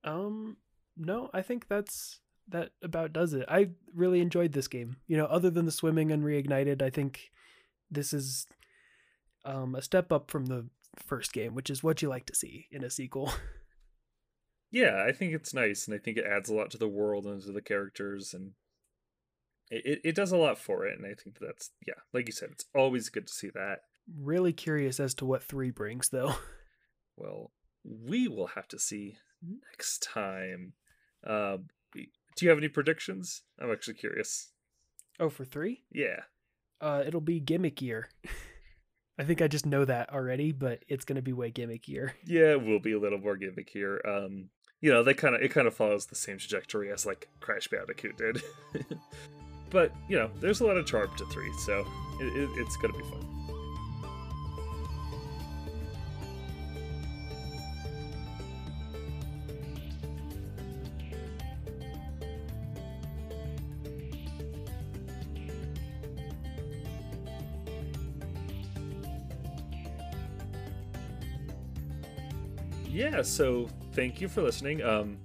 Um, 0.03 0.57
no, 0.97 1.29
I 1.35 1.43
think 1.43 1.69
that's 1.69 2.21
that 2.49 2.71
about 2.83 3.13
does 3.13 3.35
it. 3.35 3.45
I 3.49 3.69
really 3.95 4.23
enjoyed 4.23 4.53
this 4.53 4.67
game. 4.67 4.97
You 5.07 5.19
know, 5.19 5.27
other 5.27 5.51
than 5.51 5.67
the 5.67 5.71
swimming 5.73 6.11
and 6.11 6.25
reignited, 6.25 6.81
I 6.81 6.89
think 6.89 7.33
this 7.91 8.15
is 8.15 8.47
um 9.45 9.75
a 9.75 9.83
step 9.83 10.11
up 10.11 10.31
from 10.31 10.47
the 10.47 10.71
first 10.97 11.35
game, 11.35 11.55
which 11.55 11.69
is 11.69 11.83
what 11.83 12.01
you 12.01 12.09
like 12.09 12.25
to 12.27 12.35
see 12.35 12.67
in 12.71 12.83
a 12.83 12.89
sequel. 12.89 13.31
Yeah, 14.73 15.05
I 15.07 15.13
think 15.13 15.33
it's 15.33 15.55
nice, 15.55 15.87
and 15.87 15.95
I 15.95 15.99
think 15.99 16.19
it 16.19 16.27
adds 16.27 16.51
a 16.51 16.55
lot 16.55 16.73
to 16.73 16.77
the 16.77 16.89
world 16.89 17.25
and 17.25 17.41
to 17.43 17.53
the 17.53 17.63
characters, 17.63 18.35
and 18.35 18.55
it, 19.71 20.01
it, 20.05 20.15
does 20.15 20.33
a 20.33 20.37
lot 20.37 20.59
for 20.59 20.87
it. 20.87 20.99
And 20.99 21.07
I 21.07 21.15
think 21.15 21.39
that's 21.41 21.71
yeah, 21.87 21.95
like 22.13 22.27
you 22.27 22.33
said, 22.33 22.51
it's 22.53 22.67
always 22.75 23.09
good 23.09 23.27
to 23.27 23.33
see 23.33 23.51
that. 23.55 23.81
Really 24.19 24.53
curious 24.53 25.01
as 25.01 25.15
to 25.15 25.25
what 25.25 25.43
three 25.43 25.71
brings, 25.71 26.09
though. 26.09 26.35
Well, 27.19 27.51
we 27.83 28.29
will 28.29 28.49
have 28.49 28.69
to 28.69 28.79
see 28.79 29.17
next 29.43 30.03
time. 30.03 30.75
Um, 31.27 31.69
do 31.95 32.45
you 32.45 32.51
have 32.51 32.59
any 32.59 32.69
predictions? 32.69 33.43
I'm 33.59 33.73
actually 33.73 33.95
curious. 33.95 34.51
Oh, 35.19 35.31
for 35.31 35.45
three? 35.45 35.85
Yeah. 35.91 36.21
Uh, 36.81 37.03
it'll 37.07 37.23
be 37.23 37.41
gimmickier. 37.41 38.05
I 39.19 39.25
think 39.25 39.41
I 39.41 39.49
just 39.49 39.65
know 39.65 39.87
that 39.87 40.13
already, 40.13 40.53
but 40.53 40.85
it's 40.89 41.07
going 41.07 41.17
to 41.17 41.23
be 41.23 41.33
way 41.33 41.51
gimmickier. 41.51 42.13
Yeah, 42.27 42.53
it 42.53 42.63
will 42.63 42.81
be 42.81 42.93
a 42.93 43.01
little 43.01 43.19
more 43.19 43.39
gimmickier. 43.39 44.07
Um, 44.07 44.51
you 44.83 44.93
know, 44.93 45.03
they 45.03 45.15
kind 45.15 45.35
of 45.35 45.41
it 45.41 45.51
kind 45.51 45.67
of 45.67 45.75
follows 45.75 46.07
the 46.07 46.15
same 46.15 46.37
trajectory 46.37 46.93
as 46.93 47.07
like 47.07 47.29
Crash 47.41 47.69
Bandicoot 47.69 48.19
did. 48.19 48.43
But 49.77 49.93
you 50.09 50.17
know, 50.17 50.31
there's 50.41 50.61
a 50.61 50.67
lot 50.67 50.79
of 50.79 50.87
charm 50.87 51.11
to 51.19 51.27
three, 51.27 51.53
so 51.59 51.87
it, 52.19 52.35
it, 52.35 52.49
it's 52.57 52.79
gonna 52.79 52.95
be 52.95 53.01
fun. 53.01 53.23
yeah, 72.89 73.21
so 73.21 73.69
thank 73.93 74.23
you 74.23 74.29
for 74.29 74.41
listening. 74.41 74.83
Um, 74.83 75.19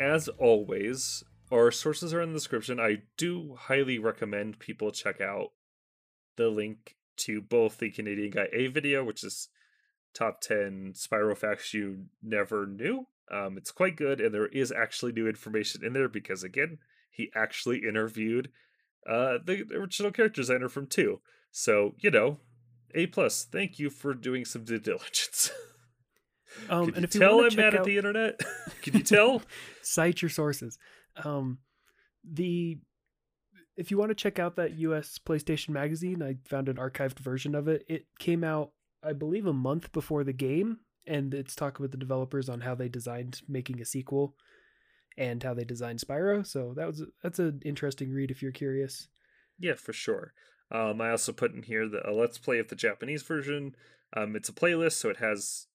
as 0.00 0.28
always, 0.28 1.22
our 1.52 1.70
sources 1.70 2.12
are 2.14 2.20
in 2.20 2.30
the 2.30 2.38
description. 2.38 2.80
I 2.80 3.02
do 3.16 3.56
highly 3.58 3.98
recommend 3.98 4.58
people 4.58 4.90
check 4.90 5.20
out 5.20 5.50
the 6.36 6.48
link 6.48 6.96
to 7.16 7.40
both 7.40 7.78
the 7.78 7.90
Canadian 7.90 8.30
Guy 8.30 8.48
A 8.52 8.66
video, 8.66 9.04
which 9.04 9.22
is 9.22 9.48
top 10.14 10.40
10 10.40 10.94
Spyro 10.94 11.36
facts 11.36 11.74
you 11.74 12.06
never 12.22 12.66
knew. 12.66 13.06
Um, 13.30 13.56
it's 13.56 13.70
quite 13.70 13.96
good, 13.96 14.20
and 14.20 14.34
there 14.34 14.46
is 14.46 14.72
actually 14.72 15.12
new 15.12 15.28
information 15.28 15.84
in 15.84 15.92
there 15.92 16.08
because, 16.08 16.42
again, 16.42 16.78
he 17.10 17.30
actually 17.34 17.82
interviewed 17.88 18.50
uh, 19.08 19.38
the 19.44 19.64
original 19.74 20.12
character 20.12 20.40
designer 20.40 20.68
from 20.68 20.86
2. 20.86 21.20
So, 21.50 21.94
you 21.98 22.10
know, 22.10 22.40
A 22.94 23.06
plus. 23.06 23.44
Thank 23.44 23.78
you 23.78 23.90
for 23.90 24.14
doing 24.14 24.44
some 24.44 24.64
due 24.64 24.78
diligence. 24.78 25.50
Um, 26.68 26.86
Can 26.86 26.94
and 26.94 27.02
you 27.02 27.04
if 27.04 27.10
tell 27.10 27.36
want 27.38 27.52
I'm 27.52 27.56
mad 27.56 27.70
check 27.72 27.80
at 27.80 27.84
the 27.84 27.96
internet? 27.96 28.40
Can 28.82 28.94
you 28.96 29.02
tell? 29.02 29.42
cite 29.82 30.22
your 30.22 30.28
sources. 30.28 30.78
Um, 31.22 31.58
the 32.24 32.78
if 33.76 33.90
you 33.90 33.98
want 33.98 34.10
to 34.10 34.14
check 34.14 34.38
out 34.38 34.56
that 34.56 34.78
U.S. 34.78 35.18
PlayStation 35.24 35.70
magazine, 35.70 36.22
I 36.22 36.36
found 36.48 36.68
an 36.68 36.76
archived 36.76 37.18
version 37.18 37.54
of 37.54 37.66
it. 37.66 37.84
It 37.88 38.06
came 38.18 38.44
out, 38.44 38.70
I 39.02 39.12
believe, 39.12 39.46
a 39.46 39.52
month 39.52 39.90
before 39.92 40.22
the 40.22 40.32
game, 40.32 40.78
and 41.06 41.34
it's 41.34 41.56
talking 41.56 41.82
with 41.82 41.90
the 41.90 41.96
developers 41.96 42.48
on 42.48 42.60
how 42.60 42.74
they 42.74 42.88
designed 42.88 43.42
making 43.48 43.80
a 43.80 43.84
sequel 43.84 44.36
and 45.18 45.42
how 45.42 45.54
they 45.54 45.64
designed 45.64 46.00
Spyro. 46.00 46.46
So 46.46 46.72
that 46.76 46.86
was 46.86 47.02
that's 47.22 47.38
an 47.38 47.60
interesting 47.64 48.12
read 48.12 48.30
if 48.30 48.42
you're 48.42 48.52
curious. 48.52 49.08
Yeah, 49.58 49.74
for 49.74 49.92
sure. 49.92 50.32
Um, 50.70 51.00
I 51.00 51.10
also 51.10 51.32
put 51.32 51.52
in 51.52 51.62
here 51.62 51.88
the 51.88 52.08
a 52.08 52.12
let's 52.12 52.38
play 52.38 52.58
of 52.58 52.68
the 52.68 52.76
Japanese 52.76 53.22
version. 53.22 53.74
Um, 54.16 54.36
it's 54.36 54.48
a 54.48 54.52
playlist, 54.52 54.92
so 54.92 55.10
it 55.10 55.18
has, 55.18 55.66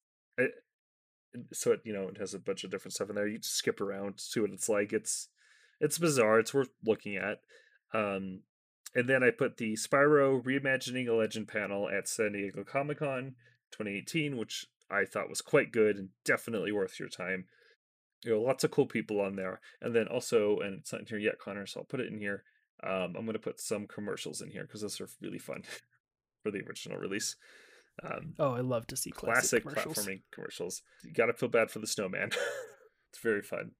so 1.52 1.72
it 1.72 1.80
you 1.84 1.92
know 1.92 2.08
it 2.08 2.18
has 2.18 2.34
a 2.34 2.38
bunch 2.38 2.64
of 2.64 2.70
different 2.70 2.94
stuff 2.94 3.08
in 3.08 3.16
there. 3.16 3.28
You 3.28 3.38
skip 3.42 3.80
around, 3.80 4.20
see 4.20 4.40
what 4.40 4.50
it's 4.50 4.68
like. 4.68 4.92
It's 4.92 5.28
it's 5.80 5.98
bizarre. 5.98 6.38
It's 6.38 6.54
worth 6.54 6.70
looking 6.84 7.16
at. 7.16 7.40
Um, 7.92 8.42
and 8.94 9.08
then 9.08 9.22
I 9.22 9.30
put 9.30 9.56
the 9.56 9.74
Spyro 9.74 10.42
reimagining 10.42 11.08
a 11.08 11.14
legend 11.14 11.48
panel 11.48 11.88
at 11.88 12.08
San 12.08 12.32
Diego 12.32 12.64
Comic 12.64 12.98
Con 12.98 13.36
2018, 13.72 14.36
which 14.36 14.66
I 14.90 15.04
thought 15.04 15.28
was 15.28 15.40
quite 15.40 15.72
good 15.72 15.96
and 15.96 16.08
definitely 16.24 16.72
worth 16.72 16.98
your 16.98 17.08
time. 17.08 17.44
You 18.24 18.32
know, 18.32 18.42
lots 18.42 18.64
of 18.64 18.70
cool 18.70 18.86
people 18.86 19.20
on 19.20 19.36
there. 19.36 19.60
And 19.80 19.94
then 19.94 20.08
also, 20.08 20.58
and 20.58 20.80
it's 20.80 20.92
not 20.92 21.02
in 21.02 21.06
here 21.06 21.18
yet, 21.18 21.38
Connor, 21.42 21.66
so 21.66 21.80
I'll 21.80 21.86
put 21.86 22.00
it 22.00 22.12
in 22.12 22.18
here. 22.18 22.42
Um, 22.82 23.14
I'm 23.16 23.24
going 23.24 23.32
to 23.34 23.38
put 23.38 23.60
some 23.60 23.86
commercials 23.86 24.40
in 24.40 24.50
here 24.50 24.62
because 24.62 24.80
those 24.80 25.00
are 25.00 25.08
really 25.20 25.38
fun 25.38 25.62
for 26.42 26.50
the 26.50 26.62
original 26.66 26.98
release. 26.98 27.36
Um, 28.02 28.34
Oh, 28.38 28.52
I 28.54 28.60
love 28.60 28.86
to 28.88 28.96
see 28.96 29.10
classic, 29.10 29.62
classic, 29.62 29.84
commercials. 29.84 30.06
platforming 30.06 30.22
commercials. 30.32 30.82
You 31.04 31.12
got 31.12 31.26
to 31.26 31.34
feel 31.34 31.48
bad 31.48 31.70
for 31.70 31.78
the 31.80 31.86
snowman. 31.86 32.28
it's 33.10 33.20
very 33.22 33.42
fun. 33.42 33.72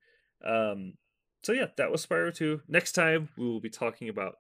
Um, 0.45 0.95
so 1.43 1.53
yeah, 1.53 1.67
that 1.77 1.91
was 1.91 2.05
Spyro 2.07 2.35
2. 2.35 2.63
Next 2.69 2.93
time 2.93 3.31
we 3.39 3.47
will 3.47 3.61
be 3.61 3.71
talking 3.71 4.09
about 4.09 4.35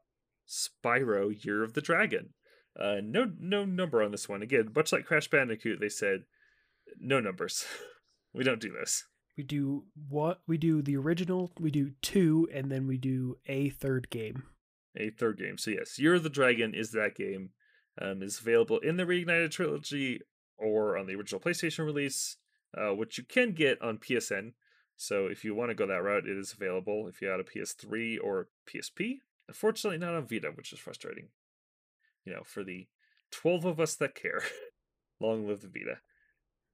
Spyro 0.49 1.33
Year 1.45 1.62
of 1.62 1.74
the 1.74 1.81
Dragon. 1.81 2.31
Uh, 2.78 2.97
no, 3.03 3.31
no 3.39 3.64
number 3.64 4.03
on 4.03 4.11
this 4.11 4.28
one. 4.28 4.43
Again, 4.43 4.70
much 4.74 4.93
like 4.93 5.05
Crash 5.07 5.28
Bandicoot, 5.28 5.81
they 5.81 5.89
said 5.89 6.20
no 6.99 7.20
numbers. 7.20 7.64
we 8.35 8.45
don't 8.45 8.61
do 8.61 8.72
this. 8.72 9.05
We 9.37 9.45
do 9.45 9.85
what 10.09 10.41
we 10.47 10.59
do 10.59 10.83
the 10.83 10.97
original, 10.97 11.53
we 11.59 11.70
do 11.70 11.93
two, 12.03 12.49
and 12.53 12.70
then 12.70 12.87
we 12.87 12.99
do 12.99 13.39
a 13.47 13.70
third 13.70 14.11
game. 14.11 14.43
a 14.97 15.11
third 15.11 15.39
game. 15.39 15.57
So 15.57 15.70
yes, 15.70 15.99
Year 15.99 16.14
of 16.16 16.22
the 16.24 16.28
Dragon 16.28 16.74
is 16.74 16.91
that 16.93 17.14
game. 17.14 17.51
Um, 18.01 18.22
is 18.22 18.41
available 18.41 18.78
in 18.78 18.97
the 18.97 19.05
Reignited 19.05 19.51
trilogy 19.51 20.20
or 20.57 20.97
on 20.97 21.07
the 21.07 21.14
original 21.14 21.41
PlayStation 21.41 21.84
release, 21.84 22.36
uh, 22.76 22.95
which 22.95 23.18
you 23.18 23.24
can 23.24 23.53
get 23.53 23.80
on 23.82 23.99
PSN. 23.99 24.53
So 24.97 25.26
if 25.26 25.45
you 25.45 25.55
want 25.55 25.70
to 25.70 25.74
go 25.74 25.86
that 25.86 26.03
route, 26.03 26.26
it 26.26 26.36
is 26.36 26.53
available 26.53 27.09
if 27.09 27.20
you 27.20 27.28
had 27.28 27.41
a 27.41 27.45
PS3 27.45 28.18
or 28.22 28.49
PSP. 28.68 29.20
Unfortunately, 29.49 29.99
not 29.99 30.14
on 30.14 30.26
Vita, 30.26 30.53
which 30.54 30.72
is 30.72 30.79
frustrating. 30.79 31.29
You 32.25 32.34
know, 32.34 32.42
for 32.45 32.62
the 32.62 32.87
twelve 33.30 33.64
of 33.64 33.80
us 33.80 33.95
that 33.96 34.14
care, 34.14 34.42
long 35.21 35.49
live 35.49 35.62
the 35.62 35.68
Vita. 35.68 35.99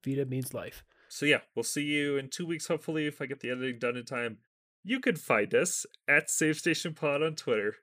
Vita 0.05 0.26
means 0.26 0.52
life. 0.52 0.84
So 1.09 1.24
yeah, 1.24 1.40
we'll 1.55 1.62
see 1.62 1.84
you 1.84 2.16
in 2.16 2.28
two 2.28 2.47
weeks, 2.47 2.66
hopefully, 2.66 3.06
if 3.06 3.22
I 3.22 3.26
get 3.26 3.40
the 3.40 3.51
editing 3.51 3.78
done 3.78 3.97
in 3.97 4.05
time. 4.05 4.38
You 4.82 5.01
can 5.01 5.16
find 5.16 5.55
us 5.55 5.86
at 6.09 6.30
Save 6.30 6.56
Station 6.56 6.94
Pod 6.94 7.22
on 7.22 7.34
Twitter. 7.34 7.76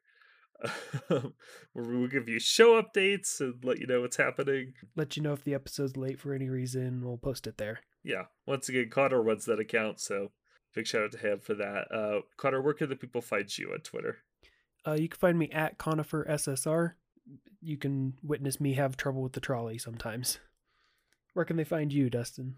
where 1.07 1.23
we'll 1.73 2.07
give 2.07 2.29
you 2.29 2.39
show 2.39 2.81
updates 2.81 3.39
and 3.39 3.63
let 3.63 3.79
you 3.79 3.87
know 3.87 4.01
what's 4.01 4.17
happening. 4.17 4.73
Let 4.95 5.17
you 5.17 5.23
know 5.23 5.33
if 5.33 5.43
the 5.43 5.53
episode's 5.53 5.97
late 5.97 6.19
for 6.19 6.33
any 6.33 6.49
reason. 6.49 7.03
We'll 7.03 7.17
post 7.17 7.47
it 7.47 7.57
there. 7.57 7.81
Yeah, 8.03 8.25
once 8.45 8.69
again, 8.69 8.89
Connor 8.89 9.21
runs 9.21 9.45
that 9.45 9.59
account, 9.59 9.99
so 9.99 10.31
big 10.73 10.87
shout 10.87 11.03
out 11.03 11.11
to 11.13 11.17
him 11.17 11.39
for 11.39 11.53
that. 11.55 11.91
Uh, 11.91 12.21
Connor, 12.37 12.61
where 12.61 12.73
can 12.73 12.89
the 12.89 12.95
people 12.95 13.21
find 13.21 13.57
you 13.57 13.71
on 13.73 13.79
Twitter? 13.79 14.17
Uh, 14.85 14.93
you 14.93 15.07
can 15.07 15.19
find 15.19 15.39
me 15.39 15.49
at 15.51 15.77
Conifer 15.77 16.25
SSR. 16.29 16.93
You 17.61 17.77
can 17.77 18.15
witness 18.21 18.59
me 18.59 18.73
have 18.73 18.97
trouble 18.97 19.21
with 19.21 19.33
the 19.33 19.39
trolley 19.39 19.77
sometimes. 19.77 20.39
Where 21.33 21.45
can 21.45 21.55
they 21.55 21.63
find 21.63 21.91
you, 21.91 22.09
Dustin? 22.09 22.55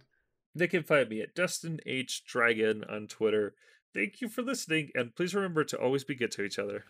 They 0.55 0.67
can 0.67 0.83
find 0.83 1.09
me 1.09 1.21
at 1.21 1.35
Dustin 1.35 1.79
H 1.85 2.23
Dragon 2.25 2.83
on 2.89 3.07
Twitter. 3.07 3.55
Thank 3.93 4.21
you 4.21 4.27
for 4.27 4.41
listening, 4.41 4.89
and 4.95 5.15
please 5.15 5.35
remember 5.35 5.63
to 5.65 5.77
always 5.77 6.03
be 6.03 6.15
good 6.15 6.31
to 6.31 6.43
each 6.43 6.59
other. 6.59 6.85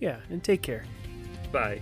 Yeah, 0.00 0.18
and 0.30 0.42
take 0.42 0.62
care. 0.62 0.84
Bye. 1.52 1.80